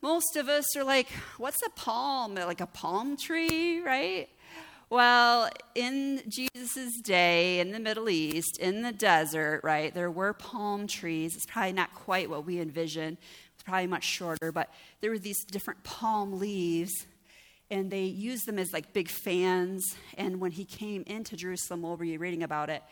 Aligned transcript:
Most 0.00 0.36
of 0.36 0.48
us 0.48 0.74
are 0.74 0.84
like, 0.84 1.08
what's 1.36 1.60
a 1.66 1.68
palm? 1.70 2.34
Like 2.34 2.62
a 2.62 2.66
palm 2.66 3.18
tree, 3.18 3.82
right? 3.82 4.26
Well, 4.88 5.50
in 5.74 6.22
Jesus' 6.28 6.98
day 7.02 7.60
in 7.60 7.72
the 7.72 7.78
Middle 7.78 8.08
East, 8.08 8.58
in 8.58 8.80
the 8.80 8.90
desert, 8.90 9.60
right, 9.62 9.94
there 9.94 10.10
were 10.10 10.32
palm 10.32 10.86
trees. 10.86 11.36
It's 11.36 11.44
probably 11.44 11.74
not 11.74 11.94
quite 11.94 12.30
what 12.30 12.46
we 12.46 12.58
envision, 12.58 13.18
it's 13.54 13.62
probably 13.62 13.86
much 13.86 14.04
shorter, 14.04 14.50
but 14.50 14.72
there 15.02 15.10
were 15.10 15.18
these 15.18 15.44
different 15.44 15.84
palm 15.84 16.40
leaves, 16.40 17.06
and 17.70 17.90
they 17.90 18.04
used 18.04 18.46
them 18.46 18.58
as 18.58 18.72
like 18.72 18.94
big 18.94 19.10
fans. 19.10 19.94
And 20.16 20.40
when 20.40 20.52
he 20.52 20.64
came 20.64 21.04
into 21.06 21.36
Jerusalem, 21.36 21.82
we'll 21.82 21.98
be 21.98 22.16
reading 22.16 22.42
about 22.42 22.70
it, 22.70 22.82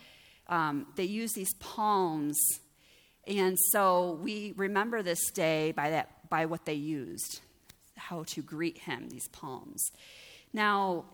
um, 0.48 0.86
they 0.96 1.04
used 1.04 1.34
these 1.34 1.54
palms. 1.54 2.38
And 3.28 3.58
so 3.72 4.18
we 4.22 4.54
remember 4.56 5.02
this 5.02 5.30
day 5.30 5.72
by, 5.72 5.90
that, 5.90 6.30
by 6.30 6.46
what 6.46 6.64
they 6.64 6.74
used, 6.74 7.40
how 7.96 8.24
to 8.28 8.42
greet 8.42 8.78
him, 8.78 9.10
these 9.10 9.28
palms. 9.28 9.84
Now, 10.54 11.04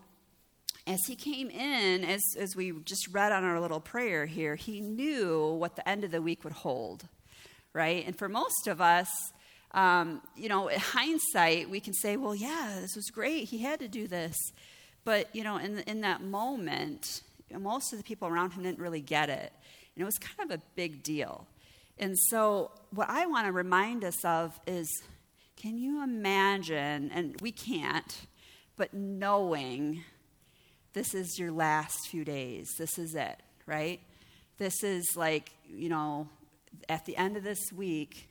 as 0.87 1.01
he 1.09 1.17
came 1.17 1.51
in, 1.51 2.05
as, 2.05 2.23
as 2.39 2.55
we 2.55 2.73
just 2.85 3.09
read 3.11 3.33
on 3.33 3.43
our 3.43 3.59
little 3.59 3.81
prayer 3.81 4.27
here, 4.27 4.55
he 4.55 4.81
knew 4.81 5.55
what 5.55 5.75
the 5.75 5.89
end 5.89 6.05
of 6.05 6.13
the 6.13 6.23
week 6.23 6.45
would 6.45 6.53
hold, 6.53 7.09
right? 7.73 8.07
And 8.07 8.17
for 8.17 8.29
most 8.29 8.69
of 8.69 8.81
us, 8.81 9.09
um, 9.73 10.23
you 10.37 10.49
know, 10.49 10.69
in 10.69 10.79
hindsight, 10.79 11.69
we 11.69 11.81
can 11.81 11.95
say, 11.95 12.17
well, 12.17 12.35
yeah, 12.35 12.79
this 12.81 12.95
was 12.95 13.11
great. 13.11 13.49
He 13.49 13.59
had 13.59 13.81
to 13.81 13.89
do 13.89 14.07
this. 14.07 14.37
But, 15.05 15.35
you 15.35 15.43
know, 15.43 15.57
in, 15.57 15.81
in 15.81 16.03
that 16.03 16.23
moment, 16.23 17.23
most 17.59 17.93
of 17.93 17.99
the 17.99 18.05
people 18.05 18.29
around 18.29 18.53
him 18.53 18.63
didn't 18.63 18.79
really 18.79 19.01
get 19.01 19.29
it. 19.31 19.53
And 19.97 20.03
it 20.03 20.05
was 20.05 20.17
kind 20.19 20.49
of 20.49 20.57
a 20.57 20.63
big 20.77 21.03
deal. 21.03 21.49
And 21.99 22.19
so, 22.29 22.73
what 22.91 23.09
I 23.09 23.27
want 23.27 23.47
to 23.47 23.53
remind 23.53 24.05
us 24.05 24.25
of 24.25 24.59
is 24.67 24.89
can 25.57 25.79
you 25.79 26.03
imagine, 26.03 27.11
and 27.13 27.41
we 27.41 27.53
can't, 27.53 28.27
but 28.77 28.93
knowing 28.93 30.05
this 30.93 31.15
is 31.15 31.39
your 31.39 31.51
last 31.51 32.09
few 32.09 32.25
days. 32.25 32.69
This 32.79 32.99
is 32.99 33.15
it, 33.15 33.37
right? 33.67 34.01
This 34.59 34.83
is 34.83 35.05
like, 35.17 35.51
you 35.67 35.89
know, 35.89 36.29
at 36.89 37.05
the 37.05 37.17
end 37.17 37.37
of 37.37 37.43
this 37.43 37.73
week, 37.73 38.29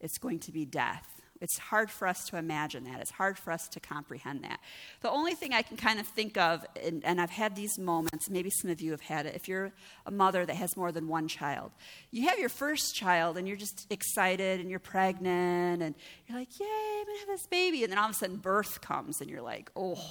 it's 0.00 0.18
going 0.18 0.38
to 0.40 0.52
be 0.52 0.64
death. 0.64 1.06
It's 1.44 1.58
hard 1.58 1.90
for 1.90 2.08
us 2.08 2.24
to 2.30 2.38
imagine 2.38 2.84
that. 2.84 3.00
It's 3.00 3.10
hard 3.10 3.38
for 3.38 3.52
us 3.52 3.68
to 3.68 3.78
comprehend 3.78 4.44
that. 4.44 4.60
The 5.02 5.10
only 5.10 5.34
thing 5.34 5.52
I 5.52 5.60
can 5.60 5.76
kind 5.76 6.00
of 6.00 6.06
think 6.06 6.38
of, 6.38 6.64
and, 6.82 7.04
and, 7.04 7.20
I've 7.20 7.28
had 7.28 7.54
these 7.54 7.78
moments, 7.78 8.30
maybe 8.30 8.48
some 8.48 8.70
of 8.70 8.80
you 8.80 8.92
have 8.92 9.02
had 9.02 9.26
it, 9.26 9.34
if 9.34 9.46
you're 9.46 9.70
a 10.06 10.10
mother 10.10 10.46
that 10.46 10.56
has 10.56 10.74
more 10.74 10.90
than 10.90 11.06
one 11.06 11.28
child, 11.28 11.70
you 12.10 12.28
have 12.28 12.38
your 12.38 12.48
first 12.48 12.94
child 12.94 13.36
and 13.36 13.46
you're 13.46 13.58
just 13.58 13.86
excited 13.90 14.58
and 14.58 14.70
you're 14.70 14.78
pregnant 14.78 15.82
and 15.82 15.94
you're 16.26 16.38
like, 16.38 16.48
yay, 16.58 16.66
I'm 17.00 17.04
to 17.04 17.18
have 17.20 17.28
this 17.28 17.46
baby. 17.46 17.82
And 17.82 17.92
then 17.92 17.98
all 17.98 18.06
of 18.06 18.12
a 18.12 18.14
sudden 18.14 18.36
birth 18.38 18.80
comes 18.80 19.20
and 19.20 19.28
you're 19.28 19.42
like, 19.42 19.70
oh, 19.76 20.02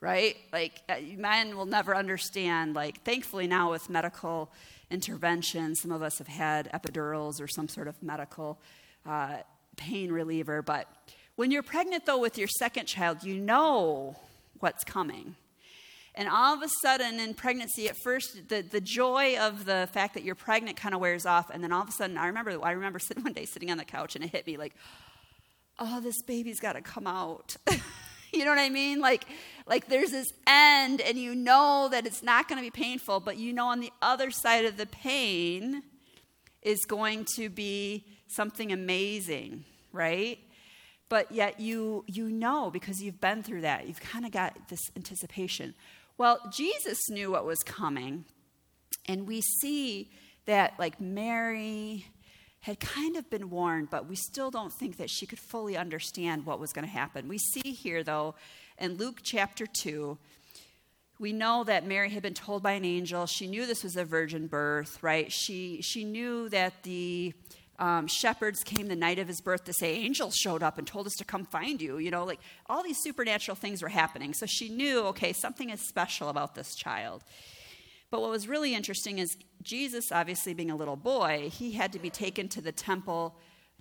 right? 0.00 0.36
Like, 0.52 0.82
uh, 0.88 0.96
men 1.16 1.56
will 1.56 1.66
never 1.66 1.94
understand. 1.94 2.74
Like, 2.74 3.04
thankfully, 3.04 3.46
now 3.46 3.70
with 3.70 3.88
medical 3.88 4.50
intervention, 4.90 5.76
some 5.76 5.92
of 5.92 6.02
us 6.02 6.18
have 6.18 6.26
had 6.26 6.68
epidurals 6.72 7.40
or 7.40 7.46
some 7.46 7.68
sort 7.68 7.86
of 7.86 8.02
medical 8.02 8.60
uh, 9.06 9.36
pain 9.80 10.12
reliever. 10.12 10.62
But 10.62 10.86
when 11.34 11.50
you're 11.50 11.62
pregnant, 11.62 12.06
though, 12.06 12.18
with 12.18 12.38
your 12.38 12.48
second 12.48 12.86
child, 12.86 13.24
you 13.24 13.34
know 13.34 14.16
what's 14.60 14.84
coming. 14.84 15.34
And 16.14 16.28
all 16.28 16.54
of 16.54 16.62
a 16.62 16.68
sudden, 16.82 17.18
in 17.18 17.34
pregnancy, 17.34 17.88
at 17.88 17.96
first, 18.04 18.48
the, 18.48 18.62
the 18.62 18.80
joy 18.80 19.38
of 19.38 19.64
the 19.64 19.88
fact 19.92 20.14
that 20.14 20.22
you're 20.22 20.34
pregnant 20.34 20.76
kind 20.76 20.94
of 20.94 21.00
wears 21.00 21.24
off. 21.24 21.50
And 21.50 21.64
then 21.64 21.72
all 21.72 21.82
of 21.82 21.88
a 21.88 21.92
sudden, 21.92 22.18
I 22.18 22.26
remember, 22.26 22.62
I 22.62 22.72
remember 22.72 22.98
sitting 22.98 23.22
one 23.24 23.32
day 23.32 23.46
sitting 23.46 23.70
on 23.70 23.78
the 23.78 23.84
couch 23.84 24.14
and 24.14 24.24
it 24.24 24.30
hit 24.30 24.46
me 24.46 24.56
like, 24.56 24.74
oh, 25.78 26.00
this 26.00 26.20
baby's 26.22 26.60
got 26.60 26.74
to 26.74 26.82
come 26.82 27.06
out. 27.06 27.56
you 28.32 28.44
know 28.44 28.50
what 28.50 28.58
I 28.58 28.68
mean? 28.68 29.00
Like, 29.00 29.24
like 29.66 29.88
there's 29.88 30.10
this 30.10 30.28
end, 30.46 31.00
and 31.00 31.16
you 31.16 31.34
know 31.34 31.88
that 31.90 32.06
it's 32.06 32.22
not 32.22 32.48
going 32.48 32.58
to 32.58 32.62
be 32.62 32.70
painful, 32.70 33.20
but 33.20 33.38
you 33.38 33.52
know 33.52 33.66
on 33.68 33.80
the 33.80 33.92
other 34.02 34.30
side 34.30 34.64
of 34.64 34.76
the 34.76 34.86
pain 34.86 35.82
is 36.62 36.84
going 36.86 37.24
to 37.36 37.48
be 37.48 38.04
something 38.28 38.72
amazing, 38.72 39.64
right? 39.92 40.38
But 41.08 41.32
yet 41.32 41.60
you 41.60 42.04
you 42.06 42.30
know 42.30 42.70
because 42.70 43.02
you've 43.02 43.20
been 43.20 43.42
through 43.42 43.62
that. 43.62 43.88
You've 43.88 44.00
kind 44.00 44.24
of 44.24 44.30
got 44.30 44.68
this 44.68 44.80
anticipation. 44.96 45.74
Well, 46.18 46.38
Jesus 46.52 46.98
knew 47.08 47.32
what 47.32 47.44
was 47.46 47.62
coming, 47.62 48.24
and 49.06 49.26
we 49.26 49.40
see 49.40 50.10
that 50.46 50.74
like 50.78 51.00
Mary 51.00 52.06
had 52.60 52.78
kind 52.78 53.16
of 53.16 53.28
been 53.30 53.48
warned, 53.48 53.88
but 53.90 54.08
we 54.08 54.14
still 54.14 54.50
don't 54.50 54.72
think 54.72 54.98
that 54.98 55.08
she 55.08 55.26
could 55.26 55.38
fully 55.38 55.76
understand 55.76 56.44
what 56.44 56.60
was 56.60 56.72
going 56.72 56.84
to 56.84 56.90
happen. 56.90 57.26
We 57.26 57.38
see 57.38 57.72
here, 57.72 58.02
though, 58.04 58.34
in 58.78 58.96
Luke 58.96 59.20
chapter 59.22 59.66
2, 59.66 60.18
we 61.18 61.32
know 61.32 61.64
that 61.64 61.86
Mary 61.86 62.10
had 62.10 62.22
been 62.22 62.34
told 62.34 62.62
by 62.62 62.72
an 62.72 62.84
angel. 62.84 63.26
She 63.26 63.46
knew 63.46 63.66
this 63.66 63.82
was 63.82 63.96
a 63.96 64.04
virgin 64.04 64.46
birth, 64.46 65.02
right? 65.02 65.32
She, 65.32 65.80
she 65.82 66.04
knew 66.04 66.48
that 66.50 66.82
the 66.82 67.32
um, 67.80 68.06
shepherds 68.06 68.62
came 68.62 68.88
the 68.88 68.94
night 68.94 69.18
of 69.18 69.26
his 69.26 69.40
birth 69.40 69.64
to 69.64 69.72
say, 69.72 69.94
Angels 69.94 70.36
showed 70.36 70.62
up 70.62 70.78
and 70.78 70.86
told 70.86 71.06
us 71.06 71.14
to 71.14 71.24
come 71.24 71.44
find 71.46 71.80
you. 71.80 71.98
You 71.98 72.10
know, 72.10 72.24
like 72.24 72.40
all 72.66 72.82
these 72.82 72.98
supernatural 73.02 73.56
things 73.56 73.82
were 73.82 73.88
happening. 73.88 74.34
So 74.34 74.46
she 74.46 74.68
knew, 74.68 75.00
okay, 75.06 75.32
something 75.32 75.70
is 75.70 75.80
special 75.80 76.28
about 76.28 76.54
this 76.54 76.74
child. 76.74 77.24
But 78.10 78.20
what 78.20 78.30
was 78.30 78.46
really 78.46 78.74
interesting 78.74 79.18
is 79.18 79.36
Jesus, 79.62 80.12
obviously 80.12 80.52
being 80.52 80.70
a 80.70 80.76
little 80.76 80.96
boy, 80.96 81.50
he 81.52 81.72
had 81.72 81.92
to 81.92 81.98
be 81.98 82.10
taken 82.10 82.48
to 82.50 82.60
the 82.60 82.72
temple 82.72 83.34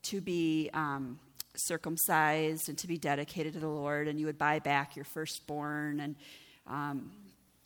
to 0.04 0.22
be 0.22 0.70
um, 0.74 1.20
circumcised 1.56 2.70
and 2.70 2.78
to 2.78 2.88
be 2.88 2.98
dedicated 2.98 3.54
to 3.54 3.59
the 3.59 3.68
Lord, 3.68 4.08
and 4.08 4.20
you 4.20 4.28
would 4.28 4.38
buy 4.38 4.59
back 4.59 4.96
your 4.96 5.06
firstborn, 5.06 6.00
and 6.00 6.16
um, 6.68 7.12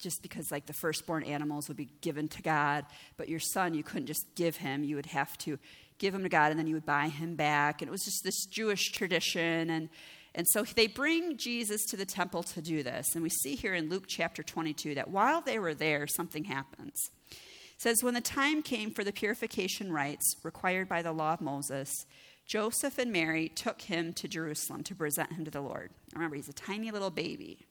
just 0.02 0.22
because 0.22 0.52
like 0.52 0.66
the 0.66 0.74
firstborn 0.74 1.24
animals 1.24 1.68
would 1.68 1.78
be 1.78 1.90
given 2.02 2.28
to 2.30 2.42
God, 2.42 2.86
but 3.18 3.30
your 3.30 3.40
son 3.40 3.74
you 3.74 3.84
couldn't 3.84 4.08
just 4.08 4.26
give 4.36 4.58
him; 4.58 4.84
you 4.84 4.96
would 4.96 5.08
have 5.08 5.38
to 5.40 5.60
give 5.98 6.14
him 6.14 6.24
to 6.24 6.30
God, 6.30 6.52
and 6.52 6.60
then 6.60 6.68
you 6.68 6.76
would 6.76 6.86
buy 6.86 7.08
him 7.08 7.36
back, 7.36 7.82
and 7.82 7.90
it 7.90 7.92
was 7.92 8.04
just 8.04 8.24
this 8.24 8.46
Jewish 8.46 8.92
tradition, 8.92 9.70
and 9.70 9.90
and 10.36 10.48
so 10.48 10.64
they 10.64 10.88
bring 10.88 11.38
Jesus 11.38 11.86
to 11.86 11.98
the 11.98 12.06
temple 12.06 12.44
to 12.44 12.62
do 12.62 12.82
this. 12.82 13.14
And 13.14 13.22
we 13.22 13.30
see 13.30 13.56
here 13.56 13.76
in 13.76 13.90
Luke 13.90 14.06
chapter 14.08 14.42
22 14.42 14.96
that 14.96 15.10
while 15.10 15.42
they 15.42 15.60
were 15.60 15.76
there, 15.76 16.08
something 16.08 16.46
happens. 16.46 17.00
It 17.30 17.38
says, 17.78 18.04
When 18.04 18.16
the 18.16 18.22
time 18.22 18.64
came 18.64 18.92
for 18.92 19.04
the 19.04 19.12
purification 19.12 19.92
rites 19.92 20.36
required 20.44 20.90
by 20.90 21.04
the 21.04 21.12
law 21.12 21.34
of 21.34 21.42
Moses, 21.42 22.06
Joseph 22.48 22.98
and 22.98 23.12
Mary 23.12 23.48
took 23.48 23.82
him 23.82 24.12
to 24.14 24.28
Jerusalem 24.28 24.84
to 24.84 24.96
present 24.96 25.34
him 25.34 25.46
to 25.46 25.52
the 25.52 25.62
Lord. 25.62 25.92
Remember, 26.14 26.36
he's 26.36 26.50
a 26.50 26.54
tiny 26.54 26.90
little 26.90 27.12
baby. 27.12 27.68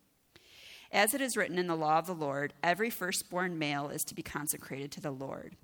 As 0.93 1.15
it 1.15 1.21
is 1.21 1.37
written 1.37 1.59
in 1.59 1.67
the 1.67 1.75
law 1.75 1.99
of 1.99 2.07
the 2.07 2.15
Lord, 2.15 2.53
every 2.63 2.91
firstborn 2.91 3.59
male 3.59 3.89
is 3.89 4.03
to 4.05 4.15
be 4.15 4.23
consecrated 4.23 4.93
to 4.93 5.01
the 5.01 5.11
Lord 5.11 5.57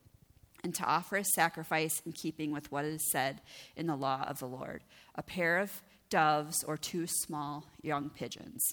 and 0.63 0.75
to 0.75 0.85
offer 0.85 1.17
a 1.17 1.25
sacrifice 1.25 2.01
in 2.05 2.13
keeping 2.13 2.51
with 2.51 2.71
what 2.73 2.85
is 2.85 3.11
said 3.11 3.41
in 3.77 3.87
the 3.87 3.97
law 3.97 4.25
of 4.27 4.39
the 4.39 4.47
Lord 4.47 4.83
a 5.15 5.23
pair 5.23 5.59
of 5.59 5.83
doves 6.11 6.65
or 6.65 6.77
two 6.77 7.07
small 7.07 7.67
young 7.83 8.11
pigeons. 8.11 8.65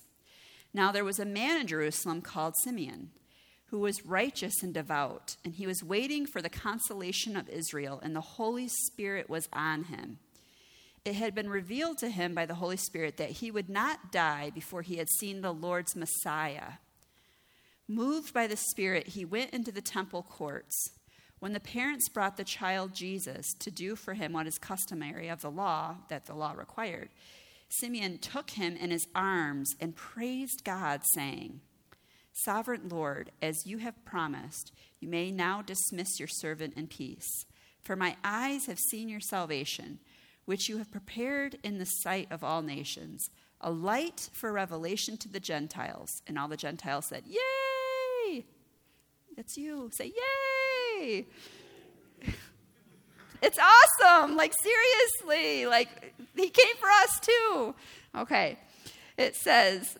Now 0.73 0.91
there 0.91 1.05
was 1.05 1.19
a 1.19 1.25
man 1.25 1.61
in 1.61 1.67
Jerusalem 1.67 2.21
called 2.21 2.53
Simeon 2.63 3.11
who 3.67 3.79
was 3.79 4.05
righteous 4.05 4.61
and 4.61 4.73
devout, 4.73 5.37
and 5.43 5.55
he 5.55 5.65
was 5.65 5.83
waiting 5.83 6.25
for 6.25 6.41
the 6.41 6.49
consolation 6.49 7.35
of 7.35 7.49
Israel, 7.49 7.99
and 8.03 8.15
the 8.15 8.21
Holy 8.21 8.67
Spirit 8.67 9.29
was 9.29 9.49
on 9.51 9.85
him. 9.85 10.19
It 11.03 11.15
had 11.15 11.35
been 11.35 11.49
revealed 11.49 11.97
to 11.99 12.09
him 12.09 12.33
by 12.33 12.45
the 12.45 12.55
Holy 12.55 12.77
Spirit 12.77 13.17
that 13.17 13.31
he 13.31 13.51
would 13.51 13.69
not 13.69 14.11
die 14.11 14.51
before 14.53 14.81
he 14.81 14.97
had 14.97 15.09
seen 15.09 15.41
the 15.41 15.53
Lord's 15.53 15.95
Messiah. 15.95 16.73
Moved 17.87 18.33
by 18.33 18.47
the 18.47 18.57
Spirit, 18.57 19.09
he 19.09 19.25
went 19.25 19.51
into 19.51 19.71
the 19.71 19.81
temple 19.81 20.23
courts. 20.23 20.91
When 21.45 21.53
the 21.53 21.59
parents 21.59 22.09
brought 22.09 22.37
the 22.37 22.43
child 22.43 22.95
Jesus 22.95 23.53
to 23.59 23.69
do 23.69 23.95
for 23.95 24.15
him 24.15 24.33
what 24.33 24.47
is 24.47 24.57
customary 24.57 25.27
of 25.27 25.41
the 25.41 25.51
law 25.51 25.97
that 26.09 26.25
the 26.25 26.33
law 26.33 26.53
required, 26.53 27.09
Simeon 27.69 28.17
took 28.17 28.49
him 28.49 28.75
in 28.75 28.89
his 28.89 29.07
arms 29.13 29.75
and 29.79 29.95
praised 29.95 30.63
God, 30.63 31.01
saying, 31.13 31.61
Sovereign 32.33 32.89
Lord, 32.89 33.29
as 33.43 33.67
you 33.67 33.77
have 33.77 34.03
promised, 34.05 34.71
you 34.99 35.07
may 35.07 35.29
now 35.29 35.61
dismiss 35.61 36.17
your 36.17 36.27
servant 36.27 36.73
in 36.75 36.87
peace. 36.87 37.45
For 37.83 37.95
my 37.95 38.15
eyes 38.23 38.65
have 38.65 38.79
seen 38.79 39.07
your 39.07 39.19
salvation, 39.19 39.99
which 40.45 40.67
you 40.67 40.79
have 40.79 40.91
prepared 40.91 41.59
in 41.61 41.77
the 41.77 41.85
sight 41.85 42.27
of 42.31 42.43
all 42.43 42.63
nations, 42.63 43.29
a 43.61 43.69
light 43.69 44.31
for 44.33 44.51
revelation 44.51 45.15
to 45.17 45.29
the 45.29 45.39
Gentiles. 45.39 46.09
And 46.25 46.39
all 46.39 46.47
the 46.47 46.57
Gentiles 46.57 47.05
said, 47.05 47.25
Yay! 47.27 48.45
That's 49.37 49.57
you. 49.57 49.91
Say, 49.93 50.05
Yay! 50.05 50.64
It's 53.41 53.59
awesome. 53.59 54.35
Like, 54.35 54.53
seriously. 54.59 55.67
Like, 55.67 56.15
he 56.35 56.49
came 56.49 56.75
for 56.77 56.89
us 56.89 57.19
too. 57.19 57.75
Okay. 58.17 58.57
It 59.17 59.35
says, 59.35 59.97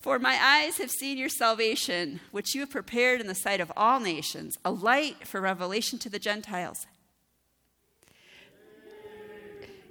For 0.00 0.20
my 0.20 0.38
eyes 0.40 0.78
have 0.78 0.90
seen 0.90 1.18
your 1.18 1.28
salvation, 1.28 2.20
which 2.30 2.54
you 2.54 2.60
have 2.60 2.70
prepared 2.70 3.20
in 3.20 3.26
the 3.26 3.34
sight 3.34 3.60
of 3.60 3.72
all 3.76 3.98
nations, 3.98 4.56
a 4.64 4.70
light 4.70 5.26
for 5.26 5.40
revelation 5.40 5.98
to 6.00 6.08
the 6.08 6.20
Gentiles. 6.20 6.86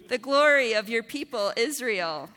the 0.07 0.17
glory 0.17 0.71
of 0.71 0.87
your 0.87 1.03
people, 1.03 1.51
Israel. 1.57 2.29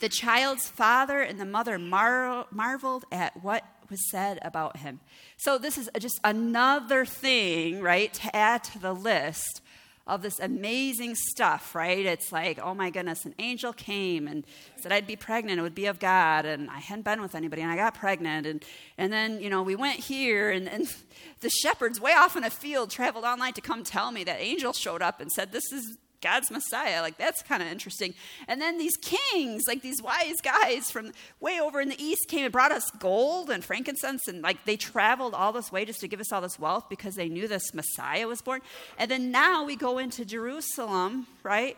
The 0.00 0.10
child's 0.10 0.68
father 0.68 1.20
and 1.20 1.40
the 1.40 1.46
mother 1.46 1.78
mar- 1.78 2.46
marveled 2.50 3.04
at 3.10 3.42
what 3.42 3.64
was 3.90 4.10
said 4.10 4.38
about 4.42 4.78
him. 4.78 5.00
So, 5.36 5.58
this 5.58 5.76
is 5.76 5.90
just 5.98 6.20
another 6.24 7.04
thing, 7.04 7.80
right, 7.80 8.12
to 8.14 8.34
add 8.34 8.64
to 8.64 8.78
the 8.78 8.92
list 8.92 9.62
of 10.06 10.22
this 10.22 10.40
amazing 10.40 11.14
stuff, 11.14 11.74
right? 11.74 12.04
It's 12.04 12.32
like, 12.32 12.58
oh 12.58 12.74
my 12.74 12.90
goodness, 12.90 13.24
an 13.24 13.34
angel 13.38 13.72
came 13.72 14.26
and 14.26 14.44
said 14.76 14.90
I'd 14.90 15.06
be 15.06 15.14
pregnant, 15.14 15.60
it 15.60 15.62
would 15.62 15.74
be 15.74 15.86
of 15.86 16.00
God, 16.00 16.46
and 16.46 16.68
I 16.68 16.78
hadn't 16.78 17.04
been 17.04 17.20
with 17.20 17.36
anybody, 17.36 17.62
and 17.62 17.70
I 17.70 17.76
got 17.76 17.94
pregnant, 17.94 18.46
and, 18.46 18.64
and 18.98 19.12
then, 19.12 19.40
you 19.40 19.48
know, 19.50 19.62
we 19.62 19.76
went 19.76 20.00
here, 20.00 20.50
and, 20.50 20.68
and 20.68 20.92
the 21.40 21.50
shepherds 21.50 22.00
way 22.00 22.12
off 22.12 22.36
in 22.36 22.42
a 22.42 22.50
field 22.50 22.90
traveled 22.90 23.24
all 23.24 23.36
night 23.36 23.54
to 23.54 23.60
come 23.60 23.84
tell 23.84 24.10
me 24.10 24.24
that 24.24 24.40
angel 24.40 24.72
showed 24.72 25.00
up 25.02 25.20
and 25.20 25.30
said, 25.30 25.52
this 25.52 25.72
is 25.72 25.96
God's 26.20 26.50
Messiah. 26.50 27.02
Like, 27.02 27.16
that's 27.16 27.42
kind 27.42 27.62
of 27.62 27.68
interesting. 27.68 28.14
And 28.48 28.60
then 28.60 28.78
these 28.78 28.96
kings, 28.96 29.64
like 29.66 29.82
these 29.82 30.02
wise 30.02 30.40
guys 30.42 30.90
from 30.90 31.12
way 31.40 31.60
over 31.60 31.80
in 31.80 31.88
the 31.88 32.02
east, 32.02 32.28
came 32.28 32.44
and 32.44 32.52
brought 32.52 32.72
us 32.72 32.90
gold 32.98 33.50
and 33.50 33.64
frankincense. 33.64 34.28
And 34.28 34.42
like, 34.42 34.64
they 34.64 34.76
traveled 34.76 35.34
all 35.34 35.52
this 35.52 35.72
way 35.72 35.84
just 35.84 36.00
to 36.00 36.08
give 36.08 36.20
us 36.20 36.32
all 36.32 36.40
this 36.40 36.58
wealth 36.58 36.88
because 36.88 37.14
they 37.14 37.28
knew 37.28 37.48
this 37.48 37.74
Messiah 37.74 38.26
was 38.26 38.42
born. 38.42 38.60
And 38.98 39.10
then 39.10 39.30
now 39.30 39.64
we 39.64 39.76
go 39.76 39.98
into 39.98 40.24
Jerusalem, 40.24 41.26
right? 41.42 41.76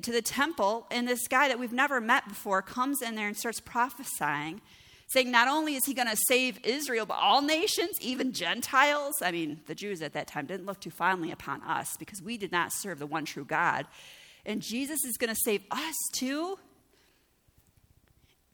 To 0.00 0.12
the 0.12 0.22
temple. 0.22 0.86
And 0.90 1.06
this 1.06 1.28
guy 1.28 1.48
that 1.48 1.58
we've 1.58 1.72
never 1.72 2.00
met 2.00 2.28
before 2.28 2.62
comes 2.62 3.00
in 3.02 3.14
there 3.14 3.28
and 3.28 3.36
starts 3.36 3.60
prophesying 3.60 4.60
saying 5.14 5.30
not 5.30 5.48
only 5.48 5.76
is 5.76 5.86
he 5.86 5.94
going 5.94 6.08
to 6.08 6.16
save 6.28 6.58
Israel, 6.64 7.06
but 7.06 7.14
all 7.14 7.40
nations, 7.40 7.92
even 8.00 8.32
Gentiles. 8.32 9.14
I 9.22 9.30
mean, 9.30 9.60
the 9.66 9.74
Jews 9.74 10.02
at 10.02 10.12
that 10.12 10.26
time 10.26 10.46
didn't 10.46 10.66
look 10.66 10.80
too 10.80 10.90
fondly 10.90 11.30
upon 11.30 11.62
us 11.62 11.96
because 11.98 12.20
we 12.20 12.36
did 12.36 12.52
not 12.52 12.72
serve 12.72 12.98
the 12.98 13.06
one 13.06 13.24
true 13.24 13.44
God. 13.44 13.86
And 14.44 14.60
Jesus 14.60 15.04
is 15.04 15.16
going 15.16 15.32
to 15.32 15.40
save 15.44 15.62
us 15.70 15.94
too. 16.12 16.58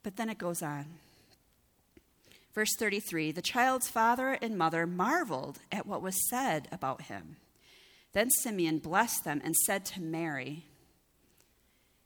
But 0.03 0.17
then 0.17 0.29
it 0.29 0.39
goes 0.39 0.63
on. 0.63 0.87
Verse 2.55 2.75
33 2.79 3.33
The 3.33 3.43
child's 3.43 3.89
father 3.89 4.39
and 4.41 4.57
mother 4.57 4.87
marveled 4.87 5.59
at 5.73 5.87
what 5.87 6.03
was 6.03 6.29
said 6.29 6.69
about 6.71 7.03
him. 7.03 7.37
Then 8.13 8.31
Simeon 8.31 8.79
blessed 8.79 9.25
them 9.25 9.41
and 9.45 9.55
said 9.55 9.85
to 9.87 10.01
Mary, 10.03 10.67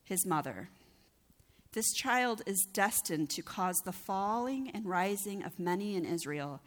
his 0.05 0.27
mother, 0.27 0.69
this 1.75 1.93
child 1.93 2.43
is 2.47 2.67
destined 2.73 3.31
to 3.31 3.43
cause 3.43 3.77
the 3.85 3.93
falling 3.93 4.71
and 4.73 4.87
rising 4.87 5.43
of 5.43 5.59
many 5.59 5.97
in 5.97 6.05
Israel, 6.05 6.63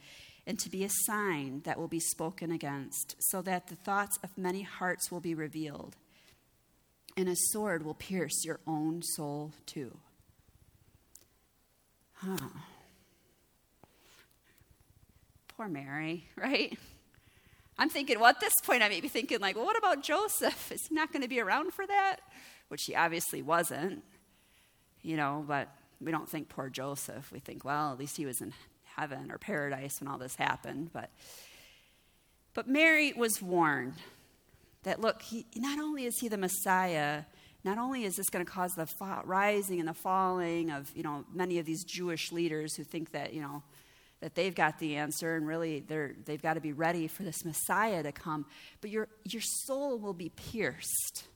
and 0.46 0.58
to 0.60 0.70
be 0.70 0.84
a 0.84 0.90
sign 1.06 1.62
that 1.64 1.78
will 1.78 1.88
be 1.88 2.00
spoken 2.00 2.50
against, 2.50 3.16
so 3.18 3.40
that 3.42 3.68
the 3.68 3.74
thoughts 3.74 4.18
of 4.22 4.36
many 4.36 4.62
hearts 4.62 5.10
will 5.10 5.20
be 5.20 5.34
revealed. 5.34 5.96
And 7.16 7.28
a 7.28 7.34
sword 7.34 7.84
will 7.84 7.94
pierce 7.94 8.44
your 8.44 8.60
own 8.66 9.02
soul 9.02 9.52
too. 9.64 9.96
Huh. 12.12 12.48
Poor 15.56 15.68
Mary, 15.68 16.26
right? 16.36 16.78
I'm 17.78 17.88
thinking, 17.88 18.20
well, 18.20 18.28
at 18.28 18.40
this 18.40 18.54
point, 18.62 18.82
I 18.82 18.88
may 18.88 19.00
be 19.00 19.08
thinking, 19.08 19.40
like, 19.40 19.56
well, 19.56 19.64
what 19.64 19.78
about 19.78 20.02
Joseph? 20.02 20.70
Is 20.70 20.86
he 20.88 20.94
not 20.94 21.12
going 21.12 21.22
to 21.22 21.28
be 21.28 21.40
around 21.40 21.72
for 21.72 21.86
that? 21.86 22.16
Which 22.68 22.82
he 22.84 22.94
obviously 22.94 23.40
wasn't 23.40 24.02
you 25.02 25.16
know, 25.16 25.44
but 25.46 25.68
we 26.00 26.10
don't 26.12 26.28
think 26.28 26.48
poor 26.48 26.68
Joseph. 26.68 27.30
We 27.32 27.40
think, 27.40 27.64
well, 27.64 27.92
at 27.92 27.98
least 27.98 28.16
he 28.16 28.26
was 28.26 28.40
in 28.40 28.52
heaven 28.96 29.30
or 29.30 29.38
paradise 29.38 30.00
when 30.00 30.08
all 30.08 30.18
this 30.18 30.36
happened. 30.36 30.90
But, 30.92 31.10
but 32.54 32.68
Mary 32.68 33.12
was 33.12 33.40
warned 33.42 33.94
that, 34.82 35.00
look, 35.00 35.22
he, 35.22 35.46
not 35.56 35.78
only 35.78 36.04
is 36.04 36.18
he 36.20 36.28
the 36.28 36.38
Messiah, 36.38 37.22
not 37.64 37.78
only 37.78 38.04
is 38.04 38.16
this 38.16 38.30
going 38.30 38.44
to 38.44 38.50
cause 38.50 38.72
the 38.74 38.86
rising 39.24 39.80
and 39.80 39.88
the 39.88 39.94
falling 39.94 40.70
of, 40.70 40.90
you 40.94 41.02
know, 41.02 41.24
many 41.32 41.58
of 41.58 41.66
these 41.66 41.84
Jewish 41.84 42.32
leaders 42.32 42.76
who 42.76 42.84
think 42.84 43.12
that, 43.12 43.32
you 43.32 43.42
know, 43.42 43.62
that 44.20 44.34
they've 44.34 44.54
got 44.54 44.78
the 44.78 44.96
answer 44.96 45.36
and 45.36 45.46
really 45.46 45.80
they're, 45.80 46.14
they've 46.24 46.42
got 46.42 46.54
to 46.54 46.60
be 46.60 46.72
ready 46.72 47.06
for 47.06 47.22
this 47.22 47.44
Messiah 47.44 48.02
to 48.02 48.12
come, 48.12 48.46
but 48.80 48.90
your, 48.90 49.08
your 49.24 49.42
soul 49.42 49.98
will 49.98 50.12
be 50.12 50.28
pierced 50.28 51.28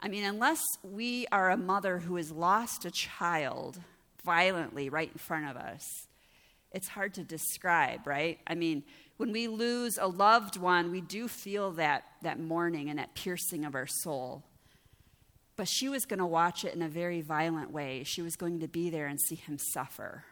I 0.00 0.08
mean, 0.08 0.24
unless 0.24 0.62
we 0.82 1.26
are 1.32 1.50
a 1.50 1.56
mother 1.56 1.98
who 1.98 2.16
has 2.16 2.30
lost 2.30 2.84
a 2.84 2.90
child 2.90 3.80
violently 4.24 4.88
right 4.88 5.10
in 5.10 5.18
front 5.18 5.48
of 5.48 5.56
us, 5.56 5.82
it's 6.70 6.88
hard 6.88 7.14
to 7.14 7.24
describe, 7.24 8.06
right? 8.06 8.38
I 8.46 8.54
mean, 8.54 8.84
when 9.16 9.32
we 9.32 9.48
lose 9.48 9.98
a 9.98 10.06
loved 10.06 10.56
one, 10.56 10.92
we 10.92 11.00
do 11.00 11.26
feel 11.26 11.72
that, 11.72 12.04
that 12.22 12.38
mourning 12.38 12.88
and 12.88 12.98
that 12.98 13.14
piercing 13.14 13.64
of 13.64 13.74
our 13.74 13.86
soul. 13.86 14.44
But 15.56 15.66
she 15.66 15.88
was 15.88 16.06
going 16.06 16.20
to 16.20 16.26
watch 16.26 16.64
it 16.64 16.74
in 16.74 16.82
a 16.82 16.88
very 16.88 17.20
violent 17.20 17.72
way. 17.72 18.04
She 18.04 18.22
was 18.22 18.36
going 18.36 18.60
to 18.60 18.68
be 18.68 18.90
there 18.90 19.06
and 19.06 19.20
see 19.20 19.34
him 19.34 19.58
suffer. 19.58 20.24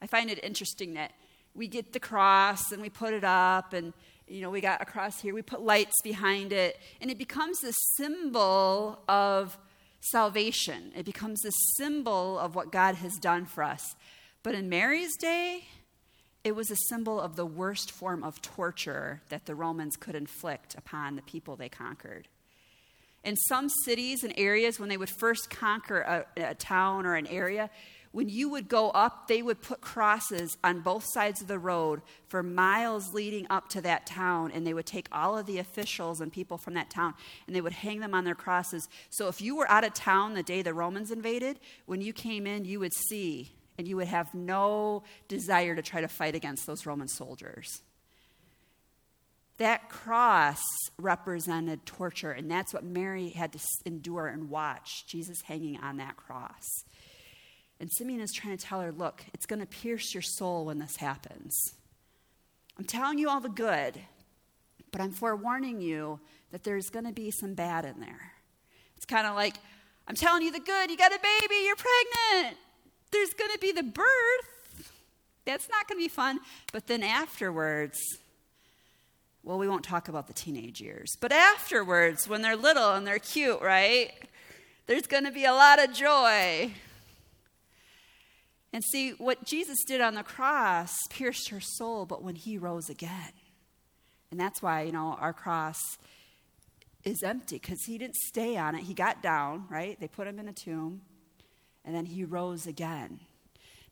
I 0.00 0.06
find 0.06 0.30
it 0.30 0.42
interesting 0.42 0.94
that 0.94 1.12
we 1.54 1.68
get 1.68 1.92
the 1.92 2.00
cross 2.00 2.72
and 2.72 2.80
we 2.80 2.88
put 2.88 3.12
it 3.12 3.24
up 3.24 3.72
and 3.72 3.92
you 4.26 4.40
know, 4.40 4.50
we 4.50 4.60
got 4.60 4.82
across 4.82 5.20
here, 5.20 5.34
we 5.34 5.42
put 5.42 5.60
lights 5.60 5.94
behind 6.02 6.52
it, 6.52 6.78
and 7.00 7.10
it 7.10 7.18
becomes 7.18 7.62
a 7.64 7.72
symbol 7.96 9.00
of 9.08 9.56
salvation. 10.00 10.92
It 10.96 11.04
becomes 11.04 11.44
a 11.44 11.52
symbol 11.76 12.38
of 12.38 12.54
what 12.54 12.72
God 12.72 12.96
has 12.96 13.16
done 13.16 13.46
for 13.46 13.62
us. 13.62 13.94
But 14.42 14.54
in 14.54 14.68
Mary's 14.68 15.16
day, 15.16 15.64
it 16.44 16.54
was 16.54 16.70
a 16.70 16.76
symbol 16.88 17.20
of 17.20 17.34
the 17.34 17.46
worst 17.46 17.90
form 17.90 18.22
of 18.22 18.40
torture 18.40 19.22
that 19.30 19.46
the 19.46 19.54
Romans 19.54 19.96
could 19.96 20.14
inflict 20.14 20.74
upon 20.76 21.16
the 21.16 21.22
people 21.22 21.56
they 21.56 21.68
conquered. 21.68 22.28
In 23.24 23.34
some 23.36 23.68
cities 23.68 24.22
and 24.22 24.32
areas, 24.36 24.78
when 24.78 24.88
they 24.88 24.96
would 24.96 25.10
first 25.18 25.50
conquer 25.50 26.00
a, 26.36 26.50
a 26.50 26.54
town 26.54 27.06
or 27.06 27.16
an 27.16 27.26
area, 27.26 27.68
when 28.16 28.30
you 28.30 28.48
would 28.48 28.66
go 28.66 28.88
up, 28.92 29.28
they 29.28 29.42
would 29.42 29.60
put 29.60 29.82
crosses 29.82 30.56
on 30.64 30.80
both 30.80 31.04
sides 31.06 31.42
of 31.42 31.48
the 31.48 31.58
road 31.58 32.00
for 32.28 32.42
miles 32.42 33.12
leading 33.12 33.46
up 33.50 33.68
to 33.68 33.82
that 33.82 34.06
town, 34.06 34.50
and 34.52 34.66
they 34.66 34.72
would 34.72 34.86
take 34.86 35.06
all 35.12 35.36
of 35.36 35.44
the 35.44 35.58
officials 35.58 36.22
and 36.22 36.32
people 36.32 36.56
from 36.56 36.72
that 36.72 36.88
town 36.88 37.12
and 37.46 37.54
they 37.54 37.60
would 37.60 37.74
hang 37.74 38.00
them 38.00 38.14
on 38.14 38.24
their 38.24 38.34
crosses. 38.34 38.88
So 39.10 39.28
if 39.28 39.42
you 39.42 39.54
were 39.54 39.70
out 39.70 39.84
of 39.84 39.92
town 39.92 40.32
the 40.32 40.42
day 40.42 40.62
the 40.62 40.72
Romans 40.72 41.10
invaded, 41.10 41.60
when 41.84 42.00
you 42.00 42.14
came 42.14 42.46
in, 42.46 42.64
you 42.64 42.80
would 42.80 42.94
see 42.94 43.52
and 43.76 43.86
you 43.86 43.96
would 43.96 44.08
have 44.08 44.32
no 44.32 45.02
desire 45.28 45.74
to 45.74 45.82
try 45.82 46.00
to 46.00 46.08
fight 46.08 46.34
against 46.34 46.66
those 46.66 46.86
Roman 46.86 47.08
soldiers. 47.08 47.82
That 49.58 49.90
cross 49.90 50.62
represented 50.98 51.84
torture, 51.84 52.30
and 52.30 52.50
that's 52.50 52.72
what 52.72 52.82
Mary 52.82 53.28
had 53.28 53.52
to 53.52 53.58
endure 53.84 54.26
and 54.26 54.48
watch 54.48 55.06
Jesus 55.06 55.42
hanging 55.42 55.78
on 55.80 55.98
that 55.98 56.16
cross. 56.16 56.64
And 57.78 57.90
Simeon 57.92 58.20
is 58.20 58.32
trying 58.32 58.56
to 58.56 58.64
tell 58.64 58.80
her, 58.80 58.92
look, 58.92 59.24
it's 59.34 59.46
going 59.46 59.60
to 59.60 59.66
pierce 59.66 60.14
your 60.14 60.22
soul 60.22 60.64
when 60.64 60.78
this 60.78 60.96
happens. 60.96 61.54
I'm 62.78 62.84
telling 62.84 63.18
you 63.18 63.28
all 63.28 63.40
the 63.40 63.48
good, 63.48 63.98
but 64.92 65.00
I'm 65.00 65.12
forewarning 65.12 65.80
you 65.80 66.20
that 66.52 66.64
there's 66.64 66.88
going 66.88 67.04
to 67.04 67.12
be 67.12 67.30
some 67.30 67.54
bad 67.54 67.84
in 67.84 68.00
there. 68.00 68.32
It's 68.96 69.06
kind 69.06 69.26
of 69.26 69.34
like, 69.34 69.56
I'm 70.08 70.14
telling 70.14 70.42
you 70.42 70.52
the 70.52 70.60
good, 70.60 70.90
you 70.90 70.96
got 70.96 71.12
a 71.12 71.18
baby, 71.18 71.62
you're 71.64 71.76
pregnant. 71.76 72.56
There's 73.10 73.34
going 73.34 73.52
to 73.52 73.58
be 73.58 73.72
the 73.72 73.82
birth. 73.82 74.92
That's 75.44 75.68
not 75.68 75.88
going 75.88 75.98
to 76.00 76.04
be 76.04 76.08
fun. 76.08 76.40
But 76.72 76.86
then 76.86 77.02
afterwards, 77.02 77.98
well, 79.42 79.58
we 79.58 79.68
won't 79.68 79.84
talk 79.84 80.08
about 80.08 80.26
the 80.26 80.32
teenage 80.32 80.80
years, 80.80 81.16
but 81.20 81.32
afterwards, 81.32 82.28
when 82.28 82.42
they're 82.42 82.56
little 82.56 82.94
and 82.94 83.06
they're 83.06 83.18
cute, 83.18 83.60
right? 83.60 84.12
There's 84.86 85.06
going 85.06 85.24
to 85.24 85.30
be 85.30 85.44
a 85.44 85.52
lot 85.52 85.82
of 85.82 85.92
joy. 85.92 86.72
And 88.72 88.84
see, 88.84 89.12
what 89.12 89.44
Jesus 89.44 89.78
did 89.86 90.00
on 90.00 90.14
the 90.14 90.22
cross 90.22 90.94
pierced 91.08 91.48
her 91.48 91.60
soul, 91.60 92.04
but 92.04 92.22
when 92.22 92.34
he 92.34 92.58
rose 92.58 92.90
again. 92.90 93.32
And 94.30 94.38
that's 94.38 94.60
why, 94.60 94.82
you 94.82 94.92
know, 94.92 95.16
our 95.20 95.32
cross 95.32 95.80
is 97.04 97.22
empty 97.22 97.58
because 97.58 97.84
he 97.86 97.96
didn't 97.96 98.16
stay 98.16 98.56
on 98.56 98.74
it. 98.74 98.82
He 98.82 98.92
got 98.92 99.22
down, 99.22 99.66
right? 99.70 99.98
They 99.98 100.08
put 100.08 100.26
him 100.26 100.38
in 100.38 100.48
a 100.48 100.52
tomb, 100.52 101.02
and 101.84 101.94
then 101.94 102.04
he 102.04 102.24
rose 102.24 102.66
again. 102.66 103.20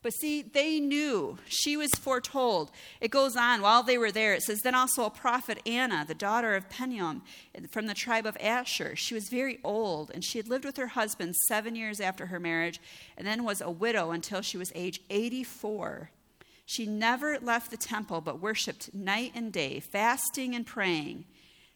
But 0.04 0.12
see, 0.12 0.42
they 0.42 0.80
knew. 0.80 1.38
She 1.48 1.78
was 1.78 1.94
foretold. 1.94 2.70
It 3.00 3.10
goes 3.10 3.36
on 3.36 3.62
while 3.62 3.82
they 3.82 3.96
were 3.96 4.12
there. 4.12 4.34
It 4.34 4.42
says, 4.42 4.60
Then 4.60 4.74
also 4.74 5.06
a 5.06 5.10
prophet, 5.10 5.62
Anna, 5.64 6.04
the 6.06 6.14
daughter 6.14 6.54
of 6.54 6.68
Penuel 6.68 7.22
from 7.70 7.86
the 7.86 7.94
tribe 7.94 8.26
of 8.26 8.36
Asher. 8.38 8.96
She 8.96 9.14
was 9.14 9.30
very 9.30 9.60
old, 9.64 10.10
and 10.12 10.22
she 10.22 10.36
had 10.36 10.46
lived 10.46 10.66
with 10.66 10.76
her 10.76 10.88
husband 10.88 11.34
seven 11.48 11.74
years 11.74 12.00
after 12.00 12.26
her 12.26 12.38
marriage, 12.38 12.82
and 13.16 13.26
then 13.26 13.44
was 13.44 13.62
a 13.62 13.70
widow 13.70 14.10
until 14.10 14.42
she 14.42 14.58
was 14.58 14.70
age 14.74 15.00
84. 15.08 16.10
She 16.66 16.84
never 16.84 17.38
left 17.38 17.70
the 17.70 17.78
temple, 17.78 18.20
but 18.20 18.42
worshiped 18.42 18.92
night 18.92 19.32
and 19.34 19.50
day, 19.50 19.80
fasting 19.80 20.54
and 20.54 20.66
praying. 20.66 21.24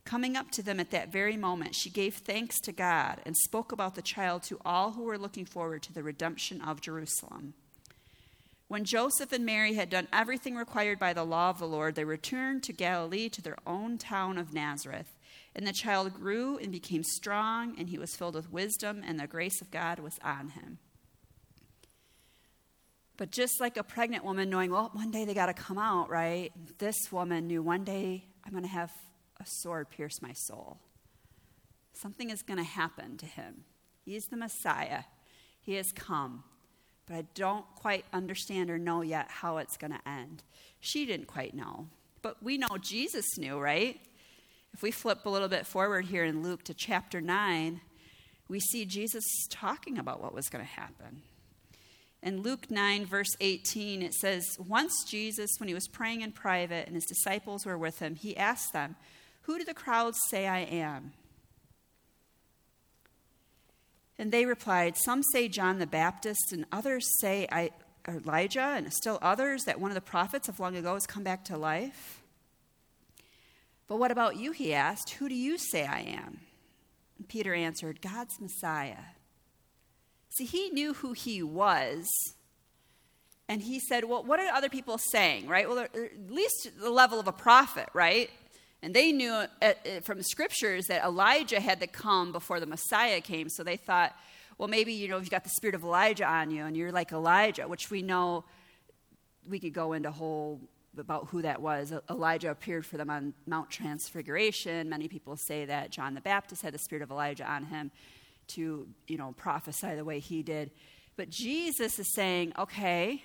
Coming 0.04 0.36
up 0.36 0.50
to 0.50 0.62
them 0.62 0.80
at 0.80 0.90
that 0.90 1.10
very 1.10 1.38
moment, 1.38 1.74
she 1.74 1.88
gave 1.88 2.16
thanks 2.16 2.60
to 2.60 2.72
God 2.72 3.22
and 3.24 3.34
spoke 3.34 3.72
about 3.72 3.94
the 3.94 4.02
child 4.02 4.42
to 4.44 4.60
all 4.66 4.92
who 4.92 5.04
were 5.04 5.16
looking 5.16 5.46
forward 5.46 5.82
to 5.84 5.94
the 5.94 6.02
redemption 6.02 6.60
of 6.60 6.82
Jerusalem. 6.82 7.54
When 8.68 8.84
Joseph 8.84 9.32
and 9.32 9.46
Mary 9.46 9.74
had 9.74 9.88
done 9.88 10.08
everything 10.12 10.54
required 10.54 10.98
by 10.98 11.14
the 11.14 11.24
law 11.24 11.48
of 11.48 11.58
the 11.58 11.66
Lord, 11.66 11.94
they 11.94 12.04
returned 12.04 12.62
to 12.64 12.72
Galilee 12.74 13.30
to 13.30 13.40
their 13.40 13.56
own 13.66 13.96
town 13.96 14.36
of 14.36 14.52
Nazareth. 14.52 15.16
And 15.56 15.66
the 15.66 15.72
child 15.72 16.12
grew 16.12 16.58
and 16.58 16.70
became 16.70 17.02
strong, 17.02 17.74
and 17.78 17.88
he 17.88 17.98
was 17.98 18.14
filled 18.14 18.34
with 18.34 18.52
wisdom, 18.52 19.02
and 19.04 19.18
the 19.18 19.26
grace 19.26 19.62
of 19.62 19.70
God 19.70 19.98
was 19.98 20.18
on 20.22 20.50
him. 20.50 20.78
But 23.16 23.32
just 23.32 23.58
like 23.58 23.76
a 23.76 23.82
pregnant 23.82 24.24
woman 24.24 24.50
knowing, 24.50 24.70
well, 24.70 24.90
one 24.92 25.10
day 25.10 25.24
they 25.24 25.34
got 25.34 25.46
to 25.46 25.54
come 25.54 25.78
out, 25.78 26.10
right? 26.10 26.52
This 26.78 27.10
woman 27.10 27.46
knew 27.48 27.62
one 27.62 27.84
day 27.84 28.26
I'm 28.44 28.52
going 28.52 28.62
to 28.62 28.68
have 28.68 28.92
a 29.40 29.44
sword 29.46 29.90
pierce 29.90 30.20
my 30.22 30.32
soul. 30.34 30.78
Something 31.94 32.30
is 32.30 32.42
going 32.42 32.58
to 32.58 32.64
happen 32.64 33.16
to 33.16 33.26
him. 33.26 33.64
He's 34.04 34.26
the 34.26 34.36
Messiah. 34.36 35.04
He 35.60 35.74
has 35.74 35.90
come. 35.90 36.44
But 37.08 37.16
I 37.16 37.24
don't 37.34 37.64
quite 37.74 38.04
understand 38.12 38.70
or 38.70 38.78
know 38.78 39.00
yet 39.00 39.30
how 39.30 39.56
it's 39.56 39.76
going 39.76 39.92
to 39.92 40.08
end. 40.08 40.42
She 40.80 41.06
didn't 41.06 41.26
quite 41.26 41.54
know. 41.54 41.88
But 42.20 42.42
we 42.42 42.58
know 42.58 42.76
Jesus 42.80 43.38
knew, 43.38 43.58
right? 43.58 43.98
If 44.74 44.82
we 44.82 44.90
flip 44.90 45.24
a 45.24 45.30
little 45.30 45.48
bit 45.48 45.66
forward 45.66 46.06
here 46.06 46.24
in 46.24 46.42
Luke 46.42 46.64
to 46.64 46.74
chapter 46.74 47.20
9, 47.20 47.80
we 48.48 48.60
see 48.60 48.84
Jesus 48.84 49.24
talking 49.48 49.98
about 49.98 50.22
what 50.22 50.34
was 50.34 50.48
going 50.48 50.64
to 50.64 50.70
happen. 50.70 51.22
In 52.22 52.42
Luke 52.42 52.70
9, 52.70 53.06
verse 53.06 53.36
18, 53.40 54.02
it 54.02 54.12
says, 54.12 54.44
Once 54.58 55.04
Jesus, 55.04 55.50
when 55.58 55.68
he 55.68 55.74
was 55.74 55.86
praying 55.86 56.22
in 56.22 56.32
private 56.32 56.86
and 56.86 56.94
his 56.94 57.06
disciples 57.06 57.64
were 57.64 57.78
with 57.78 58.00
him, 58.00 58.16
he 58.16 58.36
asked 58.36 58.72
them, 58.72 58.96
Who 59.42 59.58
do 59.58 59.64
the 59.64 59.74
crowds 59.74 60.18
say 60.28 60.48
I 60.48 60.60
am? 60.60 61.12
And 64.18 64.32
they 64.32 64.46
replied, 64.46 64.96
Some 64.96 65.22
say 65.22 65.48
John 65.48 65.78
the 65.78 65.86
Baptist, 65.86 66.52
and 66.52 66.66
others 66.72 67.06
say 67.20 67.46
I, 67.52 67.70
Elijah, 68.08 68.74
and 68.76 68.92
still 68.92 69.18
others 69.22 69.64
that 69.64 69.80
one 69.80 69.90
of 69.90 69.94
the 69.94 70.00
prophets 70.00 70.48
of 70.48 70.58
long 70.58 70.76
ago 70.76 70.94
has 70.94 71.06
come 71.06 71.22
back 71.22 71.44
to 71.46 71.56
life. 71.56 72.22
But 73.86 73.98
what 73.98 74.10
about 74.10 74.36
you? 74.36 74.52
He 74.52 74.74
asked. 74.74 75.10
Who 75.10 75.28
do 75.28 75.34
you 75.34 75.56
say 75.56 75.86
I 75.86 76.00
am? 76.00 76.40
And 77.16 77.28
Peter 77.28 77.54
answered, 77.54 78.00
God's 78.00 78.40
Messiah. 78.40 78.98
See, 80.30 80.44
he 80.44 80.70
knew 80.70 80.94
who 80.94 81.12
he 81.12 81.42
was. 81.42 82.06
And 83.48 83.62
he 83.62 83.80
said, 83.80 84.04
Well, 84.04 84.22
what 84.24 84.40
are 84.40 84.52
other 84.52 84.68
people 84.68 84.98
saying, 84.98 85.48
right? 85.48 85.68
Well, 85.68 85.78
at 85.78 85.92
least 86.28 86.70
the 86.78 86.90
level 86.90 87.18
of 87.18 87.28
a 87.28 87.32
prophet, 87.32 87.88
right? 87.94 88.30
And 88.82 88.94
they 88.94 89.12
knew 89.12 89.32
uh, 89.32 89.46
uh, 89.60 89.72
from 90.02 90.18
the 90.18 90.24
scriptures 90.24 90.86
that 90.86 91.04
Elijah 91.04 91.60
had 91.60 91.80
to 91.80 91.86
come 91.86 92.32
before 92.32 92.60
the 92.60 92.66
Messiah 92.66 93.20
came. 93.20 93.48
So 93.48 93.64
they 93.64 93.76
thought, 93.76 94.14
well, 94.56 94.68
maybe, 94.68 94.92
you 94.92 95.08
know, 95.08 95.18
you've 95.18 95.30
got 95.30 95.44
the 95.44 95.50
spirit 95.50 95.74
of 95.74 95.82
Elijah 95.82 96.26
on 96.26 96.50
you 96.50 96.64
and 96.64 96.76
you're 96.76 96.92
like 96.92 97.12
Elijah, 97.12 97.66
which 97.66 97.90
we 97.90 98.02
know 98.02 98.44
we 99.48 99.58
could 99.58 99.72
go 99.72 99.92
into 99.92 100.10
whole 100.10 100.60
about 100.96 101.28
who 101.28 101.42
that 101.42 101.60
was. 101.60 101.92
Elijah 102.10 102.50
appeared 102.50 102.84
for 102.84 102.96
them 102.96 103.10
on 103.10 103.34
Mount 103.46 103.70
Transfiguration. 103.70 104.88
Many 104.88 105.08
people 105.08 105.36
say 105.36 105.64
that 105.64 105.90
John 105.90 106.14
the 106.14 106.20
Baptist 106.20 106.62
had 106.62 106.74
the 106.74 106.78
spirit 106.78 107.02
of 107.02 107.10
Elijah 107.10 107.48
on 107.48 107.64
him 107.64 107.90
to, 108.48 108.88
you 109.06 109.16
know, 109.16 109.32
prophesy 109.36 109.94
the 109.94 110.04
way 110.04 110.18
he 110.18 110.42
did. 110.42 110.70
But 111.16 111.30
Jesus 111.30 111.98
is 111.98 112.12
saying, 112.14 112.52
okay, 112.58 113.24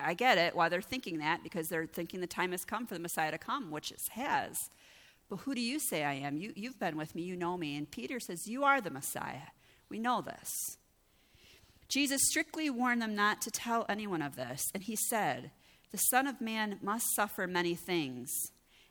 I 0.00 0.14
get 0.14 0.38
it 0.38 0.54
why 0.54 0.68
they're 0.68 0.80
thinking 0.80 1.18
that 1.18 1.42
because 1.42 1.68
they're 1.68 1.86
thinking 1.86 2.20
the 2.20 2.26
time 2.26 2.52
has 2.52 2.64
come 2.64 2.86
for 2.86 2.94
the 2.94 3.00
Messiah 3.00 3.30
to 3.30 3.38
come, 3.38 3.70
which 3.70 3.90
it 3.90 4.00
has. 4.12 4.56
But 5.28 5.40
who 5.40 5.54
do 5.54 5.60
you 5.60 5.78
say 5.78 6.04
I 6.04 6.14
am? 6.14 6.36
You, 6.36 6.52
you've 6.56 6.78
been 6.78 6.96
with 6.96 7.14
me, 7.14 7.22
you 7.22 7.36
know 7.36 7.56
me. 7.56 7.76
And 7.76 7.90
Peter 7.90 8.20
says, 8.20 8.46
You 8.46 8.64
are 8.64 8.80
the 8.80 8.90
Messiah. 8.90 9.48
We 9.88 9.98
know 9.98 10.22
this. 10.22 10.76
Jesus 11.88 12.20
strictly 12.28 12.68
warned 12.68 13.00
them 13.00 13.14
not 13.14 13.40
to 13.42 13.50
tell 13.50 13.86
anyone 13.88 14.22
of 14.22 14.36
this, 14.36 14.62
and 14.74 14.82
he 14.82 14.96
said, 15.08 15.50
The 15.90 15.96
Son 15.96 16.26
of 16.26 16.40
Man 16.40 16.78
must 16.82 17.14
suffer 17.14 17.46
many 17.46 17.74
things 17.74 18.30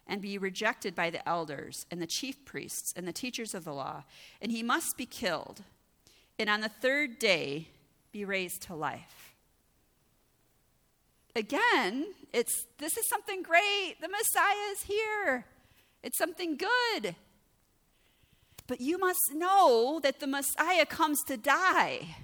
and 0.08 0.22
be 0.22 0.38
rejected 0.38 0.96
by 0.96 1.10
the 1.10 1.28
elders 1.28 1.86
and 1.92 2.02
the 2.02 2.08
chief 2.08 2.44
priests 2.46 2.94
and 2.96 3.08
the 3.08 3.14
teachers 3.14 3.54
of 3.54 3.66
the 3.66 3.74
law, 3.74 4.04
and 4.42 4.52
he 4.52 4.64
must 4.64 4.98
be 4.98 5.06
killed, 5.06 5.62
and 6.40 6.50
on 6.50 6.62
the 6.62 6.70
third 6.70 7.20
day 7.20 7.68
be 8.12 8.26
raised 8.26 8.64
to 8.64 8.76
life. 8.76 9.27
Again, 11.38 12.16
it's 12.34 12.66
this 12.80 12.98
is 12.98 13.08
something 13.08 13.44
great. 13.44 13.98
The 14.02 14.10
Messiah 14.10 14.72
is 14.72 14.82
here. 14.82 15.46
It's 16.02 16.18
something 16.18 16.58
good. 16.58 17.16
But 18.66 18.82
you 18.82 18.98
must 18.98 19.20
know 19.36 20.00
that 20.02 20.20
the 20.20 20.26
Messiah 20.26 20.88
comes 20.88 21.20
to 21.28 21.38
die. 21.38 22.16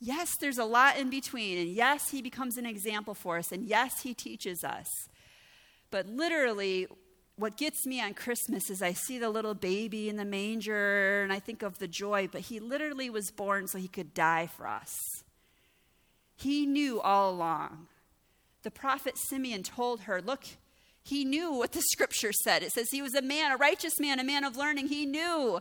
Yes, 0.00 0.30
there's 0.40 0.58
a 0.58 0.64
lot 0.64 0.96
in 0.96 1.10
between. 1.10 1.58
And 1.58 1.68
yes, 1.68 2.10
he 2.10 2.22
becomes 2.22 2.56
an 2.56 2.66
example 2.66 3.14
for 3.14 3.36
us. 3.36 3.50
And 3.50 3.64
yes, 3.64 4.02
he 4.02 4.14
teaches 4.14 4.62
us. 4.62 4.88
But 5.90 6.06
literally, 6.06 6.86
what 7.34 7.56
gets 7.56 7.84
me 7.84 8.00
on 8.00 8.14
Christmas 8.14 8.70
is 8.70 8.80
I 8.80 8.92
see 8.92 9.18
the 9.18 9.28
little 9.28 9.54
baby 9.54 10.08
in 10.08 10.16
the 10.16 10.24
manger 10.24 11.24
and 11.24 11.32
I 11.32 11.40
think 11.40 11.64
of 11.64 11.80
the 11.80 11.88
joy, 11.88 12.28
but 12.30 12.42
he 12.42 12.60
literally 12.60 13.10
was 13.10 13.32
born 13.32 13.66
so 13.66 13.78
he 13.78 13.88
could 13.88 14.14
die 14.14 14.46
for 14.46 14.68
us. 14.68 15.24
He 16.36 16.66
knew 16.66 17.00
all 17.00 17.30
along. 17.30 17.88
The 18.62 18.70
prophet 18.70 19.16
Simeon 19.16 19.62
told 19.62 20.02
her, 20.02 20.20
Look, 20.20 20.44
he 21.02 21.24
knew 21.24 21.52
what 21.52 21.72
the 21.72 21.80
scripture 21.92 22.32
said. 22.32 22.62
It 22.62 22.72
says 22.72 22.88
he 22.90 23.02
was 23.02 23.14
a 23.14 23.22
man, 23.22 23.52
a 23.52 23.56
righteous 23.56 23.98
man, 23.98 24.20
a 24.20 24.24
man 24.24 24.44
of 24.44 24.56
learning. 24.56 24.88
He 24.88 25.06
knew. 25.06 25.60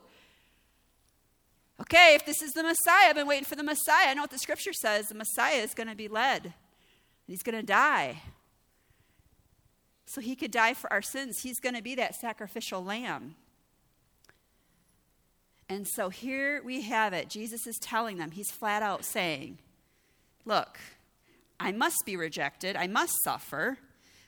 Okay, 1.80 2.16
if 2.16 2.26
this 2.26 2.42
is 2.42 2.52
the 2.52 2.64
Messiah, 2.64 3.10
I've 3.10 3.16
been 3.16 3.28
waiting 3.28 3.46
for 3.46 3.56
the 3.56 3.64
Messiah. 3.64 4.08
I 4.08 4.14
know 4.14 4.22
what 4.22 4.32
the 4.32 4.38
scripture 4.38 4.74
says. 4.74 5.08
The 5.08 5.16
Messiah 5.16 5.58
is 5.58 5.74
going 5.74 5.90
to 5.90 5.96
be 5.96 6.08
led, 6.08 6.46
and 6.46 6.54
he's 7.28 7.44
going 7.44 7.58
to 7.58 7.66
die 7.66 8.22
so 10.06 10.22
he 10.22 10.36
could 10.36 10.52
die 10.52 10.74
for 10.74 10.92
our 10.92 11.02
sins. 11.02 11.40
He's 11.42 11.60
going 11.60 11.76
to 11.76 11.82
be 11.82 11.96
that 11.96 12.16
sacrificial 12.16 12.84
lamb. 12.84 13.36
And 15.68 15.88
so 15.88 16.10
here 16.10 16.62
we 16.64 16.82
have 16.82 17.12
it. 17.12 17.30
Jesus 17.30 17.66
is 17.66 17.78
telling 17.80 18.18
them, 18.18 18.32
he's 18.32 18.52
flat 18.52 18.84
out 18.84 19.04
saying, 19.04 19.58
Look, 20.46 20.80
I 21.60 21.72
must 21.72 22.06
be 22.06 22.16
rejected, 22.16 22.76
I 22.76 22.88
must 22.88 23.14
suffer. 23.24 23.78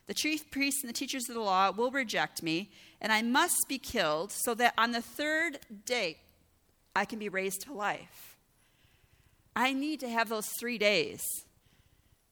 The 0.08 0.14
chief 0.14 0.50
priests 0.52 0.84
and 0.84 0.90
the 0.90 0.98
teachers 0.98 1.28
of 1.28 1.36
the 1.36 1.42
law 1.42 1.72
will 1.72 1.92
reject 1.92 2.42
me, 2.42 2.72
and 3.02 3.12
I 3.12 3.22
must 3.22 3.66
be 3.68 3.78
killed 3.78 4.32
so 4.32 4.54
that 4.56 4.74
on 4.78 4.92
the 4.92 5.02
third 5.02 5.60
day 5.86 6.18
I 6.96 7.06
can 7.06 7.20
be 7.20 7.30
raised 7.30 7.62
to 7.64 7.74
life. 7.74 8.38
I 9.56 9.74
need 9.74 10.00
to 10.00 10.10
have 10.10 10.30
those 10.30 10.48
three 10.60 10.78
days 10.78 11.22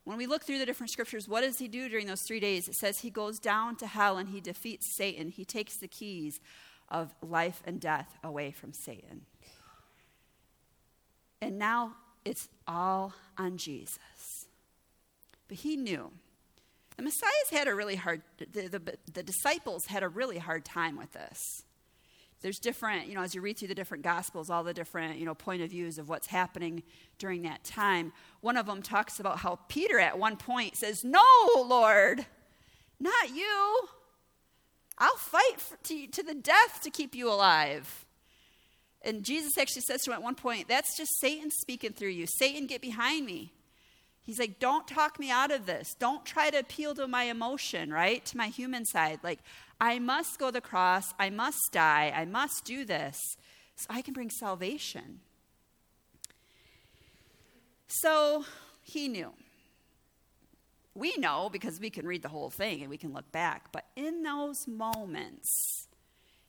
when 0.05 0.17
we 0.17 0.27
look 0.27 0.43
through 0.43 0.59
the 0.59 0.65
different 0.65 0.91
scriptures, 0.91 1.27
what 1.27 1.41
does 1.41 1.57
he 1.57 1.67
do 1.67 1.89
during 1.89 2.05
those 2.05 2.21
three 2.27 2.39
days? 2.39 2.67
It 2.67 2.75
says 2.75 2.99
he 2.99 3.09
goes 3.09 3.39
down 3.39 3.75
to 3.77 3.87
hell 3.87 4.17
and 4.17 4.29
he 4.29 4.39
defeats 4.39 4.95
Satan. 4.95 5.29
He 5.29 5.43
takes 5.43 5.77
the 5.79 5.87
keys 5.87 6.39
of 6.89 7.13
life 7.23 7.63
and 7.65 7.81
death 7.81 8.15
away 8.23 8.51
from 8.51 8.71
Satan. 8.71 9.25
And 11.41 11.57
now 11.57 11.95
it's 12.25 12.49
all 12.67 13.13
on 13.37 13.57
Jesus. 13.57 14.47
But 15.47 15.57
he 15.57 15.77
knew. 15.77 16.11
The 16.97 17.03
Messiah's 17.03 17.49
had 17.51 17.67
a 17.67 17.75
really 17.75 17.95
hard, 17.95 18.21
the, 18.37 18.67
the, 18.67 18.97
the 19.13 19.23
disciples 19.23 19.85
had 19.85 20.01
a 20.01 20.09
really 20.09 20.37
hard 20.37 20.65
time 20.65 20.97
with 20.97 21.11
this 21.11 21.63
there's 22.45 22.59
different, 22.59 23.07
you 23.07 23.15
know, 23.15 23.23
as 23.23 23.33
you 23.33 23.41
read 23.41 23.57
through 23.57 23.69
the 23.69 23.73
different 23.75 24.03
gospels, 24.03 24.51
all 24.51 24.63
the 24.63 24.71
different, 24.71 25.17
you 25.17 25.25
know, 25.25 25.33
point 25.33 25.63
of 25.63 25.71
views 25.71 25.97
of 25.97 26.09
what's 26.09 26.27
happening 26.27 26.83
during 27.17 27.41
that 27.41 27.63
time. 27.63 28.13
One 28.41 28.55
of 28.55 28.67
them 28.67 28.83
talks 28.83 29.19
about 29.19 29.39
how 29.39 29.57
Peter 29.67 29.99
at 29.99 30.19
one 30.19 30.37
point 30.37 30.75
says, 30.75 31.03
No, 31.03 31.23
Lord, 31.55 32.25
not 32.99 33.33
you. 33.33 33.87
I'll 34.99 35.15
fight 35.15 35.57
to, 35.85 36.05
to 36.05 36.21
the 36.21 36.35
death 36.35 36.81
to 36.83 36.91
keep 36.91 37.15
you 37.15 37.31
alive. 37.31 38.04
And 39.05 39.23
Jesus 39.23 39.57
actually 39.57 39.83
says 39.83 40.01
to 40.01 40.11
him 40.11 40.15
at 40.15 40.23
one 40.23 40.35
point, 40.35 40.67
That's 40.67 40.97
just 40.97 41.19
Satan 41.19 41.51
speaking 41.51 41.93
through 41.93 42.09
you. 42.09 42.25
Satan, 42.27 42.65
get 42.65 42.81
behind 42.81 43.25
me. 43.25 43.53
He's 44.23 44.39
like, 44.39 44.59
Don't 44.59 44.87
talk 44.87 45.19
me 45.19 45.29
out 45.29 45.51
of 45.51 45.65
this. 45.65 45.95
Don't 45.99 46.25
try 46.25 46.49
to 46.49 46.59
appeal 46.59 46.95
to 46.95 47.07
my 47.07 47.23
emotion, 47.23 47.93
right? 47.93 48.25
To 48.25 48.37
my 48.37 48.47
human 48.47 48.85
side. 48.85 49.19
Like, 49.23 49.39
I 49.79 49.99
must 49.99 50.39
go 50.39 50.47
to 50.47 50.53
the 50.53 50.61
cross. 50.61 51.13
I 51.19 51.29
must 51.29 51.69
die. 51.71 52.11
I 52.15 52.25
must 52.25 52.65
do 52.65 52.83
this 52.83 53.19
so 53.75 53.85
I 53.89 54.01
can 54.01 54.13
bring 54.13 54.29
salvation. 54.29 55.19
So 57.87 58.45
he 58.81 59.07
knew. 59.07 59.33
We 60.95 61.15
know 61.17 61.49
because 61.51 61.79
we 61.79 61.89
can 61.89 62.07
read 62.07 62.21
the 62.21 62.29
whole 62.29 62.49
thing 62.49 62.81
and 62.81 62.89
we 62.89 62.97
can 62.97 63.13
look 63.13 63.29
back. 63.31 63.71
But 63.71 63.85
in 63.95 64.23
those 64.23 64.65
moments, 64.65 65.87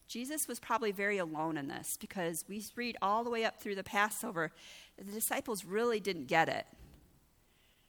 Jesus 0.08 0.46
was 0.46 0.60
probably 0.60 0.92
very 0.92 1.18
alone 1.18 1.56
in 1.56 1.66
this 1.68 1.96
because 2.00 2.44
we 2.48 2.64
read 2.76 2.96
all 3.02 3.24
the 3.24 3.30
way 3.30 3.44
up 3.44 3.60
through 3.60 3.74
the 3.74 3.82
Passover. 3.82 4.52
The 4.96 5.12
disciples 5.12 5.64
really 5.64 5.98
didn't 5.98 6.26
get 6.26 6.48
it. 6.48 6.66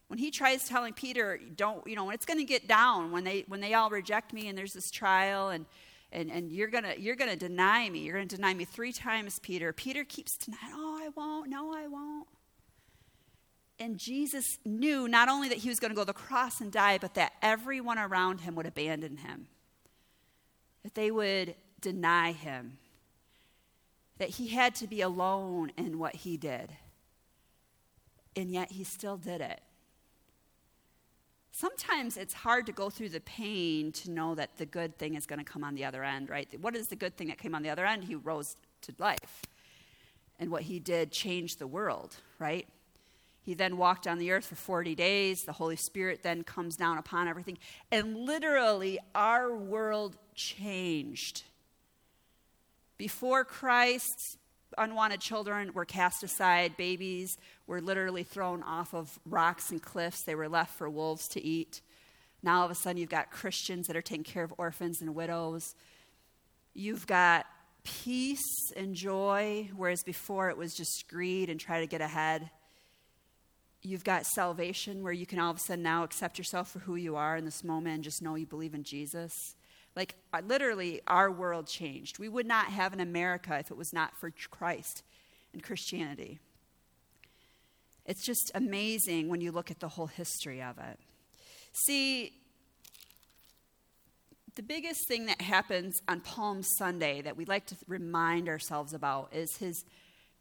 When 0.08 0.18
he 0.18 0.32
tries 0.32 0.68
telling 0.68 0.94
peter 0.94 1.38
don't 1.56 1.86
you 1.86 1.96
know 1.96 2.06
when 2.06 2.16
it's 2.16 2.26
going 2.26 2.40
to 2.40 2.46
get 2.46 2.66
down 2.68 3.12
when 3.12 3.26
they 3.26 3.44
when 3.48 3.60
they 3.60 3.74
all 3.74 3.90
reject 3.90 4.32
me 4.32 4.48
and 4.48 4.58
there's 4.58 4.72
this 4.72 4.90
trial 4.90 5.50
and 5.50 5.66
and, 6.14 6.32
and 6.32 6.52
you're 6.52 6.70
gonna 6.70 6.96
you're 6.98 7.18
gonna 7.18 7.36
deny 7.36 7.90
me. 7.90 8.00
You're 8.00 8.16
gonna 8.16 8.26
deny 8.26 8.54
me 8.54 8.64
three 8.64 8.94
times 8.94 9.40
peter. 9.40 9.74
Peter 9.74 10.04
keeps 10.06 10.38
denying 10.38 10.74
oh 10.74 11.00
i 11.02 11.10
won't. 11.10 11.50
No 11.50 11.74
i 11.74 11.88
won't. 11.88 12.28
And 13.80 14.00
jesus 14.00 14.58
knew 14.66 15.08
not 15.08 15.30
only 15.30 15.50
that 15.50 15.60
he 15.60 15.70
was 15.70 15.80
going 15.80 15.92
to 15.92 15.96
go 15.96 16.02
to 16.02 16.06
the 16.06 16.14
cross 16.14 16.62
and 16.62 16.72
die 16.72 16.98
but 16.98 17.14
that 17.16 17.34
everyone 17.42 18.00
around 18.00 18.42
him 18.42 18.56
would 18.56 18.66
abandon 18.66 19.18
him. 19.18 19.48
That 20.84 20.96
they 20.96 21.12
would 21.12 21.56
deny 21.82 22.32
him, 22.32 22.78
that 24.18 24.30
he 24.30 24.48
had 24.50 24.76
to 24.76 24.88
be 24.88 25.02
alone 25.02 25.72
in 25.78 26.00
what 26.00 26.16
he 26.16 26.38
did. 26.38 26.72
And 28.36 28.52
yet 28.52 28.72
he 28.72 28.84
still 28.84 29.18
did 29.18 29.42
it. 29.42 29.62
Sometimes 31.52 32.18
it's 32.18 32.36
hard 32.36 32.68
to 32.68 32.72
go 32.72 32.92
through 32.92 33.10
the 33.10 33.20
pain 33.22 33.92
to 33.94 34.12
know 34.12 34.36
that 34.36 34.58
the 34.58 34.66
good 34.66 34.96
thing 35.00 35.16
is 35.16 35.26
going 35.26 35.40
to 35.40 35.46
come 35.46 35.64
on 35.64 35.74
the 35.74 35.86
other 35.86 36.04
end, 36.04 36.30
right? 36.30 36.48
What 36.62 36.76
is 36.76 36.88
the 36.88 36.96
good 36.96 37.18
thing 37.18 37.30
that 37.30 37.40
came 37.40 37.56
on 37.56 37.64
the 37.64 37.70
other 37.72 37.86
end? 37.86 38.04
He 38.04 38.14
rose 38.14 38.56
to 38.82 38.94
life. 39.00 39.42
And 40.40 40.52
what 40.52 40.64
he 40.64 40.80
did 40.80 41.12
changed 41.12 41.58
the 41.58 41.66
world, 41.66 42.18
right? 42.38 42.68
He 43.42 43.56
then 43.56 43.78
walked 43.78 44.06
on 44.08 44.20
the 44.20 44.30
earth 44.32 44.46
for 44.46 44.56
40 44.56 44.94
days. 44.94 45.46
The 45.46 45.54
Holy 45.54 45.78
Spirit 45.78 46.22
then 46.22 46.44
comes 46.44 46.76
down 46.76 47.00
upon 47.00 47.28
everything. 47.28 47.58
And 47.92 48.18
literally, 48.18 49.00
our 49.16 49.56
world 49.56 50.18
changed. 50.36 51.44
Before 52.98 53.46
Christ, 53.46 54.38
unwanted 54.78 55.22
children 55.22 55.74
were 55.74 55.86
cast 55.86 56.24
aside, 56.24 56.78
babies 56.78 57.38
were 57.68 57.82
literally 57.82 58.24
thrown 58.24 58.64
off 58.64 58.94
of 58.94 59.20
rocks 59.26 59.70
and 59.72 59.82
cliffs, 59.82 60.24
they 60.24 60.36
were 60.36 60.50
left 60.50 60.78
for 60.78 60.90
wolves 60.90 61.28
to 61.30 61.44
eat. 61.44 61.82
Now, 62.44 62.60
all 62.60 62.66
of 62.66 62.72
a 62.72 62.76
sudden, 62.76 62.98
you've 62.98 63.10
got 63.10 63.32
Christians 63.32 63.88
that 63.88 63.96
are 63.96 64.02
taking 64.02 64.24
care 64.24 64.44
of 64.44 64.54
orphans 64.58 65.02
and 65.02 65.16
widows. 65.16 65.74
You've 66.74 67.08
got 67.08 67.46
peace 67.84 68.72
and 68.76 68.94
joy, 68.94 69.70
whereas 69.76 70.04
before 70.04 70.50
it 70.50 70.58
was 70.58 70.74
just 70.74 71.06
greed 71.10 71.50
and 71.50 71.60
try 71.60 71.80
to 71.80 71.88
get 71.88 72.02
ahead 72.02 72.50
you've 73.88 74.04
got 74.04 74.26
salvation 74.26 75.04
where 75.04 75.14
you 75.14 75.26
can 75.26 75.40
all 75.40 75.52
of 75.52 75.58
a 75.58 75.60
sudden 75.60 75.84
now 75.84 76.04
accept 76.04 76.38
yourself 76.38 76.70
for 76.70 76.80
who 76.80 76.96
you 76.96 77.16
are 77.16 77.38
in 77.38 77.46
this 77.46 77.64
moment 77.64 77.96
and 77.96 78.04
just 78.04 78.22
know 78.22 78.36
you 78.36 78.46
believe 78.46 78.74
in 78.74 78.84
Jesus. 78.84 79.56
Like, 79.98 80.14
uh, 80.32 80.42
literally, 80.46 81.02
our 81.08 81.32
world 81.32 81.66
changed. 81.66 82.20
We 82.20 82.30
would 82.30 82.46
not 82.46 82.68
have 82.68 82.94
an 82.94 83.00
America 83.00 83.58
if 83.58 83.72
it 83.72 83.78
was 83.78 83.92
not 83.92 84.16
for 84.20 84.30
Christ 84.52 85.02
and 85.54 85.64
Christianity. 85.64 86.38
It's 88.06 88.24
just 88.24 88.52
amazing 88.54 89.28
when 89.28 89.42
you 89.42 89.52
look 89.52 89.72
at 89.72 89.80
the 89.80 89.88
whole 89.88 90.06
history 90.06 90.62
of 90.62 90.78
it. 90.78 91.00
See, 91.74 92.34
the 94.54 94.62
biggest 94.62 95.08
thing 95.08 95.26
that 95.26 95.42
happens 95.42 96.00
on 96.08 96.22
Palm 96.22 96.62
Sunday 96.62 97.22
that 97.24 97.36
we 97.36 97.46
like 97.46 97.66
to 97.66 97.76
remind 97.88 98.48
ourselves 98.48 98.94
about 98.94 99.34
is 99.34 99.58
his 99.58 99.84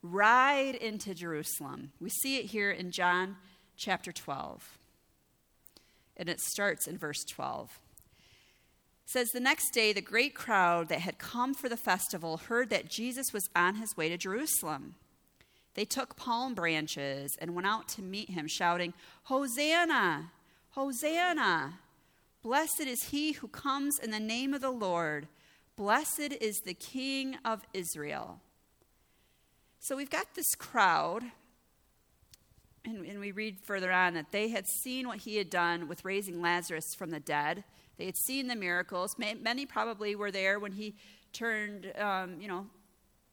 ride 0.02 0.74
into 0.74 1.14
Jerusalem. 1.14 1.92
We 1.98 2.10
see 2.10 2.36
it 2.36 2.44
here 2.44 2.70
in 2.70 2.90
John 2.90 3.36
chapter 3.78 4.12
12. 4.12 4.78
And 6.18 6.28
it 6.28 6.40
starts 6.40 6.86
in 6.86 6.98
verse 6.98 7.24
12. 7.24 7.80
Says, 9.06 9.30
The 9.30 9.40
next 9.40 9.70
day, 9.70 9.92
the 9.92 10.00
great 10.00 10.34
crowd 10.34 10.88
that 10.88 11.00
had 11.00 11.18
come 11.18 11.54
for 11.54 11.68
the 11.68 11.76
festival 11.76 12.36
heard 12.36 12.70
that 12.70 12.90
Jesus 12.90 13.32
was 13.32 13.48
on 13.54 13.76
his 13.76 13.96
way 13.96 14.08
to 14.08 14.16
Jerusalem. 14.16 14.96
They 15.74 15.84
took 15.84 16.16
palm 16.16 16.54
branches 16.54 17.36
and 17.40 17.54
went 17.54 17.68
out 17.68 17.86
to 17.90 18.02
meet 18.02 18.30
him, 18.30 18.48
shouting, 18.48 18.94
Hosanna! 19.24 20.32
Hosanna! 20.70 21.78
Blessed 22.42 22.82
is 22.82 23.04
he 23.04 23.32
who 23.32 23.48
comes 23.48 23.98
in 23.98 24.10
the 24.10 24.20
name 24.20 24.52
of 24.54 24.60
the 24.60 24.70
Lord. 24.70 25.28
Blessed 25.76 26.32
is 26.40 26.60
the 26.60 26.74
King 26.74 27.36
of 27.44 27.62
Israel. 27.72 28.40
So 29.78 29.96
we've 29.96 30.10
got 30.10 30.34
this 30.34 30.54
crowd, 30.56 31.22
and, 32.84 33.04
and, 33.06 33.20
we 33.20 33.30
read 33.30 33.58
further 33.60 33.92
on 33.92 34.14
that 34.14 34.32
they 34.32 34.48
had 34.48 34.66
seen 34.66 35.06
what 35.06 35.18
he 35.18 35.36
had 35.36 35.50
done 35.50 35.86
with 35.86 36.04
raising 36.04 36.40
Lazarus 36.40 36.94
from 36.96 37.10
the 37.10 37.20
dead. 37.20 37.62
They 37.98 38.06
had 38.06 38.16
seen 38.16 38.48
the 38.48 38.56
miracles. 38.56 39.16
Many 39.18 39.66
probably 39.66 40.14
were 40.14 40.30
there 40.30 40.58
when 40.58 40.72
he 40.72 40.94
turned, 41.32 41.92
um, 41.98 42.40
you 42.40 42.48
know, 42.48 42.66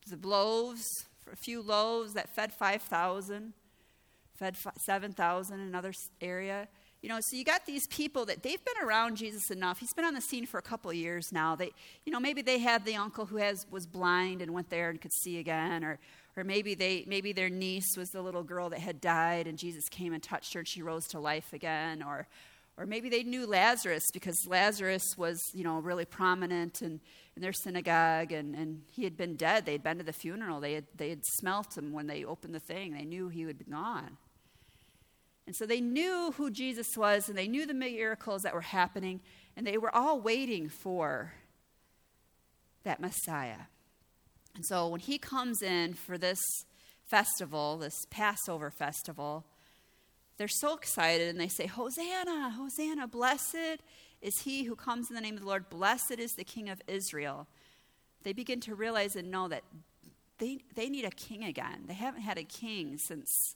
the 0.08 0.28
loaves, 0.28 0.86
a 1.32 1.36
few 1.36 1.62
loaves 1.62 2.14
that 2.14 2.34
fed 2.36 2.54
5,000, 2.54 3.54
fed 4.38 4.56
7,000 4.86 5.60
in 5.60 5.68
another 5.68 5.94
area. 6.22 6.68
You 7.02 7.10
know, 7.10 7.20
so 7.20 7.36
you 7.36 7.44
got 7.44 7.66
these 7.66 7.86
people 7.88 8.26
that 8.26 8.44
they've 8.44 8.64
been 8.64 8.88
around 8.88 9.18
Jesus 9.18 9.52
enough. 9.52 9.80
He's 9.80 9.94
been 9.94 10.06
on 10.06 10.14
the 10.14 10.22
scene 10.22 10.46
for 10.46 10.58
a 10.58 10.62
couple 10.62 10.92
years 10.94 11.34
now. 11.34 11.56
They, 11.56 11.72
you 12.06 12.14
know, 12.14 12.20
maybe 12.20 12.42
they 12.42 12.60
had 12.60 12.86
the 12.86 12.96
uncle 12.96 13.26
who 13.26 13.38
has 13.38 13.66
was 13.70 13.86
blind 13.86 14.42
and 14.42 14.54
went 14.54 14.70
there 14.70 14.90
and 14.90 15.02
could 15.02 15.12
see 15.12 15.38
again, 15.38 15.84
or 15.84 16.00
or 16.36 16.44
maybe 16.44 16.76
they 16.76 17.04
maybe 17.08 17.34
their 17.34 17.50
niece 17.50 17.98
was 17.98 18.10
the 18.10 18.22
little 18.22 18.44
girl 18.44 18.70
that 18.70 18.80
had 18.80 19.02
died 19.02 19.48
and 19.48 19.58
Jesus 19.58 19.90
came 19.90 20.14
and 20.14 20.24
touched 20.24 20.54
her 20.54 20.62
and 20.62 20.68
she 20.68 20.82
rose 20.82 21.08
to 21.08 21.20
life 21.20 21.54
again 21.54 22.02
or 22.02 22.28
or 22.78 22.86
maybe 22.86 23.10
they 23.10 23.24
knew 23.24 23.46
Lazarus 23.46 24.04
because 24.12 24.36
Lazarus 24.48 25.04
was, 25.16 25.40
you 25.54 25.64
know, 25.64 25.80
really 25.80 26.06
prominent 26.06 26.82
in, 26.82 27.00
in 27.36 27.42
their 27.42 27.54
synagogue 27.54 28.32
and, 28.32 28.56
and 28.56 28.82
he 28.92 29.04
had 29.04 29.16
been 29.16 29.36
dead. 29.36 29.66
They 29.66 29.74
had 29.74 29.84
been 29.84 30.00
to 30.00 30.04
the 30.04 30.14
funeral. 30.14 30.60
They 30.60 30.74
had, 30.74 30.86
they 30.96 31.10
had 31.10 31.24
smelt 31.38 31.78
him 31.78 31.92
when 31.92 32.08
they 32.08 32.26
opened 32.26 32.56
the 32.56 32.60
thing. 32.60 32.94
They 32.94 33.06
knew 33.06 33.30
he 33.30 33.46
would 33.46 33.60
be 33.60 33.66
gone. 33.66 34.18
And 35.46 35.56
so 35.56 35.66
they 35.66 35.82
knew 35.82 36.34
who 36.38 36.50
Jesus 36.50 36.98
was 36.98 37.30
and 37.30 37.38
they 37.38 37.48
knew 37.48 37.68
the 37.68 37.74
miracles 37.74 38.42
that 38.42 38.56
were 38.56 38.62
happening 38.62 39.22
and 39.56 39.68
they 39.68 39.78
were 39.78 39.94
all 39.96 40.20
waiting 40.20 40.70
for 40.70 41.34
that 42.84 43.00
Messiah. 43.00 43.68
And 44.56 44.66
so 44.66 44.88
when 44.88 45.00
he 45.00 45.18
comes 45.18 45.62
in 45.62 45.94
for 45.94 46.18
this 46.18 46.40
festival, 47.10 47.78
this 47.78 48.06
Passover 48.10 48.72
festival, 48.72 49.46
they're 50.38 50.48
so 50.48 50.76
excited 50.76 51.30
and 51.30 51.40
they 51.40 51.48
say, 51.48 51.68
Hosanna, 51.68 52.52
Hosanna, 52.52 53.08
blessed 53.08 53.82
is 54.22 54.40
he 54.40 54.64
who 54.64 54.76
comes 54.76 55.10
in 55.10 55.16
the 55.16 55.22
name 55.22 55.36
of 55.36 55.42
the 55.42 55.48
Lord, 55.48 55.70
blessed 55.70 56.20
is 56.20 56.34
the 56.34 56.44
King 56.44 56.70
of 56.70 56.82
Israel. 56.88 57.48
They 58.24 58.34
begin 58.34 58.60
to 58.62 58.76
realize 58.76 59.16
and 59.16 59.30
know 59.30 59.48
that 59.50 59.64
they, 60.40 60.60
they 60.76 60.90
need 60.90 61.06
a 61.06 61.12
king 61.12 61.44
again. 61.44 61.84
They 61.88 61.94
haven't 61.94 62.22
had 62.22 62.38
a 62.38 62.44
king 62.44 62.98
since, 62.98 63.56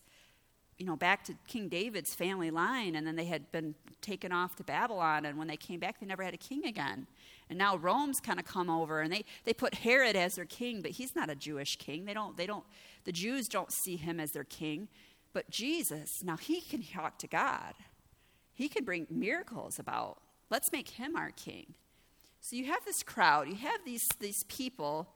you 0.78 0.86
know, 0.86 0.96
back 0.96 1.24
to 1.26 1.34
King 1.48 1.70
David's 1.70 2.14
family 2.14 2.52
line, 2.52 2.96
and 2.96 3.08
then 3.08 3.16
they 3.16 3.26
had 3.26 3.52
been 3.52 3.76
taken 4.02 4.32
off 4.32 4.56
to 4.58 4.64
Babylon, 4.64 5.26
and 5.26 5.38
when 5.38 5.48
they 5.48 5.58
came 5.58 5.80
back, 5.80 6.00
they 6.00 6.06
never 6.06 6.24
had 6.24 6.34
a 6.34 6.38
king 6.38 6.66
again. 6.66 7.08
And 7.50 7.58
now 7.58 7.78
Rome's 7.78 8.20
kind 8.20 8.40
of 8.40 8.46
come 8.46 8.70
over 8.70 9.00
and 9.02 9.12
they, 9.12 9.24
they 9.46 9.54
put 9.54 9.74
Herod 9.74 10.16
as 10.16 10.36
their 10.36 10.46
king, 10.46 10.82
but 10.82 10.92
he's 10.92 11.16
not 11.16 11.30
a 11.30 11.36
Jewish 11.36 11.78
king. 11.78 12.06
They 12.06 12.14
don't, 12.14 12.36
they 12.36 12.46
don't, 12.46 12.66
the 13.06 13.12
Jews 13.12 13.48
don't 13.48 13.72
see 13.72 13.96
him 13.96 14.20
as 14.20 14.32
their 14.32 14.44
king. 14.44 14.90
But 15.34 15.50
Jesus, 15.50 16.24
now 16.24 16.38
he 16.38 16.62
can 16.62 16.84
talk 16.84 17.20
to 17.20 17.28
God. 17.28 17.74
He 18.54 18.70
can 18.70 18.84
bring 18.84 19.08
miracles 19.10 19.80
about. 19.80 20.20
Let's 20.50 20.72
make 20.72 20.90
him 20.90 21.16
our 21.16 21.32
king. 21.32 21.74
So 22.42 22.56
you 22.56 22.66
have 22.66 22.86
this 22.86 23.04
crowd, 23.04 23.48
you 23.48 23.56
have 23.56 23.84
these, 23.86 24.08
these 24.20 24.44
people 24.46 25.10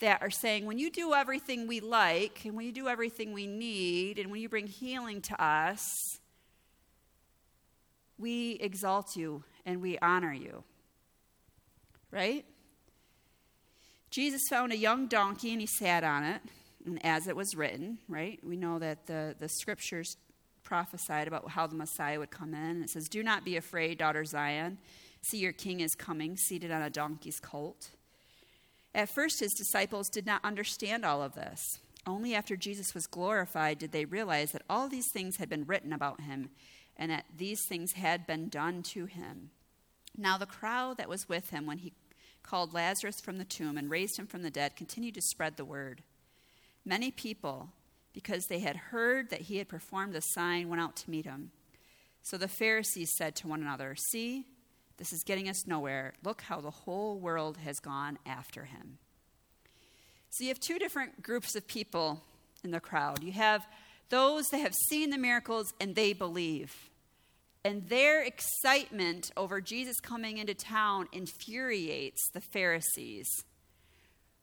that 0.00 0.22
are 0.22 0.30
saying, 0.30 0.66
when 0.66 0.78
you 0.78 0.90
do 0.90 1.14
everything 1.14 1.66
we 1.66 1.80
like, 1.80 2.44
and 2.44 2.54
when 2.54 2.66
you 2.66 2.72
do 2.72 2.88
everything 2.88 3.32
we 3.32 3.46
need, 3.46 4.18
and 4.18 4.30
when 4.30 4.40
you 4.40 4.48
bring 4.48 4.66
healing 4.66 5.20
to 5.22 5.42
us, 5.42 6.18
we 8.16 8.52
exalt 8.60 9.16
you 9.16 9.44
and 9.64 9.80
we 9.80 9.98
honor 9.98 10.32
you 10.32 10.64
right? 12.10 12.44
Jesus 14.10 14.42
found 14.48 14.72
a 14.72 14.76
young 14.76 15.06
donkey 15.06 15.52
and 15.52 15.60
he 15.60 15.66
sat 15.66 16.04
on 16.04 16.24
it, 16.24 16.40
as 17.02 17.26
it 17.26 17.36
was 17.36 17.54
written, 17.54 17.98
right? 18.08 18.38
We 18.42 18.56
know 18.56 18.78
that 18.78 19.06
the, 19.06 19.34
the 19.38 19.48
scriptures 19.48 20.16
prophesied 20.62 21.28
about 21.28 21.50
how 21.50 21.66
the 21.66 21.74
Messiah 21.74 22.18
would 22.18 22.30
come 22.30 22.54
in. 22.54 22.82
It 22.82 22.90
says, 22.90 23.08
Do 23.08 23.22
not 23.22 23.44
be 23.44 23.56
afraid, 23.56 23.98
daughter 23.98 24.24
Zion. 24.24 24.78
See, 25.22 25.38
your 25.38 25.52
king 25.52 25.80
is 25.80 25.94
coming, 25.94 26.36
seated 26.36 26.70
on 26.70 26.82
a 26.82 26.90
donkey's 26.90 27.40
colt. 27.40 27.90
At 28.94 29.08
first, 29.08 29.40
his 29.40 29.52
disciples 29.52 30.08
did 30.08 30.26
not 30.26 30.44
understand 30.44 31.04
all 31.04 31.22
of 31.22 31.34
this. 31.34 31.80
Only 32.06 32.34
after 32.34 32.56
Jesus 32.56 32.94
was 32.94 33.06
glorified 33.06 33.78
did 33.78 33.92
they 33.92 34.04
realize 34.04 34.52
that 34.52 34.62
all 34.68 34.88
these 34.88 35.10
things 35.12 35.36
had 35.36 35.48
been 35.48 35.66
written 35.66 35.92
about 35.92 36.22
him 36.22 36.50
and 36.96 37.10
that 37.10 37.26
these 37.36 37.60
things 37.68 37.92
had 37.92 38.26
been 38.26 38.48
done 38.48 38.82
to 38.94 39.06
him. 39.06 39.50
Now, 40.16 40.36
the 40.36 40.46
crowd 40.46 40.96
that 40.96 41.08
was 41.08 41.28
with 41.28 41.50
him 41.50 41.66
when 41.66 41.78
he 41.78 41.92
called 42.42 42.74
Lazarus 42.74 43.20
from 43.20 43.36
the 43.36 43.44
tomb 43.44 43.76
and 43.76 43.90
raised 43.90 44.18
him 44.18 44.26
from 44.26 44.42
the 44.42 44.50
dead 44.50 44.74
continued 44.74 45.14
to 45.14 45.22
spread 45.22 45.56
the 45.56 45.64
word. 45.64 46.02
Many 46.88 47.10
people, 47.10 47.68
because 48.14 48.46
they 48.46 48.60
had 48.60 48.74
heard 48.74 49.28
that 49.28 49.42
he 49.42 49.58
had 49.58 49.68
performed 49.68 50.14
the 50.14 50.22
sign, 50.22 50.70
went 50.70 50.80
out 50.80 50.96
to 50.96 51.10
meet 51.10 51.26
him. 51.26 51.50
So 52.22 52.38
the 52.38 52.48
Pharisees 52.48 53.12
said 53.14 53.36
to 53.36 53.46
one 53.46 53.60
another, 53.60 53.94
See, 53.94 54.46
this 54.96 55.12
is 55.12 55.22
getting 55.22 55.50
us 55.50 55.66
nowhere. 55.66 56.14
Look 56.24 56.40
how 56.40 56.62
the 56.62 56.70
whole 56.70 57.18
world 57.18 57.58
has 57.58 57.78
gone 57.78 58.18
after 58.24 58.64
him. 58.64 58.96
So 60.30 60.44
you 60.44 60.48
have 60.48 60.60
two 60.60 60.78
different 60.78 61.22
groups 61.22 61.54
of 61.54 61.68
people 61.68 62.22
in 62.64 62.70
the 62.70 62.80
crowd. 62.80 63.22
You 63.22 63.32
have 63.32 63.66
those 64.08 64.46
that 64.46 64.58
have 64.58 64.74
seen 64.88 65.10
the 65.10 65.18
miracles 65.18 65.74
and 65.78 65.94
they 65.94 66.14
believe. 66.14 66.88
And 67.66 67.86
their 67.90 68.22
excitement 68.22 69.30
over 69.36 69.60
Jesus 69.60 70.00
coming 70.00 70.38
into 70.38 70.54
town 70.54 71.08
infuriates 71.12 72.30
the 72.32 72.40
Pharisees, 72.40 73.28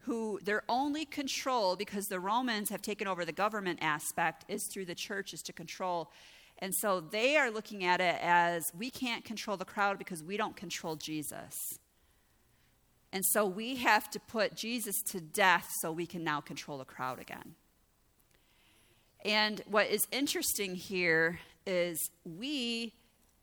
who 0.06 0.40
their 0.44 0.64
only 0.70 1.06
control, 1.06 1.76
because 1.76 2.06
the 2.06 2.20
Romans 2.20 2.70
have 2.70 2.82
taken 2.82 3.08
over 3.08 3.26
the 3.26 3.32
government 3.32 3.80
aspect, 3.82 4.46
is 4.48 4.68
through 4.72 4.86
the 4.86 4.96
churches 4.96 5.42
to 5.42 5.54
control. 5.54 6.12
And 6.60 6.74
so 6.76 7.02
they 7.02 7.36
are 7.38 7.52
looking 7.52 7.84
at 7.84 8.00
it 8.00 8.18
as 8.22 8.64
we 8.78 8.90
can't 8.90 9.26
control 9.26 9.58
the 9.58 9.66
crowd 9.66 9.98
because 9.98 10.24
we 10.24 10.38
don't 10.38 10.56
control 10.56 10.96
Jesus. 10.96 11.54
And 13.12 13.26
so 13.26 13.46
we 13.46 13.78
have 13.78 14.10
to 14.12 14.20
put 14.20 14.56
Jesus 14.56 15.02
to 15.08 15.22
death 15.22 15.70
so 15.82 15.92
we 15.92 16.06
can 16.06 16.24
now 16.24 16.42
control 16.42 16.78
the 16.78 16.86
crowd 16.86 17.20
again. 17.20 17.56
And 19.24 19.62
what 19.68 19.88
is 19.88 20.08
interesting 20.12 20.76
here 20.76 21.40
is 21.66 21.98
we, 22.26 22.94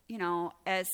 you 0.09 0.19
know, 0.19 0.53
as 0.65 0.87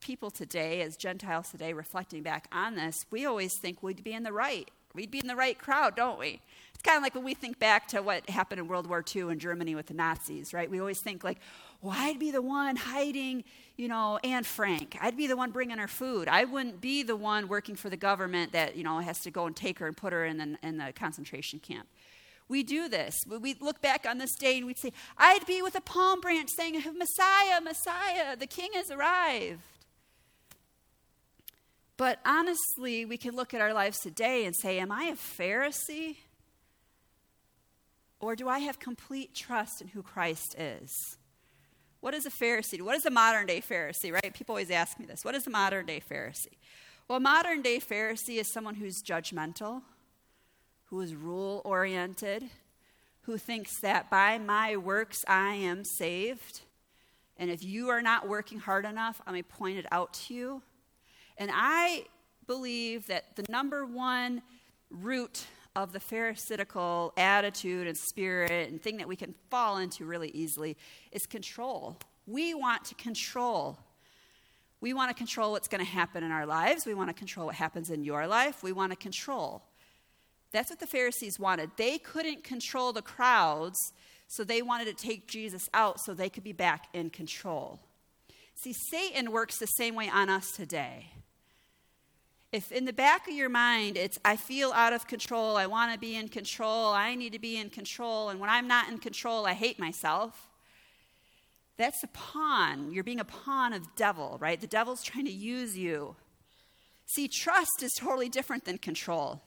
people 0.00 0.30
today, 0.30 0.82
as 0.82 0.96
Gentiles 0.96 1.48
today, 1.50 1.72
reflecting 1.72 2.22
back 2.22 2.46
on 2.52 2.76
this, 2.76 2.94
we 3.10 3.26
always 3.26 3.52
think 3.60 3.82
we'd 3.82 4.04
be 4.04 4.12
in 4.12 4.22
the 4.22 4.32
right. 4.32 4.70
We'd 4.98 5.12
be 5.12 5.20
in 5.20 5.28
the 5.28 5.36
right 5.36 5.56
crowd, 5.56 5.94
don't 5.94 6.18
we? 6.18 6.40
It's 6.74 6.82
kind 6.82 6.96
of 6.96 7.04
like 7.04 7.14
when 7.14 7.22
we 7.22 7.32
think 7.32 7.60
back 7.60 7.86
to 7.88 8.02
what 8.02 8.28
happened 8.28 8.58
in 8.58 8.66
World 8.66 8.88
War 8.88 9.04
II 9.14 9.30
in 9.30 9.38
Germany 9.38 9.76
with 9.76 9.86
the 9.86 9.94
Nazis, 9.94 10.52
right? 10.52 10.68
We 10.68 10.80
always 10.80 10.98
think 10.98 11.22
like, 11.22 11.38
well, 11.80 11.94
I'd 11.96 12.18
be 12.18 12.32
the 12.32 12.42
one 12.42 12.74
hiding, 12.74 13.44
you 13.76 13.86
know, 13.86 14.18
Anne 14.24 14.42
Frank. 14.42 14.98
I'd 15.00 15.16
be 15.16 15.28
the 15.28 15.36
one 15.36 15.52
bringing 15.52 15.78
her 15.78 15.86
food. 15.86 16.26
I 16.26 16.46
wouldn't 16.46 16.80
be 16.80 17.04
the 17.04 17.14
one 17.14 17.46
working 17.46 17.76
for 17.76 17.88
the 17.88 17.96
government 17.96 18.50
that, 18.50 18.74
you 18.74 18.82
know, 18.82 18.98
has 18.98 19.20
to 19.20 19.30
go 19.30 19.46
and 19.46 19.54
take 19.54 19.78
her 19.78 19.86
and 19.86 19.96
put 19.96 20.12
her 20.12 20.24
in 20.26 20.38
the, 20.38 20.58
in 20.64 20.78
the 20.78 20.92
concentration 20.92 21.60
camp. 21.60 21.86
We 22.48 22.64
do 22.64 22.88
this. 22.88 23.14
We 23.28 23.54
look 23.60 23.80
back 23.80 24.04
on 24.04 24.18
this 24.18 24.34
day 24.34 24.56
and 24.56 24.66
we'd 24.66 24.78
say, 24.78 24.92
I'd 25.16 25.46
be 25.46 25.62
with 25.62 25.76
a 25.76 25.80
palm 25.80 26.20
branch 26.20 26.48
saying, 26.50 26.82
Messiah, 26.96 27.60
Messiah, 27.60 28.36
the 28.36 28.48
king 28.48 28.70
has 28.74 28.90
arrived. 28.90 29.60
But 31.98 32.20
honestly, 32.24 33.04
we 33.04 33.16
can 33.18 33.34
look 33.34 33.52
at 33.52 33.60
our 33.60 33.74
lives 33.74 33.98
today 33.98 34.46
and 34.46 34.54
say, 34.56 34.78
Am 34.78 34.90
I 34.90 35.04
a 35.04 35.14
Pharisee? 35.14 36.16
Or 38.20 38.34
do 38.34 38.48
I 38.48 38.60
have 38.60 38.78
complete 38.78 39.34
trust 39.34 39.82
in 39.82 39.88
who 39.88 40.02
Christ 40.02 40.54
is? 40.58 41.18
What 42.00 42.14
is 42.14 42.24
a 42.24 42.30
Pharisee? 42.30 42.80
What 42.80 42.96
is 42.96 43.04
a 43.04 43.10
modern 43.10 43.46
day 43.46 43.60
Pharisee, 43.60 44.12
right? 44.12 44.32
People 44.32 44.54
always 44.54 44.70
ask 44.70 44.98
me 44.98 45.06
this. 45.06 45.24
What 45.24 45.34
is 45.34 45.46
a 45.48 45.50
modern 45.50 45.86
day 45.86 46.00
Pharisee? 46.00 46.56
Well, 47.08 47.18
a 47.18 47.20
modern 47.20 47.62
day 47.62 47.80
Pharisee 47.80 48.38
is 48.38 48.52
someone 48.52 48.76
who's 48.76 49.02
judgmental, 49.02 49.82
who 50.86 51.00
is 51.00 51.16
rule 51.16 51.62
oriented, 51.64 52.44
who 53.22 53.38
thinks 53.38 53.80
that 53.80 54.08
by 54.08 54.38
my 54.38 54.76
works 54.76 55.24
I 55.26 55.54
am 55.54 55.84
saved. 55.84 56.60
And 57.36 57.50
if 57.50 57.64
you 57.64 57.88
are 57.88 58.02
not 58.02 58.28
working 58.28 58.60
hard 58.60 58.84
enough, 58.84 59.20
I'm 59.26 59.34
going 59.34 59.42
to 59.42 59.48
point 59.48 59.78
it 59.78 59.86
out 59.90 60.12
to 60.14 60.34
you. 60.34 60.62
And 61.38 61.50
I 61.54 62.04
believe 62.46 63.06
that 63.06 63.36
the 63.36 63.44
number 63.48 63.86
one 63.86 64.42
root 64.90 65.44
of 65.76 65.92
the 65.92 66.00
Pharisaical 66.00 67.12
attitude 67.16 67.86
and 67.86 67.96
spirit 67.96 68.68
and 68.68 68.82
thing 68.82 68.96
that 68.96 69.06
we 69.06 69.14
can 69.14 69.34
fall 69.50 69.78
into 69.78 70.04
really 70.04 70.30
easily 70.30 70.76
is 71.12 71.26
control. 71.26 71.96
We 72.26 72.54
want 72.54 72.84
to 72.86 72.94
control. 72.96 73.78
We 74.80 74.92
want 74.92 75.10
to 75.10 75.14
control 75.14 75.52
what's 75.52 75.68
going 75.68 75.84
to 75.84 75.90
happen 75.90 76.24
in 76.24 76.32
our 76.32 76.46
lives. 76.46 76.84
We 76.84 76.94
want 76.94 77.10
to 77.10 77.14
control 77.14 77.46
what 77.46 77.54
happens 77.54 77.90
in 77.90 78.02
your 78.02 78.26
life. 78.26 78.62
We 78.62 78.72
want 78.72 78.90
to 78.90 78.96
control. 78.96 79.62
That's 80.50 80.70
what 80.70 80.80
the 80.80 80.86
Pharisees 80.86 81.38
wanted. 81.38 81.70
They 81.76 81.98
couldn't 81.98 82.42
control 82.42 82.92
the 82.92 83.02
crowds, 83.02 83.78
so 84.26 84.44
they 84.44 84.62
wanted 84.62 84.86
to 84.86 84.94
take 84.94 85.28
Jesus 85.28 85.68
out 85.74 86.00
so 86.00 86.14
they 86.14 86.30
could 86.30 86.44
be 86.44 86.52
back 86.52 86.86
in 86.92 87.10
control. 87.10 87.80
See, 88.54 88.72
Satan 88.72 89.30
works 89.30 89.58
the 89.58 89.66
same 89.66 89.94
way 89.94 90.08
on 90.08 90.28
us 90.28 90.50
today 90.50 91.12
if 92.52 92.72
in 92.72 92.84
the 92.84 92.92
back 92.92 93.28
of 93.28 93.34
your 93.34 93.48
mind 93.48 93.96
it's 93.96 94.18
i 94.24 94.36
feel 94.36 94.72
out 94.72 94.92
of 94.92 95.06
control 95.06 95.56
i 95.56 95.66
want 95.66 95.92
to 95.92 95.98
be 95.98 96.16
in 96.16 96.28
control 96.28 96.92
i 96.92 97.14
need 97.14 97.32
to 97.32 97.38
be 97.38 97.56
in 97.56 97.68
control 97.70 98.30
and 98.30 98.40
when 98.40 98.50
i'm 98.50 98.66
not 98.66 98.88
in 98.88 98.98
control 98.98 99.46
i 99.46 99.52
hate 99.52 99.78
myself 99.78 100.48
that's 101.78 102.02
a 102.02 102.08
pawn. 102.08 102.90
You're 102.90 103.04
being 103.04 103.20
a 103.20 103.24
pawn 103.24 103.72
of 103.72 103.94
devil 103.94 104.36
right? 104.40 104.60
The 104.60 104.66
devil's 104.66 105.02
trying 105.02 105.26
to 105.26 105.32
use 105.32 105.78
you. 105.78 106.16
See 107.06 107.28
trust 107.28 107.82
is 107.82 107.92
totally 107.98 108.28
different 108.28 108.64
than 108.64 108.78
control 108.78 109.40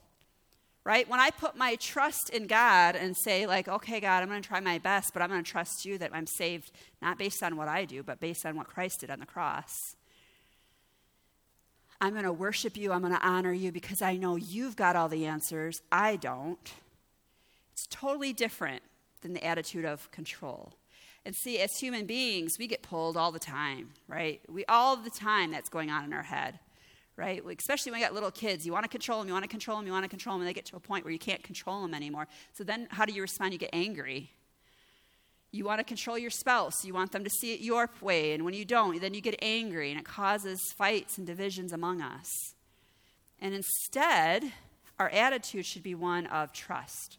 right? 0.83 1.07
When 1.07 1.19
i 1.19 1.29
put 1.29 1.55
my 1.55 1.75
trust 1.75 2.31
in 2.31 2.47
god 2.47 2.95
and 2.95 3.15
say 3.15 3.45
like 3.45 3.67
okay 3.67 3.99
god 3.99 4.23
i'm 4.23 4.29
going 4.29 4.41
to 4.41 4.47
try 4.47 4.59
my 4.59 4.79
best 4.79 5.11
but 5.13 5.21
i'm 5.21 5.29
going 5.29 5.43
to 5.43 5.51
trust 5.51 5.85
you 5.85 5.99
that 5.99 6.09
i'm 6.11 6.25
saved 6.25 6.71
not 7.03 7.19
based 7.19 7.43
on 7.43 7.55
what 7.55 7.67
i 7.67 7.85
do 7.85 8.01
but 8.01 8.19
based 8.19 8.47
on 8.47 8.55
what 8.55 8.67
christ 8.67 9.01
did 9.01 9.11
on 9.11 9.19
the 9.19 9.25
cross 9.27 9.95
I'm 12.01 12.13
going 12.13 12.25
to 12.25 12.33
worship 12.33 12.75
you. 12.75 12.91
I'm 12.91 13.01
going 13.01 13.13
to 13.13 13.25
honor 13.25 13.53
you 13.53 13.71
because 13.71 14.01
I 14.01 14.17
know 14.17 14.35
you've 14.35 14.75
got 14.75 14.95
all 14.95 15.07
the 15.07 15.27
answers. 15.27 15.83
I 15.91 16.15
don't. 16.15 16.73
It's 17.73 17.85
totally 17.87 18.33
different 18.33 18.81
than 19.21 19.33
the 19.33 19.43
attitude 19.45 19.85
of 19.85 20.09
control. 20.09 20.73
And 21.23 21.35
see, 21.35 21.59
as 21.59 21.77
human 21.77 22.07
beings, 22.07 22.57
we 22.57 22.65
get 22.65 22.81
pulled 22.81 23.15
all 23.15 23.31
the 23.31 23.39
time, 23.39 23.89
right? 24.07 24.41
We 24.49 24.65
all 24.65 24.97
the 24.97 25.11
time 25.11 25.51
that's 25.51 25.69
going 25.69 25.91
on 25.91 26.03
in 26.03 26.11
our 26.13 26.23
head, 26.23 26.59
right? 27.15 27.43
Especially 27.59 27.91
when 27.91 28.01
you 28.01 28.07
got 28.07 28.15
little 28.15 28.31
kids, 28.31 28.65
you 28.65 28.73
want 28.73 28.83
to 28.85 28.89
control 28.89 29.19
them, 29.19 29.27
you 29.27 29.33
want 29.33 29.43
to 29.43 29.49
control 29.49 29.77
them, 29.77 29.85
you 29.85 29.93
want 29.93 30.03
to 30.03 30.09
control 30.09 30.33
them, 30.33 30.41
and 30.41 30.49
they 30.49 30.53
get 30.53 30.65
to 30.65 30.75
a 30.75 30.79
point 30.79 31.05
where 31.05 31.13
you 31.13 31.19
can't 31.19 31.43
control 31.43 31.83
them 31.83 31.93
anymore. 31.93 32.27
So 32.53 32.63
then, 32.63 32.87
how 32.89 33.05
do 33.05 33.13
you 33.13 33.21
respond? 33.21 33.53
You 33.53 33.59
get 33.59 33.69
angry, 33.71 34.31
you 35.51 35.65
want 35.65 35.79
to 35.79 35.83
control 35.83 36.17
your 36.17 36.29
spouse. 36.29 36.85
You 36.85 36.93
want 36.93 37.11
them 37.11 37.23
to 37.23 37.29
see 37.29 37.53
it 37.53 37.59
your 37.59 37.89
way. 37.99 38.33
And 38.33 38.45
when 38.45 38.53
you 38.53 38.63
don't, 38.63 38.99
then 39.01 39.13
you 39.13 39.21
get 39.21 39.35
angry 39.41 39.91
and 39.91 39.99
it 39.99 40.05
causes 40.05 40.59
fights 40.77 41.17
and 41.17 41.27
divisions 41.27 41.73
among 41.73 42.01
us. 42.01 42.29
And 43.39 43.53
instead, 43.53 44.53
our 44.97 45.09
attitude 45.09 45.65
should 45.65 45.83
be 45.83 45.95
one 45.95 46.27
of 46.27 46.53
trust. 46.53 47.17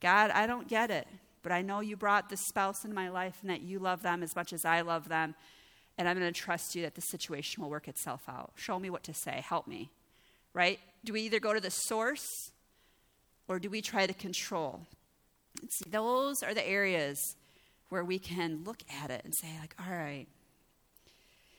God, 0.00 0.30
I 0.30 0.46
don't 0.46 0.68
get 0.68 0.90
it, 0.90 1.08
but 1.42 1.52
I 1.52 1.62
know 1.62 1.80
you 1.80 1.96
brought 1.96 2.28
this 2.28 2.44
spouse 2.46 2.84
into 2.84 2.94
my 2.94 3.08
life 3.08 3.38
and 3.40 3.48
that 3.48 3.62
you 3.62 3.78
love 3.78 4.02
them 4.02 4.22
as 4.22 4.36
much 4.36 4.52
as 4.52 4.64
I 4.64 4.82
love 4.82 5.08
them. 5.08 5.34
And 5.96 6.08
I'm 6.08 6.18
going 6.18 6.30
to 6.30 6.38
trust 6.38 6.74
you 6.74 6.82
that 6.82 6.96
the 6.96 7.00
situation 7.00 7.62
will 7.62 7.70
work 7.70 7.88
itself 7.88 8.22
out. 8.28 8.52
Show 8.56 8.78
me 8.78 8.90
what 8.90 9.04
to 9.04 9.14
say. 9.14 9.42
Help 9.46 9.66
me. 9.66 9.90
Right? 10.52 10.80
Do 11.04 11.12
we 11.12 11.22
either 11.22 11.40
go 11.40 11.54
to 11.54 11.60
the 11.60 11.70
source 11.70 12.26
or 13.48 13.58
do 13.58 13.70
we 13.70 13.80
try 13.80 14.06
to 14.06 14.12
control? 14.12 14.80
See, 15.70 15.88
those 15.88 16.42
are 16.42 16.52
the 16.52 16.66
areas 16.66 17.36
where 17.94 18.04
we 18.04 18.18
can 18.18 18.64
look 18.64 18.82
at 19.00 19.08
it 19.12 19.22
and 19.24 19.32
say, 19.32 19.46
like, 19.60 19.76
all 19.78 19.96
right. 19.96 20.26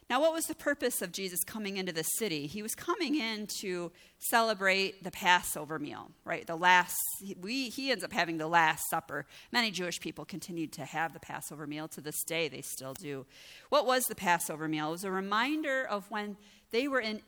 Now, 0.10 0.20
what 0.20 0.34
was 0.34 0.48
the 0.48 0.54
purpose 0.54 1.02
of 1.02 1.14
Jesus 1.14 1.46
coming 1.46 1.78
into 1.78 1.94
the 1.94 2.04
city? 2.04 2.46
He 2.46 2.62
was 2.62 2.76
coming 2.76 3.16
in 3.16 3.48
to 3.62 3.90
celebrate 4.20 5.02
the 5.02 5.12
Passover 5.12 5.80
meal, 5.80 6.12
right? 6.26 6.46
The 6.46 6.58
last, 6.58 6.98
we, 7.40 7.70
he 7.70 7.90
ends 7.90 8.04
up 8.04 8.12
having 8.12 8.38
the 8.38 8.50
Last 8.50 8.84
Supper. 8.90 9.26
Many 9.54 9.72
Jewish 9.72 10.02
people 10.02 10.26
continued 10.26 10.74
to 10.74 10.84
have 10.84 11.14
the 11.14 11.22
Passover 11.22 11.66
meal. 11.66 11.88
To 11.88 12.02
this 12.02 12.22
day, 12.26 12.50
they 12.50 12.62
still 12.62 12.94
do. 12.96 13.26
What 13.70 13.86
was 13.86 14.04
the 14.04 14.14
Passover 14.14 14.68
meal? 14.68 14.90
It 14.90 14.92
was 14.92 15.04
a 15.06 15.12
reminder 15.12 15.88
of 15.90 16.12
when 16.12 16.36
they 16.72 16.90
were 16.90 17.00
in 17.00 17.22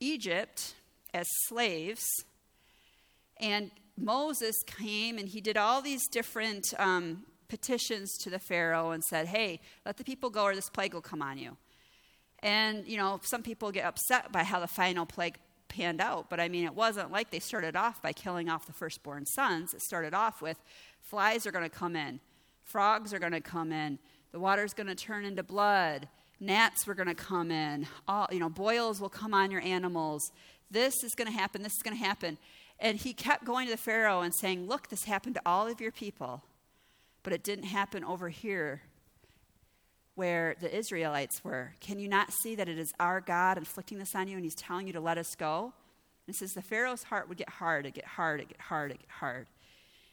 Egypt 0.00 0.72
as 1.12 1.26
slaves, 1.48 2.06
and 3.38 3.70
Moses 3.98 4.56
came 4.66 5.18
and 5.18 5.28
he 5.28 5.42
did 5.42 5.58
all 5.58 5.82
these 5.82 6.08
different 6.08 6.72
um, 6.78 7.24
petitions 7.48 8.16
to 8.18 8.30
the 8.30 8.38
Pharaoh 8.38 8.90
and 8.90 9.02
said, 9.02 9.26
hey, 9.26 9.60
let 9.86 9.96
the 9.96 10.04
people 10.04 10.30
go 10.30 10.44
or 10.44 10.54
this 10.54 10.70
plague 10.70 10.94
will 10.94 11.00
come 11.00 11.22
on 11.22 11.38
you. 11.38 11.56
And, 12.40 12.86
you 12.86 12.96
know, 12.96 13.20
some 13.22 13.42
people 13.42 13.72
get 13.72 13.84
upset 13.84 14.30
by 14.30 14.44
how 14.44 14.60
the 14.60 14.68
final 14.68 15.06
plague 15.06 15.36
panned 15.68 16.00
out, 16.00 16.30
but 16.30 16.40
I 16.40 16.48
mean, 16.48 16.64
it 16.64 16.74
wasn't 16.74 17.12
like 17.12 17.30
they 17.30 17.40
started 17.40 17.76
off 17.76 18.00
by 18.00 18.12
killing 18.12 18.48
off 18.48 18.66
the 18.66 18.72
firstborn 18.72 19.26
sons. 19.26 19.74
It 19.74 19.82
started 19.82 20.14
off 20.14 20.40
with 20.40 20.56
flies 21.02 21.46
are 21.46 21.52
going 21.52 21.68
to 21.68 21.70
come 21.70 21.94
in, 21.94 22.20
frogs 22.64 23.12
are 23.12 23.18
going 23.18 23.32
to 23.32 23.40
come 23.40 23.72
in, 23.72 23.98
the 24.32 24.40
water's 24.40 24.72
going 24.72 24.86
to 24.86 24.94
turn 24.94 25.24
into 25.24 25.42
blood, 25.42 26.08
gnats 26.40 26.86
were 26.86 26.94
going 26.94 27.08
to 27.08 27.14
come 27.14 27.50
in, 27.50 27.86
all, 28.06 28.28
you 28.30 28.38
know, 28.38 28.48
boils 28.48 29.00
will 29.00 29.08
come 29.08 29.34
on 29.34 29.50
your 29.50 29.60
animals. 29.60 30.30
This 30.70 30.94
is 31.02 31.14
going 31.14 31.30
to 31.30 31.36
happen, 31.36 31.62
this 31.62 31.72
is 31.72 31.82
going 31.82 31.96
to 31.96 32.04
happen. 32.04 32.38
And 32.78 32.96
he 32.96 33.12
kept 33.12 33.44
going 33.44 33.66
to 33.66 33.72
the 33.72 33.78
Pharaoh 33.78 34.20
and 34.20 34.32
saying, 34.34 34.68
Look, 34.68 34.88
this 34.88 35.04
happened 35.04 35.34
to 35.34 35.42
all 35.44 35.66
of 35.66 35.80
your 35.80 35.90
people 35.90 36.42
but 37.22 37.32
it 37.32 37.42
didn't 37.42 37.64
happen 37.64 38.04
over 38.04 38.28
here 38.28 38.82
where 40.14 40.56
the 40.60 40.74
Israelites 40.74 41.44
were. 41.44 41.74
Can 41.80 41.98
you 41.98 42.08
not 42.08 42.32
see 42.32 42.54
that 42.56 42.68
it 42.68 42.78
is 42.78 42.92
our 42.98 43.20
God 43.20 43.56
inflicting 43.56 43.98
this 43.98 44.14
on 44.14 44.28
you 44.28 44.36
and 44.36 44.44
he's 44.44 44.54
telling 44.54 44.86
you 44.86 44.92
to 44.92 45.00
let 45.00 45.18
us 45.18 45.34
go? 45.34 45.72
And 46.26 46.34
it 46.34 46.38
says 46.38 46.54
the 46.54 46.62
Pharaoh's 46.62 47.04
heart 47.04 47.28
would 47.28 47.38
get 47.38 47.48
hard, 47.48 47.86
it 47.86 47.94
get 47.94 48.04
hard, 48.04 48.40
it 48.40 48.48
get 48.48 48.60
hard, 48.60 48.90
it 48.90 49.00
get 49.00 49.10
hard. 49.10 49.46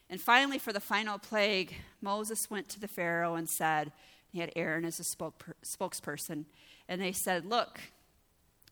And 0.10 0.22
finally, 0.22 0.60
for 0.60 0.72
the 0.72 0.80
final 0.80 1.18
plague, 1.18 1.74
Moses 2.02 2.50
went 2.50 2.70
to 2.70 2.80
the 2.80 2.88
Pharaoh 2.88 3.36
and 3.36 3.50
said, 3.50 3.91
he 4.36 4.41
had 4.41 4.52
Aaron 4.58 4.84
as 4.84 5.00
a 5.00 5.04
spokesperson, 5.04 6.44
and 6.89 7.02
they 7.02 7.13
said, 7.13 7.46
Look, 7.46 7.80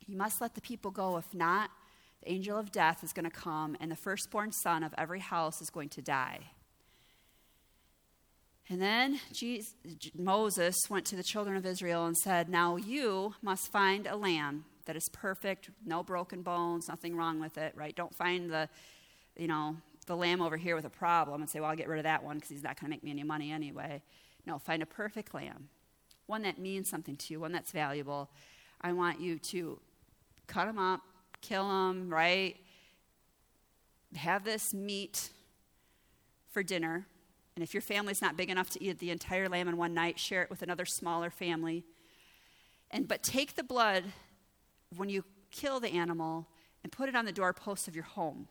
you 0.06 0.17
must 0.17 0.41
let 0.41 0.56
the 0.56 0.62
people 0.62 0.91
go. 0.91 1.15
If 1.15 1.34
not, 1.34 1.69
the 2.22 2.34
angel 2.34 2.60
of 2.60 2.69
death 2.69 3.02
is 3.02 3.13
going 3.13 3.24
to 3.24 3.32
come, 3.32 3.78
and 3.80 3.89
the 3.89 3.96
firstborn 3.96 4.52
son 4.52 4.84
of 4.84 4.93
every 4.98 5.22
house 5.22 5.62
is 5.62 5.69
going 5.69 5.88
to 5.88 6.02
die. 6.02 6.52
And 8.69 8.82
then 8.82 9.19
Jesus, 9.32 9.73
Moses 10.15 10.78
went 10.89 11.06
to 11.08 11.15
the 11.15 11.23
children 11.23 11.58
of 11.58 11.65
Israel 11.65 12.06
and 12.06 12.17
said, 12.17 12.49
Now 12.49 12.78
you 12.78 13.36
must 13.41 13.71
find 13.71 14.08
a 14.08 14.15
lamb 14.15 14.65
that 14.86 14.95
is 14.95 15.10
perfect, 15.10 15.69
no 15.86 16.04
broken 16.04 16.41
bones, 16.41 16.88
nothing 16.88 17.15
wrong 17.15 17.39
with 17.39 17.58
it, 17.58 17.73
right? 17.76 17.95
Don't 17.95 18.15
find 18.15 18.49
the, 18.49 18.69
you 19.36 19.47
know, 19.47 19.78
the 20.06 20.15
lamb 20.15 20.41
over 20.41 20.58
here 20.58 20.76
with 20.76 20.86
a 20.86 20.89
problem 20.89 21.41
and 21.41 21.49
say, 21.49 21.60
Well, 21.60 21.69
I'll 21.69 21.76
get 21.76 21.89
rid 21.89 21.99
of 21.99 22.04
that 22.04 22.23
one 22.23 22.38
because 22.38 22.49
he's 22.49 22.63
not 22.63 22.80
going 22.80 22.89
to 22.89 22.89
make 22.89 23.04
me 23.04 23.12
any 23.12 23.23
money 23.23 23.52
anyway. 23.52 24.02
No, 24.45 24.58
find 24.60 24.82
a 24.82 24.86
perfect 24.86 25.34
lamb, 25.34 25.69
one 26.26 26.41
that 26.43 26.58
means 26.58 26.89
something 26.89 27.15
to 27.15 27.34
you, 27.34 27.39
one 27.41 27.52
that's 27.52 27.71
valuable. 27.71 28.30
I 28.82 28.93
want 28.93 29.19
you 29.19 29.39
to 29.39 29.80
cut 30.47 30.67
him 30.67 30.78
up, 30.78 31.02
kill 31.41 31.67
them, 31.67 32.10
right? 32.10 32.58
Have 34.15 34.43
this 34.43 34.73
meat 34.73 35.32
for 36.52 36.63
dinner. 36.63 37.08
And 37.56 37.63
if 37.63 37.74
your 37.74 37.82
family's 37.82 38.22
not 38.22 38.36
big 38.36 38.50
enough 38.50 38.70
to 38.72 38.84
eat 38.84 39.00
the 39.00 39.12
entire 39.12 39.48
lamb 39.48 39.68
in 39.68 39.78
one 39.78 39.94
night, 39.94 40.20
share 40.20 40.42
it 40.42 40.50
with 40.50 40.62
another 40.62 40.86
smaller 40.86 41.30
family. 41.30 41.84
And 42.89 43.08
but 43.08 43.24
take 43.24 43.56
the 43.56 43.63
blood 43.63 44.06
when 44.96 45.10
you 45.10 45.24
kill 45.52 45.80
the 45.80 45.89
animal 45.89 46.48
and 46.84 46.92
put 46.92 47.10
it 47.10 47.16
on 47.16 47.26
the 47.26 47.32
doorpost 47.32 47.88
of 47.88 47.96
your 47.96 48.06
home. 48.06 48.48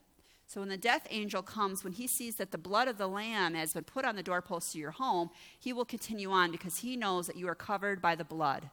So 0.47 0.61
when 0.61 0.69
the 0.69 0.77
death 0.77 1.07
angel 1.11 1.43
comes, 1.43 1.83
when 1.83 1.95
he 1.95 2.07
sees 2.07 2.37
that 2.37 2.51
the 2.51 2.59
blood 2.59 2.87
of 2.87 2.99
the 2.99 3.07
lamb 3.07 3.55
has 3.55 3.73
been 3.73 3.85
put 3.85 4.05
on 4.05 4.17
the 4.17 4.23
doorpost 4.23 4.75
of 4.75 4.81
your 4.81 4.91
home, 4.91 5.31
he 5.59 5.73
will 5.73 5.85
continue 5.85 6.31
on 6.31 6.51
because 6.51 6.79
he 6.79 6.97
knows 6.97 7.27
that 7.27 7.37
you 7.37 7.49
are 7.49 7.55
covered 7.55 8.03
by 8.03 8.15
the 8.15 8.25
blood. 8.25 8.69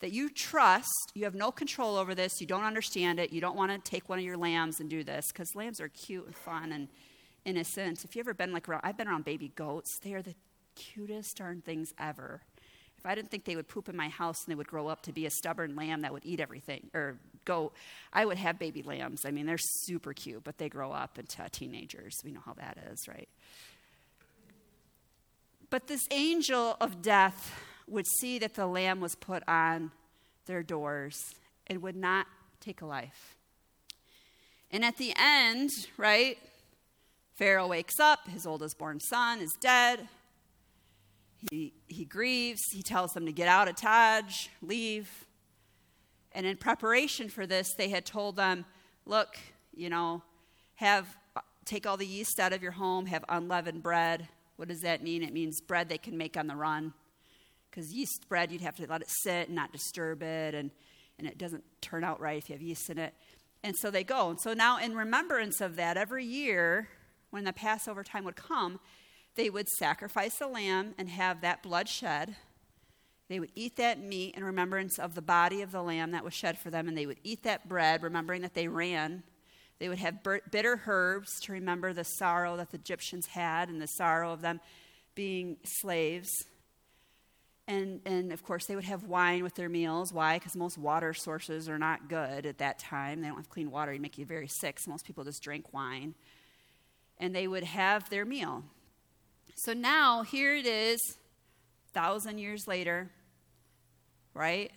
That 0.00 0.12
you 0.12 0.30
trust, 0.30 1.12
you 1.14 1.24
have 1.24 1.34
no 1.34 1.52
control 1.52 1.96
over 1.96 2.14
this, 2.14 2.40
you 2.40 2.46
don't 2.46 2.64
understand 2.64 3.20
it, 3.20 3.32
you 3.32 3.40
don't 3.40 3.56
want 3.56 3.72
to 3.72 3.90
take 3.90 4.08
one 4.08 4.18
of 4.18 4.24
your 4.24 4.38
lambs 4.38 4.80
and 4.80 4.88
do 4.88 5.04
this 5.04 5.26
because 5.28 5.54
lambs 5.54 5.80
are 5.80 5.88
cute 5.88 6.26
and 6.26 6.34
fun 6.34 6.72
and 6.72 6.88
innocent. 7.44 8.04
If 8.04 8.16
you've 8.16 8.26
ever 8.26 8.34
been 8.34 8.52
like 8.52 8.68
around, 8.68 8.82
I've 8.84 8.96
been 8.96 9.08
around 9.08 9.24
baby 9.24 9.52
goats, 9.54 9.98
they 10.02 10.14
are 10.14 10.22
the 10.22 10.34
cutest 10.74 11.36
darn 11.36 11.60
things 11.60 11.92
ever. 11.98 12.42
If 12.98 13.06
I 13.06 13.14
didn't 13.14 13.30
think 13.30 13.44
they 13.44 13.56
would 13.56 13.66
poop 13.66 13.88
in 13.88 13.96
my 13.96 14.08
house 14.08 14.44
and 14.44 14.52
they 14.52 14.56
would 14.56 14.68
grow 14.68 14.86
up 14.86 15.02
to 15.02 15.12
be 15.12 15.26
a 15.26 15.30
stubborn 15.30 15.74
lamb 15.74 16.02
that 16.02 16.12
would 16.12 16.24
eat 16.24 16.38
everything, 16.38 16.88
or 16.94 17.16
goat, 17.44 17.72
I 18.12 18.24
would 18.24 18.38
have 18.38 18.60
baby 18.60 18.82
lambs. 18.82 19.24
I 19.24 19.32
mean, 19.32 19.44
they're 19.44 19.58
super 19.58 20.12
cute, 20.12 20.44
but 20.44 20.58
they 20.58 20.68
grow 20.68 20.92
up 20.92 21.18
into 21.18 21.42
teenagers. 21.50 22.14
We 22.24 22.30
know 22.30 22.42
how 22.44 22.52
that 22.54 22.78
is, 22.92 23.08
right? 23.08 23.28
But 25.68 25.88
this 25.88 26.06
angel 26.12 26.76
of 26.80 27.02
death 27.02 27.60
would 27.88 28.06
see 28.20 28.38
that 28.38 28.54
the 28.54 28.66
lamb 28.66 29.00
was 29.00 29.16
put 29.16 29.42
on 29.48 29.90
their 30.46 30.62
doors 30.62 31.34
and 31.66 31.82
would 31.82 31.96
not 31.96 32.26
take 32.60 32.82
a 32.82 32.86
life. 32.86 33.36
And 34.70 34.84
at 34.84 34.96
the 34.96 35.12
end, 35.18 35.70
right, 35.96 36.38
Pharaoh 37.34 37.68
wakes 37.68 37.98
up, 37.98 38.28
his 38.28 38.46
oldest 38.46 38.78
born 38.78 39.00
son 39.00 39.40
is 39.40 39.56
dead. 39.60 40.08
He, 41.50 41.72
he 41.88 42.04
grieves. 42.04 42.60
He 42.72 42.82
tells 42.82 43.12
them 43.12 43.26
to 43.26 43.32
get 43.32 43.48
out 43.48 43.68
of 43.68 43.76
Taj, 43.76 44.48
leave. 44.60 45.26
And 46.32 46.46
in 46.46 46.56
preparation 46.56 47.28
for 47.28 47.46
this, 47.46 47.74
they 47.76 47.88
had 47.88 48.06
told 48.06 48.36
them, 48.36 48.64
look, 49.06 49.36
you 49.74 49.90
know, 49.90 50.22
have 50.76 51.16
take 51.64 51.86
all 51.86 51.96
the 51.96 52.06
yeast 52.06 52.40
out 52.40 52.52
of 52.52 52.62
your 52.62 52.72
home, 52.72 53.06
have 53.06 53.24
unleavened 53.28 53.82
bread. 53.82 54.28
What 54.56 54.68
does 54.68 54.80
that 54.80 55.02
mean? 55.02 55.22
It 55.22 55.32
means 55.32 55.60
bread 55.60 55.88
they 55.88 55.98
can 55.98 56.16
make 56.16 56.36
on 56.36 56.46
the 56.46 56.56
run. 56.56 56.92
Because 57.70 57.92
yeast 57.92 58.28
bread, 58.28 58.52
you'd 58.52 58.60
have 58.60 58.76
to 58.76 58.86
let 58.86 59.00
it 59.00 59.08
sit 59.08 59.48
and 59.48 59.56
not 59.56 59.72
disturb 59.72 60.22
it, 60.22 60.54
and, 60.54 60.70
and 61.18 61.26
it 61.26 61.38
doesn't 61.38 61.64
turn 61.80 62.04
out 62.04 62.20
right 62.20 62.36
if 62.36 62.48
you 62.48 62.54
have 62.54 62.62
yeast 62.62 62.90
in 62.90 62.98
it. 62.98 63.14
And 63.62 63.76
so 63.76 63.90
they 63.90 64.04
go. 64.04 64.30
And 64.30 64.40
so 64.40 64.54
now, 64.54 64.78
in 64.78 64.94
remembrance 64.94 65.60
of 65.60 65.76
that, 65.76 65.96
every 65.96 66.24
year 66.24 66.88
when 67.32 67.44
the 67.44 67.52
Passover 67.52 68.04
time 68.04 68.24
would 68.24 68.36
come, 68.36 68.78
they 69.34 69.48
would 69.48 69.68
sacrifice 69.68 70.40
a 70.40 70.46
lamb 70.46 70.94
and 70.98 71.08
have 71.08 71.40
that 71.40 71.62
blood 71.62 71.88
shed. 71.88 72.36
They 73.28 73.40
would 73.40 73.52
eat 73.54 73.76
that 73.76 73.98
meat 73.98 74.34
in 74.36 74.44
remembrance 74.44 74.98
of 74.98 75.14
the 75.14 75.22
body 75.22 75.62
of 75.62 75.72
the 75.72 75.82
lamb 75.82 76.10
that 76.10 76.24
was 76.24 76.34
shed 76.34 76.58
for 76.58 76.70
them, 76.70 76.86
and 76.86 76.96
they 76.96 77.06
would 77.06 77.20
eat 77.24 77.42
that 77.44 77.66
bread, 77.66 78.02
remembering 78.02 78.42
that 78.42 78.52
they 78.52 78.68
ran. 78.68 79.22
They 79.78 79.88
would 79.88 79.98
have 79.98 80.22
bitter 80.22 80.82
herbs 80.86 81.40
to 81.44 81.52
remember 81.52 81.94
the 81.94 82.04
sorrow 82.04 82.58
that 82.58 82.70
the 82.70 82.76
Egyptians 82.76 83.26
had 83.28 83.70
and 83.70 83.80
the 83.80 83.86
sorrow 83.86 84.30
of 84.32 84.42
them 84.42 84.60
being 85.14 85.56
slaves. 85.64 86.30
And, 87.66 88.00
and 88.04 88.30
of 88.32 88.42
course, 88.42 88.66
they 88.66 88.74
would 88.74 88.84
have 88.84 89.04
wine 89.04 89.42
with 89.42 89.54
their 89.54 89.70
meals. 89.70 90.12
Why? 90.12 90.38
Because 90.38 90.54
most 90.54 90.76
water 90.76 91.14
sources 91.14 91.70
are 91.70 91.78
not 91.78 92.10
good 92.10 92.44
at 92.44 92.58
that 92.58 92.78
time. 92.78 93.22
They 93.22 93.28
don't 93.28 93.38
have 93.38 93.48
clean 93.48 93.70
water, 93.70 93.92
it'd 93.92 94.02
make 94.02 94.18
you 94.18 94.26
very 94.26 94.48
sick. 94.48 94.78
So 94.78 94.90
most 94.90 95.06
people 95.06 95.24
just 95.24 95.42
drink 95.42 95.72
wine. 95.72 96.14
And 97.22 97.34
they 97.34 97.46
would 97.46 97.64
have 97.64 98.10
their 98.10 98.26
meal. 98.26 98.64
So 99.54 99.72
now 99.72 100.22
here 100.22 100.56
it 100.56 100.66
is, 100.66 100.98
thousand 101.94 102.38
years 102.38 102.66
later, 102.66 103.10
right? 104.34 104.72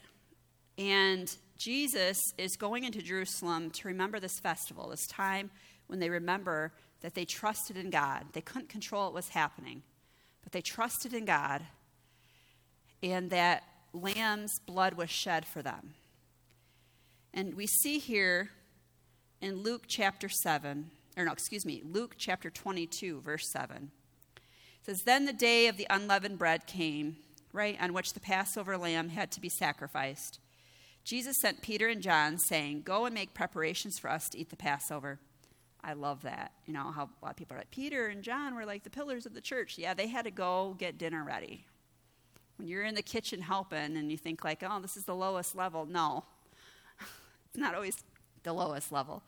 And 0.78 1.36
Jesus 1.58 2.22
is 2.38 2.56
going 2.56 2.84
into 2.84 3.02
Jerusalem 3.02 3.72
to 3.72 3.88
remember 3.88 4.20
this 4.20 4.40
festival, 4.40 4.90
this 4.90 5.08
time 5.08 5.50
when 5.88 6.00
they 6.00 6.10
remember 6.10 6.72
that 7.02 7.16
they 7.16 7.26
trusted 7.26 7.78
in 7.78 7.90
God. 7.90 8.26
They 8.34 8.42
couldn't 8.42 8.70
control 8.70 9.06
what 9.06 9.14
was 9.14 9.30
happening, 9.30 9.82
but 10.44 10.52
they 10.52 10.62
trusted 10.62 11.14
in 11.14 11.26
God 11.26 11.64
and 13.02 13.30
that 13.30 13.64
lamb's 13.94 14.60
blood 14.66 14.94
was 14.94 15.10
shed 15.10 15.46
for 15.46 15.62
them. 15.62 15.94
And 17.34 17.56
we 17.56 17.68
see 17.68 18.00
here 18.00 18.50
in 19.42 19.64
Luke 19.64 19.84
chapter 19.88 20.30
7, 20.30 20.92
or 21.18 21.26
no, 21.26 21.32
excuse 21.32 21.66
me, 21.66 21.82
Luke 21.86 22.16
chapter 22.18 22.50
22, 22.50 23.22
verse 23.22 23.50
7 23.50 23.92
says, 24.86 25.04
Then 25.04 25.26
the 25.26 25.34
day 25.34 25.68
of 25.68 25.78
the 25.78 25.88
unleavened 25.90 26.38
bread 26.38 26.68
came, 26.68 27.18
right, 27.54 27.78
on 27.82 27.94
which 27.94 28.14
the 28.14 28.20
Passover 28.20 28.78
lamb 28.78 29.10
had 29.10 29.32
to 29.32 29.42
be 29.42 29.50
sacrificed. 29.50 30.40
Jesus 31.04 31.40
sent 31.40 31.62
Peter 31.62 31.88
and 31.88 32.02
John, 32.02 32.38
saying, 32.38 32.82
Go 32.82 33.06
and 33.06 33.14
make 33.14 33.34
preparations 33.34 34.00
for 34.00 34.10
us 34.10 34.30
to 34.30 34.40
eat 34.40 34.50
the 34.50 34.56
Passover. 34.56 35.20
I 35.84 35.94
love 35.94 36.24
that. 36.24 36.52
You 36.66 36.74
know, 36.74 36.92
how 36.92 37.04
a 37.04 37.26
lot 37.26 37.32
of 37.32 37.36
people 37.36 37.56
are 37.56 37.60
like, 37.60 37.72
Peter 37.72 38.08
and 38.08 38.24
John 38.24 38.56
were 38.56 38.66
like 38.66 38.84
the 38.84 38.90
pillars 38.90 39.26
of 39.26 39.36
the 39.36 39.42
church. 39.42 39.78
Yeah, 39.78 39.94
they 39.94 40.08
had 40.08 40.26
to 40.26 40.32
go 40.32 40.76
get 40.80 40.98
dinner 40.98 41.24
ready. 41.24 41.66
When 42.58 42.68
you're 42.68 42.84
in 42.84 42.96
the 42.96 43.04
kitchen 43.04 43.42
helping 43.42 43.98
and 43.98 44.12
you 44.12 44.18
think, 44.18 44.44
like, 44.44 44.64
oh, 44.68 44.80
this 44.82 44.98
is 44.98 45.06
the 45.06 45.16
lowest 45.16 45.56
level, 45.56 45.86
no. 45.86 46.24
it's 47.00 47.58
not 47.58 47.76
always 47.76 48.04
the 48.44 48.54
lowest 48.54 48.92
level. 48.92 49.24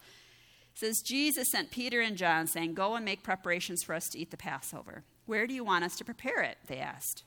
Says, 0.80 1.02
Jesus 1.02 1.50
sent 1.50 1.72
Peter 1.72 2.02
and 2.02 2.16
John, 2.16 2.46
saying, 2.46 2.76
Go 2.76 2.94
and 2.94 3.04
make 3.04 3.24
preparations 3.24 3.82
for 3.82 3.96
us 3.96 4.08
to 4.10 4.20
eat 4.20 4.30
the 4.30 4.38
Passover. 4.38 5.04
Where 5.26 5.48
do 5.48 5.56
you 5.56 5.64
want 5.64 5.84
us 5.84 5.96
to 5.96 6.06
prepare 6.06 6.44
it? 6.44 6.60
They 6.68 6.78
asked. 6.78 7.24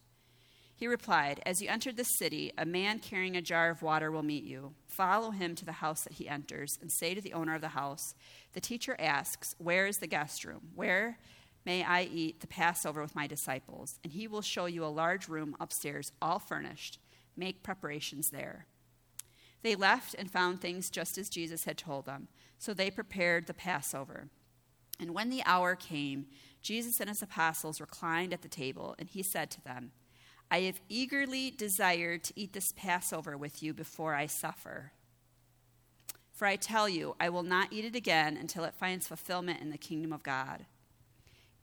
He 0.76 0.86
replied, 0.86 1.42
As 1.44 1.60
you 1.60 1.68
enter 1.68 1.90
the 1.90 2.04
city, 2.04 2.52
a 2.56 2.64
man 2.64 3.00
carrying 3.00 3.36
a 3.36 3.42
jar 3.42 3.68
of 3.68 3.82
water 3.82 4.12
will 4.12 4.22
meet 4.22 4.44
you. 4.44 4.74
Follow 4.86 5.32
him 5.32 5.56
to 5.56 5.64
the 5.64 5.72
house 5.72 6.04
that 6.04 6.12
he 6.12 6.28
enters, 6.28 6.78
and 6.80 6.92
say 6.92 7.12
to 7.12 7.20
the 7.20 7.32
owner 7.32 7.56
of 7.56 7.60
the 7.60 7.68
house, 7.70 8.14
The 8.52 8.60
teacher 8.60 8.94
asks, 9.00 9.56
Where 9.58 9.88
is 9.88 9.96
the 9.96 10.06
guest 10.06 10.44
room? 10.44 10.68
Where 10.76 11.18
may 11.66 11.82
I 11.82 12.02
eat 12.02 12.38
the 12.38 12.46
Passover 12.46 13.02
with 13.02 13.16
my 13.16 13.26
disciples? 13.26 13.98
And 14.04 14.12
he 14.12 14.28
will 14.28 14.42
show 14.42 14.66
you 14.66 14.84
a 14.84 14.86
large 14.86 15.26
room 15.26 15.56
upstairs, 15.58 16.12
all 16.22 16.38
furnished. 16.38 17.00
Make 17.36 17.64
preparations 17.64 18.30
there. 18.30 18.66
They 19.62 19.74
left 19.74 20.14
and 20.14 20.30
found 20.30 20.60
things 20.60 20.88
just 20.88 21.18
as 21.18 21.28
Jesus 21.28 21.64
had 21.64 21.76
told 21.76 22.06
them. 22.06 22.28
So 22.61 22.75
they 22.75 22.90
prepared 22.90 23.46
the 23.46 23.55
Passover. 23.55 24.29
And 25.01 25.14
when 25.14 25.31
the 25.31 25.42
hour 25.46 25.75
came, 25.75 26.27
Jesus 26.61 27.01
and 27.01 27.09
his 27.09 27.23
apostles 27.23 27.81
reclined 27.81 28.35
at 28.35 28.42
the 28.42 28.49
table, 28.49 28.94
and 28.99 29.09
he 29.09 29.23
said 29.23 29.51
to 29.53 29.64
them, 29.64 29.92
I 30.51 30.61
have 30.62 30.83
eagerly 30.87 31.51
desired 31.51 32.23
to 32.25 32.35
eat 32.37 32.53
this 32.53 32.75
Passover 32.77 33.38
with 33.38 33.62
you 33.62 33.73
before 33.73 34.14
I 34.14 34.27
suffer. 34.27 34.92
For 36.35 36.46
I 36.46 36.57
tell 36.57 36.87
you, 36.87 37.16
I 37.18 37.31
will 37.31 37.42
not 37.42 37.73
eat 37.73 37.87
it 37.87 37.96
again 37.96 38.37
until 38.37 38.64
it 38.64 38.75
finds 38.75 39.09
fulfillment 39.09 39.62
in 39.62 39.70
the 39.70 39.79
kingdom 39.79 40.12
of 40.12 40.23
God. 40.23 40.66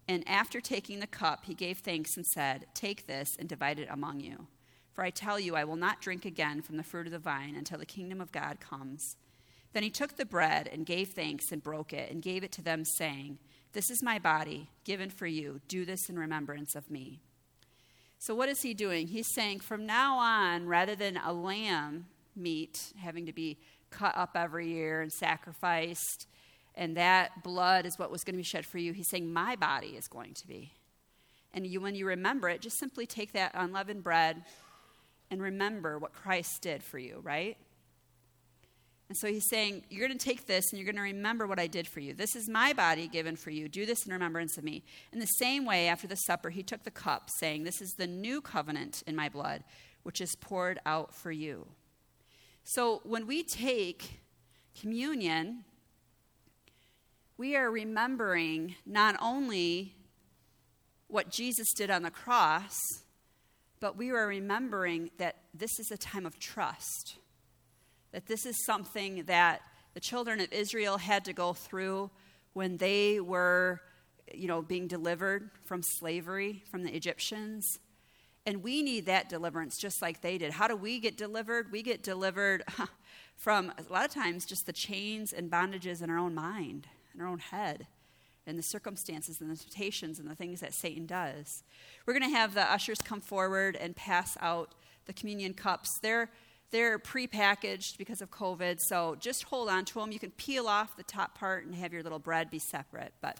And 0.07 0.27
after 0.27 0.59
taking 0.59 0.99
the 0.99 1.05
cup, 1.05 1.45
he 1.45 1.53
gave 1.53 1.77
thanks 1.77 2.17
and 2.17 2.25
said, 2.25 2.65
Take 2.73 3.05
this 3.05 3.35
and 3.37 3.47
divide 3.47 3.77
it 3.77 3.89
among 3.91 4.21
you. 4.21 4.47
For 4.93 5.03
I 5.03 5.11
tell 5.11 5.39
you, 5.39 5.55
I 5.55 5.63
will 5.63 5.75
not 5.75 6.01
drink 6.01 6.25
again 6.25 6.63
from 6.63 6.77
the 6.77 6.83
fruit 6.83 7.05
of 7.05 7.11
the 7.11 7.19
vine 7.19 7.55
until 7.55 7.77
the 7.77 7.85
kingdom 7.85 8.19
of 8.19 8.31
God 8.31 8.59
comes. 8.59 9.15
Then 9.73 9.83
he 9.83 9.89
took 9.89 10.17
the 10.17 10.25
bread 10.25 10.69
and 10.71 10.85
gave 10.85 11.09
thanks 11.09 11.51
and 11.51 11.61
broke 11.61 11.93
it 11.93 12.11
and 12.11 12.21
gave 12.21 12.43
it 12.43 12.51
to 12.53 12.61
them, 12.61 12.83
saying, 12.85 13.37
this 13.77 13.91
is 13.91 14.01
my 14.01 14.17
body 14.17 14.69
given 14.85 15.11
for 15.11 15.27
you. 15.27 15.61
Do 15.67 15.85
this 15.85 16.09
in 16.09 16.17
remembrance 16.17 16.75
of 16.75 16.89
me. 16.89 17.21
So, 18.17 18.33
what 18.33 18.49
is 18.49 18.61
he 18.63 18.73
doing? 18.73 19.07
He's 19.07 19.31
saying 19.35 19.59
from 19.59 19.85
now 19.85 20.17
on, 20.17 20.65
rather 20.65 20.95
than 20.95 21.17
a 21.17 21.31
lamb 21.31 22.07
meat 22.35 22.91
having 22.97 23.27
to 23.27 23.33
be 23.33 23.59
cut 23.91 24.17
up 24.17 24.31
every 24.33 24.69
year 24.69 25.01
and 25.01 25.11
sacrificed, 25.11 26.25
and 26.73 26.97
that 26.97 27.43
blood 27.43 27.85
is 27.85 27.99
what 27.99 28.09
was 28.09 28.23
going 28.23 28.33
to 28.33 28.39
be 28.39 28.43
shed 28.43 28.65
for 28.65 28.79
you, 28.79 28.93
he's 28.93 29.09
saying, 29.09 29.31
My 29.31 29.55
body 29.55 29.89
is 29.89 30.07
going 30.07 30.33
to 30.33 30.47
be. 30.47 30.73
And 31.53 31.67
you, 31.67 31.79
when 31.79 31.93
you 31.93 32.07
remember 32.07 32.49
it, 32.49 32.61
just 32.61 32.79
simply 32.79 33.05
take 33.05 33.33
that 33.33 33.51
unleavened 33.53 34.03
bread 34.03 34.43
and 35.29 35.39
remember 35.39 35.99
what 35.99 36.13
Christ 36.13 36.61
did 36.61 36.81
for 36.81 36.97
you, 36.97 37.19
right? 37.21 37.57
And 39.09 39.17
so 39.17 39.27
he's 39.27 39.47
saying, 39.49 39.83
You're 39.89 40.07
going 40.07 40.17
to 40.17 40.25
take 40.25 40.47
this 40.47 40.71
and 40.71 40.79
you're 40.79 40.91
going 40.91 40.97
to 40.97 41.01
remember 41.01 41.47
what 41.47 41.59
I 41.59 41.67
did 41.67 41.87
for 41.87 41.99
you. 41.99 42.13
This 42.13 42.35
is 42.35 42.49
my 42.49 42.73
body 42.73 43.07
given 43.07 43.35
for 43.35 43.51
you. 43.51 43.69
Do 43.69 43.85
this 43.85 44.05
in 44.05 44.11
remembrance 44.11 44.57
of 44.57 44.63
me. 44.63 44.83
In 45.13 45.19
the 45.19 45.25
same 45.25 45.65
way, 45.65 45.87
after 45.87 46.07
the 46.07 46.15
supper, 46.15 46.49
he 46.49 46.63
took 46.63 46.83
the 46.83 46.91
cup, 46.91 47.29
saying, 47.29 47.63
This 47.63 47.81
is 47.81 47.93
the 47.97 48.07
new 48.07 48.41
covenant 48.41 49.03
in 49.07 49.15
my 49.15 49.29
blood, 49.29 49.63
which 50.03 50.19
is 50.19 50.35
poured 50.35 50.79
out 50.85 51.15
for 51.15 51.31
you. 51.31 51.67
So 52.63 53.01
when 53.05 53.27
we 53.27 53.43
take 53.43 54.19
communion, 54.79 55.63
we 57.37 57.55
are 57.55 57.71
remembering 57.71 58.75
not 58.85 59.15
only 59.21 59.95
what 61.07 61.29
Jesus 61.29 61.71
did 61.73 61.89
on 61.89 62.03
the 62.03 62.11
cross, 62.11 62.75
but 63.79 63.95
we 63.95 64.09
are 64.09 64.27
remembering 64.27 65.11
that 65.17 65.37
this 65.53 65.79
is 65.79 65.91
a 65.91 65.97
time 65.97 66.25
of 66.25 66.39
trust 66.39 67.17
that 68.11 68.27
this 68.27 68.45
is 68.45 68.65
something 68.65 69.23
that 69.23 69.61
the 69.93 69.99
children 69.99 70.39
of 70.39 70.51
Israel 70.51 70.97
had 70.97 71.25
to 71.25 71.33
go 71.33 71.53
through 71.53 72.09
when 72.53 72.77
they 72.77 73.19
were, 73.19 73.81
you 74.33 74.47
know, 74.47 74.61
being 74.61 74.87
delivered 74.87 75.49
from 75.65 75.81
slavery 75.83 76.63
from 76.69 76.83
the 76.83 76.95
Egyptians. 76.95 77.79
And 78.45 78.63
we 78.63 78.81
need 78.81 79.05
that 79.07 79.29
deliverance 79.29 79.77
just 79.77 80.01
like 80.01 80.21
they 80.21 80.37
did. 80.37 80.53
How 80.53 80.67
do 80.67 80.75
we 80.75 80.99
get 80.99 81.17
delivered? 81.17 81.71
We 81.71 81.83
get 81.83 82.01
delivered 82.01 82.63
from 83.35 83.73
a 83.77 83.91
lot 83.91 84.05
of 84.05 84.11
times 84.11 84.45
just 84.45 84.65
the 84.65 84.73
chains 84.73 85.33
and 85.33 85.51
bondages 85.51 86.01
in 86.01 86.09
our 86.09 86.17
own 86.17 86.33
mind, 86.33 86.87
in 87.13 87.21
our 87.21 87.27
own 87.27 87.39
head, 87.39 87.87
and 88.47 88.57
the 88.57 88.63
circumstances 88.63 89.41
and 89.41 89.51
the 89.51 89.57
temptations 89.57 90.17
and 90.17 90.29
the 90.29 90.35
things 90.35 90.61
that 90.61 90.73
Satan 90.73 91.05
does. 91.05 91.63
We're 92.05 92.17
going 92.17 92.31
to 92.31 92.37
have 92.37 92.53
the 92.53 92.71
ushers 92.71 92.99
come 93.03 93.19
forward 93.19 93.75
and 93.75 93.95
pass 93.95 94.37
out 94.39 94.73
the 95.05 95.13
communion 95.13 95.53
cups. 95.53 95.99
They're 96.01 96.29
they're 96.71 96.99
prepackaged 96.99 97.97
because 97.97 98.21
of 98.21 98.29
COVID, 98.29 98.79
so 98.79 99.15
just 99.19 99.43
hold 99.43 99.69
on 99.69 99.85
to 99.85 99.95
them. 99.95 100.11
You 100.11 100.19
can 100.19 100.31
peel 100.31 100.67
off 100.67 100.97
the 100.97 101.03
top 101.03 101.37
part 101.37 101.65
and 101.65 101.73
have 101.75 101.93
your 101.93 102.03
little 102.03 102.19
bread 102.19 102.49
be 102.49 102.59
separate. 102.59 103.13
But 103.21 103.37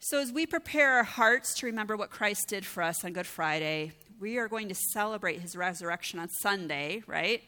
so 0.00 0.18
as 0.18 0.32
we 0.32 0.46
prepare 0.46 0.94
our 0.94 1.04
hearts 1.04 1.54
to 1.58 1.66
remember 1.66 1.96
what 1.96 2.10
Christ 2.10 2.48
did 2.48 2.64
for 2.64 2.82
us 2.82 3.04
on 3.04 3.12
Good 3.12 3.26
Friday, 3.26 3.92
we 4.18 4.38
are 4.38 4.48
going 4.48 4.68
to 4.68 4.74
celebrate 4.74 5.40
his 5.40 5.54
resurrection 5.54 6.18
on 6.18 6.28
Sunday, 6.28 7.02
right? 7.06 7.42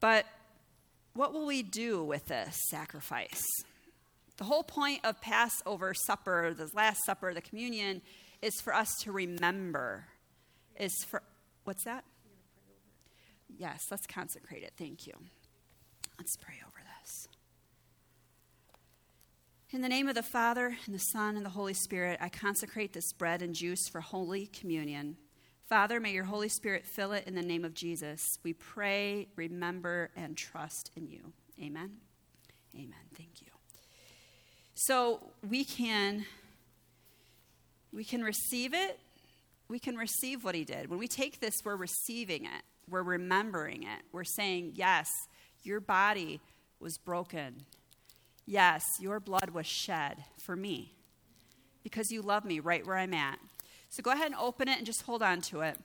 But 0.00 0.26
what 1.14 1.32
will 1.32 1.46
we 1.46 1.62
do 1.62 2.04
with 2.04 2.26
this 2.26 2.56
sacrifice? 2.70 3.42
The 4.36 4.44
whole 4.44 4.62
point 4.62 5.04
of 5.04 5.20
Passover 5.20 5.94
supper, 5.94 6.54
the 6.54 6.70
Last 6.74 7.04
Supper, 7.04 7.34
the 7.34 7.40
communion, 7.40 8.02
is 8.40 8.60
for 8.60 8.74
us 8.74 8.88
to 9.02 9.12
remember. 9.12 10.04
Is 10.78 10.92
for 11.08 11.22
what's 11.64 11.84
that? 11.84 12.04
Yes, 13.56 13.86
let's 13.90 14.06
consecrate 14.06 14.62
it. 14.62 14.72
Thank 14.76 15.06
you. 15.06 15.14
Let's 16.18 16.36
pray 16.36 16.56
over 16.66 16.80
this. 17.00 17.28
In 19.70 19.82
the 19.82 19.88
name 19.88 20.08
of 20.08 20.14
the 20.14 20.22
Father, 20.22 20.76
and 20.86 20.94
the 20.94 20.98
Son, 20.98 21.36
and 21.36 21.44
the 21.44 21.50
Holy 21.50 21.74
Spirit, 21.74 22.18
I 22.20 22.28
consecrate 22.28 22.92
this 22.92 23.12
bread 23.12 23.42
and 23.42 23.54
juice 23.54 23.88
for 23.88 24.00
Holy 24.00 24.46
Communion. 24.46 25.16
Father, 25.68 26.00
may 26.00 26.12
your 26.12 26.24
Holy 26.24 26.48
Spirit 26.48 26.86
fill 26.86 27.12
it 27.12 27.26
in 27.26 27.34
the 27.34 27.42
name 27.42 27.64
of 27.64 27.74
Jesus. 27.74 28.20
We 28.42 28.54
pray, 28.54 29.28
remember, 29.36 30.10
and 30.16 30.36
trust 30.36 30.90
in 30.96 31.06
you. 31.06 31.32
Amen. 31.62 31.98
Amen. 32.74 32.94
Thank 33.14 33.42
you. 33.42 33.48
So 34.74 35.20
we 35.46 35.64
can 35.64 36.24
we 37.92 38.04
can 38.04 38.22
receive 38.22 38.74
it. 38.74 38.98
We 39.68 39.78
can 39.78 39.96
receive 39.96 40.44
what 40.44 40.54
he 40.54 40.64
did. 40.64 40.88
When 40.88 40.98
we 40.98 41.08
take 41.08 41.40
this, 41.40 41.54
we're 41.64 41.76
receiving 41.76 42.44
it. 42.44 42.62
We're 42.90 43.02
remembering 43.02 43.82
it. 43.82 44.02
We're 44.12 44.24
saying, 44.24 44.72
Yes, 44.74 45.08
your 45.62 45.80
body 45.80 46.40
was 46.80 46.98
broken. 46.98 47.64
Yes, 48.46 48.82
your 49.00 49.20
blood 49.20 49.50
was 49.50 49.66
shed 49.66 50.24
for 50.44 50.56
me 50.56 50.94
because 51.82 52.10
you 52.10 52.22
love 52.22 52.44
me 52.44 52.60
right 52.60 52.86
where 52.86 52.96
I'm 52.96 53.14
at. 53.14 53.38
So 53.90 54.02
go 54.02 54.10
ahead 54.10 54.26
and 54.26 54.34
open 54.36 54.68
it 54.68 54.78
and 54.78 54.86
just 54.86 55.02
hold 55.02 55.22
on 55.22 55.40
to 55.42 55.60
it. 55.60 55.78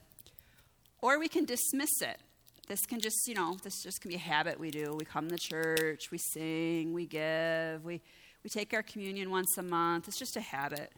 Or 1.01 1.19
we 1.19 1.27
can 1.27 1.45
dismiss 1.45 2.01
it. 2.01 2.17
This 2.67 2.85
can 2.85 2.99
just, 3.01 3.27
you 3.27 3.33
know, 3.33 3.57
this 3.61 3.83
just 3.83 4.01
can 4.01 4.09
be 4.09 4.15
a 4.15 4.19
habit 4.19 4.59
we 4.59 4.71
do. 4.71 4.95
We 4.97 5.03
come 5.03 5.27
to 5.29 5.37
church, 5.37 6.11
we 6.11 6.17
sing, 6.17 6.93
we 6.93 7.05
give, 7.05 7.83
we, 7.83 8.01
we 8.43 8.49
take 8.49 8.73
our 8.73 8.83
communion 8.83 9.29
once 9.29 9.57
a 9.57 9.63
month. 9.63 10.07
It's 10.07 10.17
just 10.17 10.37
a 10.37 10.41
habit. 10.41 10.91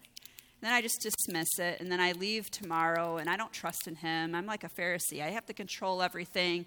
Then 0.65 0.73
I 0.73 0.81
just 0.81 0.99
dismiss 0.99 1.59
it, 1.59 1.79
and 1.79 1.91
then 1.91 2.01
I 2.01 2.13
leave 2.13 2.49
tomorrow, 2.49 3.17
and 3.17 3.29
I 3.29 3.37
don't 3.37 3.53
trust 3.53 3.87
in 3.87 3.93
Him. 3.93 4.33
I'm 4.33 4.47
like 4.47 4.63
a 4.63 4.67
Pharisee. 4.67 5.21
I 5.21 5.29
have 5.29 5.45
to 5.45 5.53
control 5.53 6.01
everything. 6.01 6.65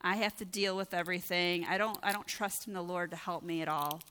I 0.00 0.14
have 0.14 0.36
to 0.36 0.44
deal 0.44 0.76
with 0.76 0.94
everything. 0.94 1.66
I 1.68 1.76
don't, 1.76 1.98
I 2.00 2.12
don't 2.12 2.28
trust 2.28 2.68
in 2.68 2.74
the 2.74 2.80
Lord 2.80 3.10
to 3.10 3.16
help 3.16 3.42
me 3.42 3.60
at 3.60 3.66
all. 3.66 4.02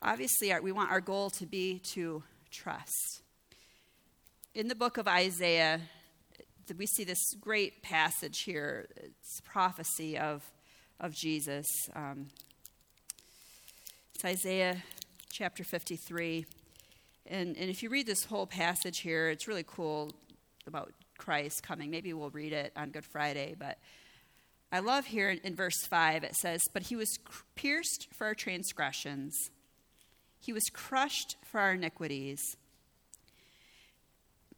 Obviously, 0.00 0.54
we 0.62 0.72
want 0.72 0.90
our 0.90 1.02
goal 1.02 1.28
to 1.32 1.44
be 1.44 1.82
to 1.92 2.22
trust. 2.50 3.20
In 4.54 4.68
the 4.68 4.74
book 4.74 4.96
of 4.96 5.06
Isaiah, 5.06 5.78
we 6.78 6.86
see 6.86 7.04
this 7.04 7.34
great 7.42 7.82
passage 7.82 8.44
here. 8.46 8.88
It's 8.96 9.42
prophecy 9.44 10.16
of, 10.16 10.50
of 10.98 11.14
Jesus. 11.14 11.66
Um, 11.94 12.28
it's 14.14 14.24
Isaiah 14.24 14.82
chapter 15.30 15.62
53. 15.62 16.46
And, 17.26 17.56
and 17.56 17.70
if 17.70 17.82
you 17.82 17.88
read 17.88 18.06
this 18.06 18.24
whole 18.24 18.46
passage 18.46 19.00
here, 19.00 19.28
it's 19.28 19.46
really 19.46 19.64
cool 19.66 20.12
about 20.66 20.92
Christ 21.18 21.62
coming. 21.62 21.90
Maybe 21.90 22.12
we'll 22.12 22.30
read 22.30 22.52
it 22.52 22.72
on 22.76 22.90
Good 22.90 23.04
Friday, 23.04 23.54
but 23.58 23.78
I 24.72 24.78
love 24.78 25.06
here 25.06 25.28
in, 25.28 25.38
in 25.44 25.54
verse 25.54 25.86
5 25.86 26.24
it 26.24 26.34
says, 26.34 26.60
But 26.72 26.84
he 26.84 26.96
was 26.96 27.18
pierced 27.54 28.08
for 28.12 28.26
our 28.26 28.34
transgressions, 28.34 29.50
he 30.40 30.52
was 30.52 30.64
crushed 30.72 31.36
for 31.44 31.60
our 31.60 31.74
iniquities. 31.74 32.40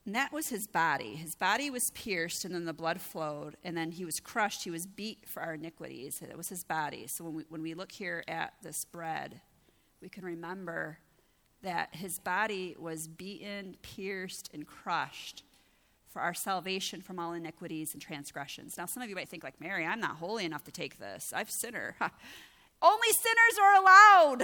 And 0.06 0.14
that 0.14 0.32
was 0.32 0.48
his 0.48 0.66
body. 0.66 1.16
His 1.16 1.34
body 1.34 1.70
was 1.70 1.82
pierced, 1.94 2.44
and 2.44 2.54
then 2.54 2.66
the 2.66 2.74
blood 2.74 3.00
flowed, 3.00 3.56
and 3.64 3.74
then 3.74 3.90
he 3.90 4.04
was 4.04 4.20
crushed. 4.20 4.62
He 4.62 4.70
was 4.70 4.86
beat 4.86 5.26
for 5.26 5.42
our 5.42 5.54
iniquities. 5.54 6.20
It 6.20 6.36
was 6.36 6.48
his 6.50 6.62
body. 6.62 7.06
So 7.08 7.24
when 7.24 7.34
we, 7.34 7.44
when 7.48 7.62
we 7.62 7.72
look 7.72 7.90
here 7.90 8.22
at 8.28 8.52
this 8.62 8.84
bread, 8.84 9.40
we 10.02 10.10
can 10.10 10.22
remember 10.22 10.98
that 11.64 11.94
his 11.94 12.18
body 12.18 12.76
was 12.78 13.08
beaten, 13.08 13.76
pierced, 13.82 14.50
and 14.54 14.66
crushed 14.66 15.42
for 16.08 16.22
our 16.22 16.34
salvation 16.34 17.00
from 17.00 17.18
all 17.18 17.32
iniquities 17.32 17.92
and 17.92 18.00
transgressions. 18.00 18.78
Now, 18.78 18.86
some 18.86 19.02
of 19.02 19.08
you 19.08 19.16
might 19.16 19.28
think, 19.28 19.42
like, 19.42 19.60
Mary, 19.60 19.84
I'm 19.84 19.98
not 19.98 20.16
holy 20.16 20.44
enough 20.44 20.62
to 20.64 20.70
take 20.70 20.98
this. 20.98 21.32
I'm 21.34 21.48
sinner. 21.48 21.96
Only 22.82 23.08
sinners 23.08 23.58
are 23.60 23.74
allowed. 23.74 24.42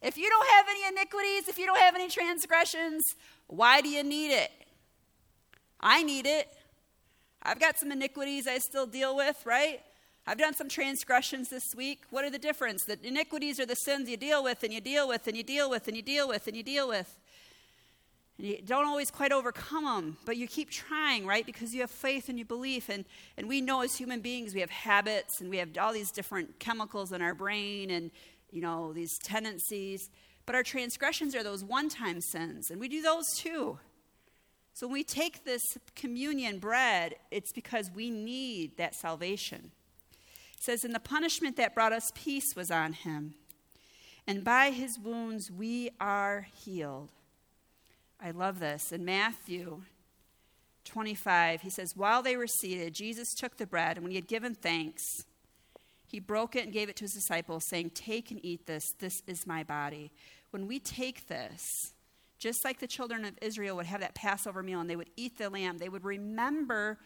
If 0.00 0.16
you 0.16 0.30
don't 0.30 0.48
have 0.48 0.66
any 0.70 0.86
iniquities, 0.88 1.48
if 1.48 1.58
you 1.58 1.66
don't 1.66 1.78
have 1.78 1.94
any 1.94 2.08
transgressions, 2.08 3.02
why 3.48 3.80
do 3.80 3.88
you 3.88 4.04
need 4.04 4.30
it? 4.30 4.52
I 5.80 6.02
need 6.02 6.24
it. 6.24 6.48
I've 7.42 7.60
got 7.60 7.78
some 7.78 7.90
iniquities 7.90 8.46
I 8.46 8.58
still 8.58 8.86
deal 8.86 9.16
with, 9.16 9.44
right? 9.44 9.80
I've 10.28 10.36
done 10.36 10.52
some 10.52 10.68
transgressions 10.68 11.48
this 11.48 11.74
week. 11.74 12.02
What 12.10 12.22
are 12.22 12.28
the 12.28 12.38
difference? 12.38 12.84
The 12.84 12.98
iniquities 13.02 13.58
are 13.58 13.64
the 13.64 13.74
sins 13.74 14.10
you 14.10 14.18
deal 14.18 14.44
with 14.44 14.62
and 14.62 14.70
you 14.74 14.80
deal 14.82 15.08
with 15.08 15.26
and 15.26 15.34
you 15.34 15.42
deal 15.42 15.70
with 15.70 15.88
and 15.88 15.96
you 15.96 16.02
deal 16.02 16.28
with 16.28 16.46
and 16.46 16.54
you 16.54 16.62
deal 16.62 16.86
with. 16.86 17.18
And 18.36 18.46
you 18.46 18.58
don't 18.62 18.84
always 18.84 19.10
quite 19.10 19.32
overcome 19.32 19.84
them, 19.84 20.18
but 20.26 20.36
you 20.36 20.46
keep 20.46 20.68
trying, 20.68 21.24
right? 21.24 21.46
Because 21.46 21.72
you 21.72 21.80
have 21.80 21.90
faith 21.90 22.28
and 22.28 22.38
you 22.38 22.44
believe. 22.44 22.90
And, 22.90 23.06
and 23.38 23.48
we 23.48 23.62
know 23.62 23.80
as 23.80 23.96
human 23.96 24.20
beings, 24.20 24.52
we 24.52 24.60
have 24.60 24.68
habits 24.68 25.40
and 25.40 25.48
we 25.48 25.56
have 25.56 25.70
all 25.80 25.94
these 25.94 26.10
different 26.10 26.60
chemicals 26.60 27.10
in 27.10 27.22
our 27.22 27.34
brain 27.34 27.90
and, 27.90 28.10
you 28.50 28.60
know, 28.60 28.92
these 28.92 29.16
tendencies. 29.16 30.10
But 30.44 30.54
our 30.54 30.62
transgressions 30.62 31.34
are 31.34 31.42
those 31.42 31.64
one 31.64 31.88
time 31.88 32.20
sins, 32.20 32.70
and 32.70 32.78
we 32.78 32.88
do 32.88 33.00
those 33.00 33.24
too. 33.34 33.78
So 34.74 34.86
when 34.86 34.92
we 34.92 35.04
take 35.04 35.46
this 35.46 35.62
communion 35.96 36.58
bread, 36.58 37.14
it's 37.30 37.50
because 37.50 37.90
we 37.94 38.10
need 38.10 38.76
that 38.76 38.94
salvation. 38.94 39.72
Says, 40.58 40.84
And 40.84 40.94
the 40.94 41.00
punishment 41.00 41.56
that 41.56 41.74
brought 41.74 41.92
us 41.92 42.10
peace 42.14 42.54
was 42.56 42.70
on 42.70 42.92
him, 42.92 43.34
and 44.26 44.44
by 44.44 44.70
his 44.70 44.98
wounds 44.98 45.50
we 45.50 45.90
are 46.00 46.46
healed. 46.54 47.10
I 48.20 48.32
love 48.32 48.58
this. 48.58 48.92
In 48.92 49.04
Matthew 49.04 49.82
25, 50.84 51.60
he 51.62 51.70
says, 51.70 51.92
While 51.94 52.22
they 52.22 52.36
were 52.36 52.46
seated, 52.46 52.94
Jesus 52.94 53.32
took 53.34 53.56
the 53.56 53.66
bread, 53.66 53.96
and 53.96 54.04
when 54.04 54.10
he 54.10 54.16
had 54.16 54.26
given 54.26 54.54
thanks, 54.54 55.02
he 56.06 56.18
broke 56.18 56.56
it 56.56 56.64
and 56.64 56.72
gave 56.72 56.88
it 56.88 56.96
to 56.96 57.04
his 57.04 57.12
disciples, 57.12 57.62
saying, 57.68 57.90
Take 57.90 58.30
and 58.30 58.40
eat 58.42 58.66
this. 58.66 58.84
This 58.98 59.22
is 59.26 59.46
my 59.46 59.62
body. 59.62 60.10
When 60.50 60.66
we 60.66 60.78
take 60.78 61.28
this, 61.28 61.62
just 62.38 62.64
like 62.64 62.78
the 62.78 62.86
children 62.86 63.24
of 63.24 63.38
Israel 63.42 63.76
would 63.76 63.86
have 63.86 64.00
that 64.00 64.14
Passover 64.14 64.62
meal 64.62 64.80
and 64.80 64.88
they 64.88 64.96
would 64.96 65.10
eat 65.16 65.36
the 65.36 65.50
lamb, 65.50 65.78
they 65.78 65.88
would 65.88 66.04
remember 66.04 66.98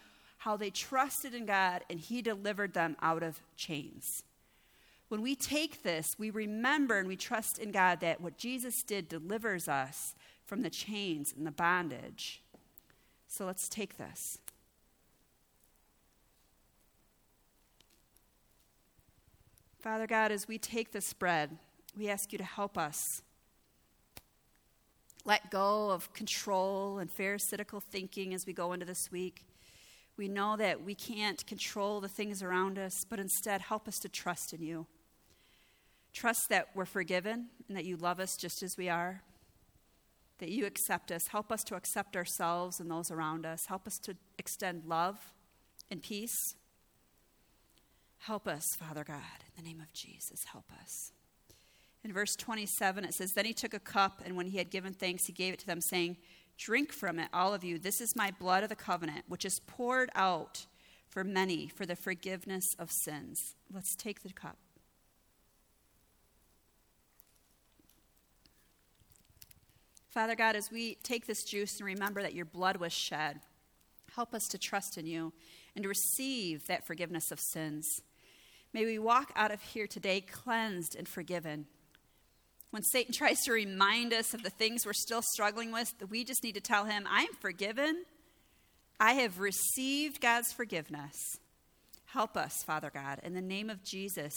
how 0.45 0.57
they 0.57 0.71
trusted 0.71 1.35
in 1.35 1.47
God 1.47 1.85
and 1.89 2.01
He 2.01 2.21
delivered 2.21 2.75
them 2.75 2.97
out 3.01 3.23
of 3.23 3.41
chains. 3.57 4.25
When 5.09 5.23
we 5.23 5.37
take 5.37 5.85
this, 5.85 6.17
we 6.19 6.31
remember 6.31 6.99
and 6.99 7.07
we 7.07 7.15
trust 7.15 7.59
in 7.59 7.71
God 7.71 8.01
that 8.01 8.21
what 8.21 8.39
Jesus 8.39 8.83
did 8.83 9.09
delivers 9.09 9.69
us 9.69 10.17
from 10.45 10.63
the 10.63 10.71
chains 10.71 11.33
and 11.37 11.47
the 11.47 11.53
bondage. 11.53 12.43
So 13.29 13.47
let's 13.47 13.69
take 13.69 13.99
this. 13.99 14.39
Father 19.79 20.09
God, 20.09 20.33
as 20.33 20.49
we 20.49 20.59
take 20.59 20.91
this 20.91 21.13
bread, 21.13 21.57
we 21.97 22.09
ask 22.09 22.33
you 22.33 22.39
to 22.39 22.45
help 22.45 22.77
us 22.77 23.23
let 25.25 25.53
go 25.53 25.91
of 25.91 26.13
control 26.13 26.99
and 26.99 27.09
pharisaical 27.13 27.79
thinking 27.79 28.35
as 28.35 28.45
we 28.45 28.53
go 28.53 28.73
into 28.73 28.87
this 28.87 29.13
week. 29.13 29.45
We 30.17 30.29
know 30.29 30.57
that 30.57 30.83
we 30.83 30.95
can't 30.95 31.45
control 31.47 32.01
the 32.01 32.09
things 32.09 32.43
around 32.43 32.79
us, 32.79 33.05
but 33.09 33.19
instead 33.19 33.63
help 33.63 33.89
us 33.89 33.99
to 34.01 34.09
trust 34.09 34.53
in 34.53 34.63
you. 34.63 34.87
Trust 36.13 36.49
that 36.51 36.69
we're 36.75 36.85
forgiven 36.85 37.49
and 37.69 37.77
that 37.77 37.85
you 37.85 37.97
love 37.97 38.21
us 38.21 38.37
just 38.37 38.63
as 38.63 38.77
we 38.77 38.89
are, 38.89 39.23
that 40.39 40.51
you 40.51 40.67
accept 40.67 41.11
us. 41.11 41.29
Help 41.29 41.51
us 41.51 41.65
to 41.65 41.75
accept 41.75 42.17
ourselves 42.17 42.79
and 42.79 42.91
those 42.91 43.11
around 43.11 43.47
us. 43.47 43.67
Help 43.67 43.87
us 43.87 43.99
to 44.01 44.17
extend 44.39 44.85
love 44.85 45.33
and 45.91 46.03
peace. 46.03 46.55
Help 48.19 48.47
us, 48.47 48.65
Father 48.79 49.05
God, 49.05 49.17
in 49.57 49.65
the 49.65 49.69
name 49.69 49.81
of 49.81 49.93
Jesus, 49.93 50.45
help 50.53 50.67
us. 50.81 51.13
In 52.05 52.13
verse 52.13 52.37
27, 52.37 53.05
it 53.05 53.15
says, 53.15 53.33
Then 53.33 53.45
he 53.45 53.53
took 53.53 53.75
a 53.75 53.81
cup, 53.81 54.23
and 54.25 54.37
when 54.37 54.47
he 54.47 54.59
had 54.59 54.71
given 54.71 54.93
thanks, 54.93 55.27
he 55.27 55.33
gave 55.33 55.55
it 55.55 55.61
to 55.61 55.67
them, 55.67 55.81
saying, 55.81 56.17
Drink 56.59 56.93
from 56.93 57.19
it, 57.19 57.29
all 57.33 57.55
of 57.55 57.65
you. 57.65 57.79
This 57.79 58.01
is 58.01 58.15
my 58.15 58.31
blood 58.39 58.63
of 58.63 58.69
the 58.69 58.77
covenant, 58.77 59.25
which 59.29 59.45
is 59.45 59.61
poured 59.67 60.11
out 60.15 60.67
for 61.09 61.25
many 61.25 61.69
for 61.69 61.85
the 61.85 61.97
forgiveness 61.97 62.75
of 62.79 62.91
sins. 62.91 63.55
Let's 63.73 63.95
take 63.95 64.23
the 64.23 64.33
cup. 64.33 64.57
Father 70.09 70.35
God, 70.35 70.57
as 70.57 70.71
we 70.71 70.97
take 71.03 71.27
this 71.27 71.43
juice 71.43 71.79
and 71.79 71.87
remember 71.87 72.23
that 72.23 72.35
your 72.35 72.45
blood 72.45 72.77
was 72.77 72.93
shed, 72.93 73.41
help 74.15 74.35
us 74.35 74.47
to 74.49 74.59
trust 74.59 74.99
in 74.99 75.07
you 75.07 75.33
and 75.75 75.83
to 75.83 75.89
receive 75.89 76.67
that 76.67 76.87
forgiveness 76.87 77.33
of 77.33 77.41
sins. 77.41 78.03
May 78.75 78.85
we 78.85 78.99
walk 78.99 79.33
out 79.37 79.51
of 79.51 79.63
here 79.63 79.87
today 79.87 80.21
cleansed 80.21 80.97
and 80.97 81.09
forgiven. 81.09 81.67
When 82.73 82.83
Satan 82.83 83.13
tries 83.17 83.39
to 83.43 83.53
remind 83.53 84.13
us 84.13 84.35
of 84.35 84.43
the 84.43 84.51
things 84.51 84.85
we're 84.85 84.93
still 84.95 85.23
struggling 85.23 85.71
with, 85.71 85.93
we 86.11 86.25
just 86.25 86.43
need 86.43 86.55
to 86.57 86.61
tell 86.61 86.87
him, 86.87 87.07
I'm 87.09 87.33
forgiven. 87.41 88.05
I 88.99 89.13
have 89.13 89.39
received 89.39 90.21
God's 90.21 90.53
forgiveness. 90.53 91.15
Help 92.07 92.37
us, 92.37 92.63
Father 92.65 92.91
God, 92.93 93.21
in 93.23 93.35
the 93.35 93.41
name 93.41 93.71
of 93.71 93.85
Jesus, 93.85 94.35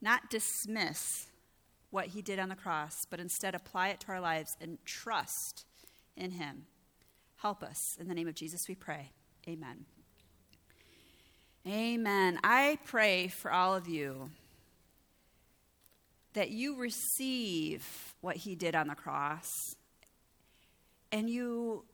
not 0.00 0.30
dismiss 0.30 1.26
what 1.90 2.08
he 2.08 2.22
did 2.22 2.38
on 2.38 2.48
the 2.48 2.56
cross, 2.56 2.94
but 3.08 3.20
instead 3.20 3.54
apply 3.54 3.88
it 3.88 4.00
to 4.00 4.08
our 4.08 4.20
lives 4.20 4.50
and 4.60 4.78
trust 4.84 5.64
in 6.16 6.32
him. 6.32 6.66
Help 7.36 7.62
us. 7.62 7.96
In 8.00 8.08
the 8.08 8.14
name 8.14 8.26
of 8.26 8.34
Jesus, 8.34 8.66
we 8.68 8.74
pray. 8.74 9.10
Amen. 9.48 9.84
Amen. 11.66 12.38
I 12.42 12.78
pray 12.84 13.28
for 13.28 13.52
all 13.52 13.74
of 13.74 13.88
you 13.88 14.30
that 16.34 16.50
you 16.50 16.76
receive 16.76 18.14
what 18.20 18.36
he 18.36 18.54
did 18.54 18.74
on 18.74 18.88
the 18.88 18.94
cross 18.94 19.76
and 21.10 21.30
you 21.30 21.84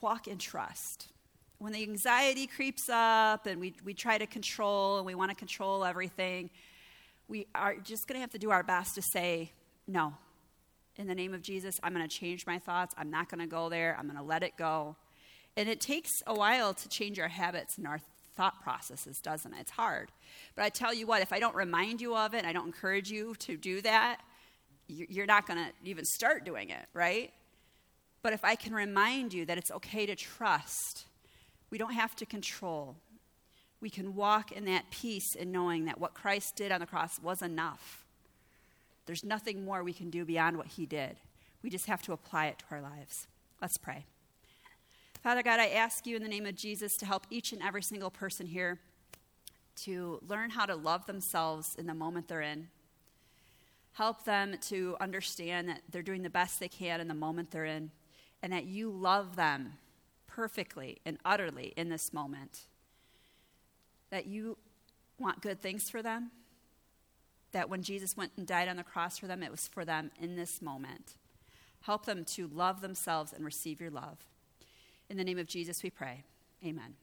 walk 0.00 0.28
in 0.28 0.38
trust. 0.38 1.08
When 1.58 1.72
the 1.72 1.82
anxiety 1.82 2.46
creeps 2.46 2.88
up 2.90 3.46
and 3.46 3.60
we, 3.60 3.74
we 3.84 3.94
try 3.94 4.18
to 4.18 4.26
control 4.26 4.98
and 4.98 5.06
we 5.06 5.14
want 5.14 5.30
to 5.30 5.36
control 5.36 5.84
everything, 5.84 6.50
we 7.28 7.46
are 7.54 7.76
just 7.76 8.06
going 8.06 8.16
to 8.16 8.20
have 8.20 8.30
to 8.30 8.38
do 8.38 8.50
our 8.50 8.62
best 8.62 8.96
to 8.96 9.02
say, 9.02 9.52
no. 9.86 10.14
In 10.96 11.06
the 11.06 11.14
name 11.14 11.32
of 11.32 11.42
Jesus, 11.42 11.80
I'm 11.82 11.94
going 11.94 12.06
to 12.06 12.16
change 12.16 12.46
my 12.46 12.58
thoughts. 12.58 12.94
I'm 12.98 13.10
not 13.10 13.28
going 13.28 13.40
to 13.40 13.46
go 13.46 13.68
there. 13.68 13.96
I'm 13.98 14.06
going 14.06 14.18
to 14.18 14.24
let 14.24 14.42
it 14.42 14.56
go. 14.56 14.96
And 15.56 15.68
it 15.68 15.80
takes 15.80 16.10
a 16.26 16.34
while 16.34 16.74
to 16.74 16.88
change 16.88 17.18
our 17.18 17.28
habits 17.28 17.78
and 17.78 17.86
our 17.86 18.00
thought 18.36 18.62
processes, 18.62 19.20
doesn't 19.20 19.52
it? 19.54 19.60
It's 19.60 19.70
hard. 19.72 20.10
But 20.54 20.64
I 20.64 20.68
tell 20.68 20.92
you 20.94 21.06
what, 21.06 21.22
if 21.22 21.32
I 21.32 21.38
don't 21.38 21.54
remind 21.54 22.00
you 22.00 22.16
of 22.16 22.34
it 22.34 22.44
I 22.44 22.52
don't 22.52 22.66
encourage 22.66 23.10
you 23.10 23.34
to 23.40 23.56
do 23.56 23.80
that, 23.82 24.20
you're 24.86 25.26
not 25.26 25.46
going 25.46 25.58
to 25.58 25.72
even 25.88 26.04
start 26.04 26.44
doing 26.44 26.70
it, 26.70 26.86
right? 26.92 27.32
But 28.22 28.32
if 28.32 28.44
I 28.44 28.54
can 28.54 28.74
remind 28.74 29.32
you 29.32 29.46
that 29.46 29.58
it's 29.58 29.70
okay 29.70 30.06
to 30.06 30.14
trust, 30.14 31.06
we 31.70 31.78
don't 31.78 31.94
have 31.94 32.14
to 32.16 32.26
control 32.26 32.96
we 33.84 33.90
can 33.90 34.14
walk 34.14 34.50
in 34.50 34.64
that 34.64 34.88
peace 34.90 35.34
in 35.34 35.52
knowing 35.52 35.84
that 35.84 36.00
what 36.00 36.14
Christ 36.14 36.56
did 36.56 36.72
on 36.72 36.80
the 36.80 36.86
cross 36.86 37.20
was 37.20 37.42
enough. 37.42 38.06
There's 39.04 39.22
nothing 39.22 39.62
more 39.62 39.84
we 39.84 39.92
can 39.92 40.08
do 40.08 40.24
beyond 40.24 40.56
what 40.56 40.68
he 40.68 40.86
did. 40.86 41.16
We 41.62 41.68
just 41.68 41.84
have 41.84 42.00
to 42.04 42.14
apply 42.14 42.46
it 42.46 42.60
to 42.60 42.64
our 42.70 42.80
lives. 42.80 43.26
Let's 43.60 43.76
pray. 43.76 44.06
Father 45.24 45.42
God, 45.42 45.58
I 45.58 45.68
ask 45.68 46.06
you 46.06 46.16
in 46.16 46.22
the 46.22 46.28
name 46.28 46.44
of 46.44 46.54
Jesus 46.54 46.98
to 46.98 47.06
help 47.06 47.26
each 47.30 47.54
and 47.54 47.62
every 47.62 47.82
single 47.82 48.10
person 48.10 48.44
here 48.44 48.78
to 49.76 50.20
learn 50.28 50.50
how 50.50 50.66
to 50.66 50.76
love 50.76 51.06
themselves 51.06 51.74
in 51.78 51.86
the 51.86 51.94
moment 51.94 52.28
they're 52.28 52.42
in. 52.42 52.68
Help 53.94 54.26
them 54.26 54.54
to 54.68 54.98
understand 55.00 55.70
that 55.70 55.80
they're 55.90 56.02
doing 56.02 56.20
the 56.20 56.28
best 56.28 56.60
they 56.60 56.68
can 56.68 57.00
in 57.00 57.08
the 57.08 57.14
moment 57.14 57.50
they're 57.50 57.64
in, 57.64 57.90
and 58.42 58.52
that 58.52 58.66
you 58.66 58.90
love 58.90 59.34
them 59.34 59.78
perfectly 60.26 60.98
and 61.06 61.16
utterly 61.24 61.72
in 61.74 61.88
this 61.88 62.12
moment 62.12 62.66
that 64.10 64.26
you 64.26 64.58
want 65.18 65.40
good 65.40 65.58
things 65.58 65.88
for 65.88 66.02
them. 66.02 66.32
That 67.52 67.70
when 67.70 67.82
Jesus 67.82 68.14
went 68.14 68.32
and 68.36 68.46
died 68.46 68.68
on 68.68 68.76
the 68.76 68.84
cross 68.84 69.16
for 69.16 69.26
them, 69.26 69.42
it 69.42 69.50
was 69.50 69.68
for 69.68 69.86
them 69.86 70.10
in 70.20 70.36
this 70.36 70.60
moment. 70.60 71.14
Help 71.80 72.04
them 72.04 72.26
to 72.26 72.46
love 72.46 72.82
themselves 72.82 73.32
and 73.32 73.42
receive 73.42 73.80
your 73.80 73.90
love. 73.90 74.18
In 75.10 75.16
the 75.16 75.24
name 75.24 75.38
of 75.38 75.46
Jesus, 75.46 75.82
we 75.82 75.90
pray. 75.90 76.24
Amen. 76.64 76.94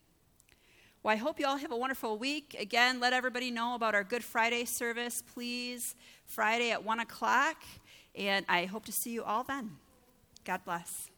Well, 1.04 1.14
I 1.14 1.18
hope 1.18 1.40
you 1.40 1.46
all 1.46 1.58
have 1.58 1.72
a 1.72 1.78
wonderful 1.78 2.18
week. 2.18 2.56
Again, 2.60 3.00
let 3.00 3.14
everybody 3.14 3.52
know 3.52 3.76
about 3.76 3.94
our 3.94 4.04
Good 4.04 4.24
Friday 4.24 4.66
service, 4.66 5.24
please. 5.34 5.96
Friday 6.26 6.72
at 6.72 6.84
1 6.84 7.00
o'clock. 7.00 7.58
And 8.16 8.46
I 8.50 8.66
hope 8.66 8.86
to 8.86 8.92
see 8.92 9.12
you 9.12 9.24
all 9.24 9.44
then. 9.44 9.78
God 10.44 10.62
bless. 10.66 11.11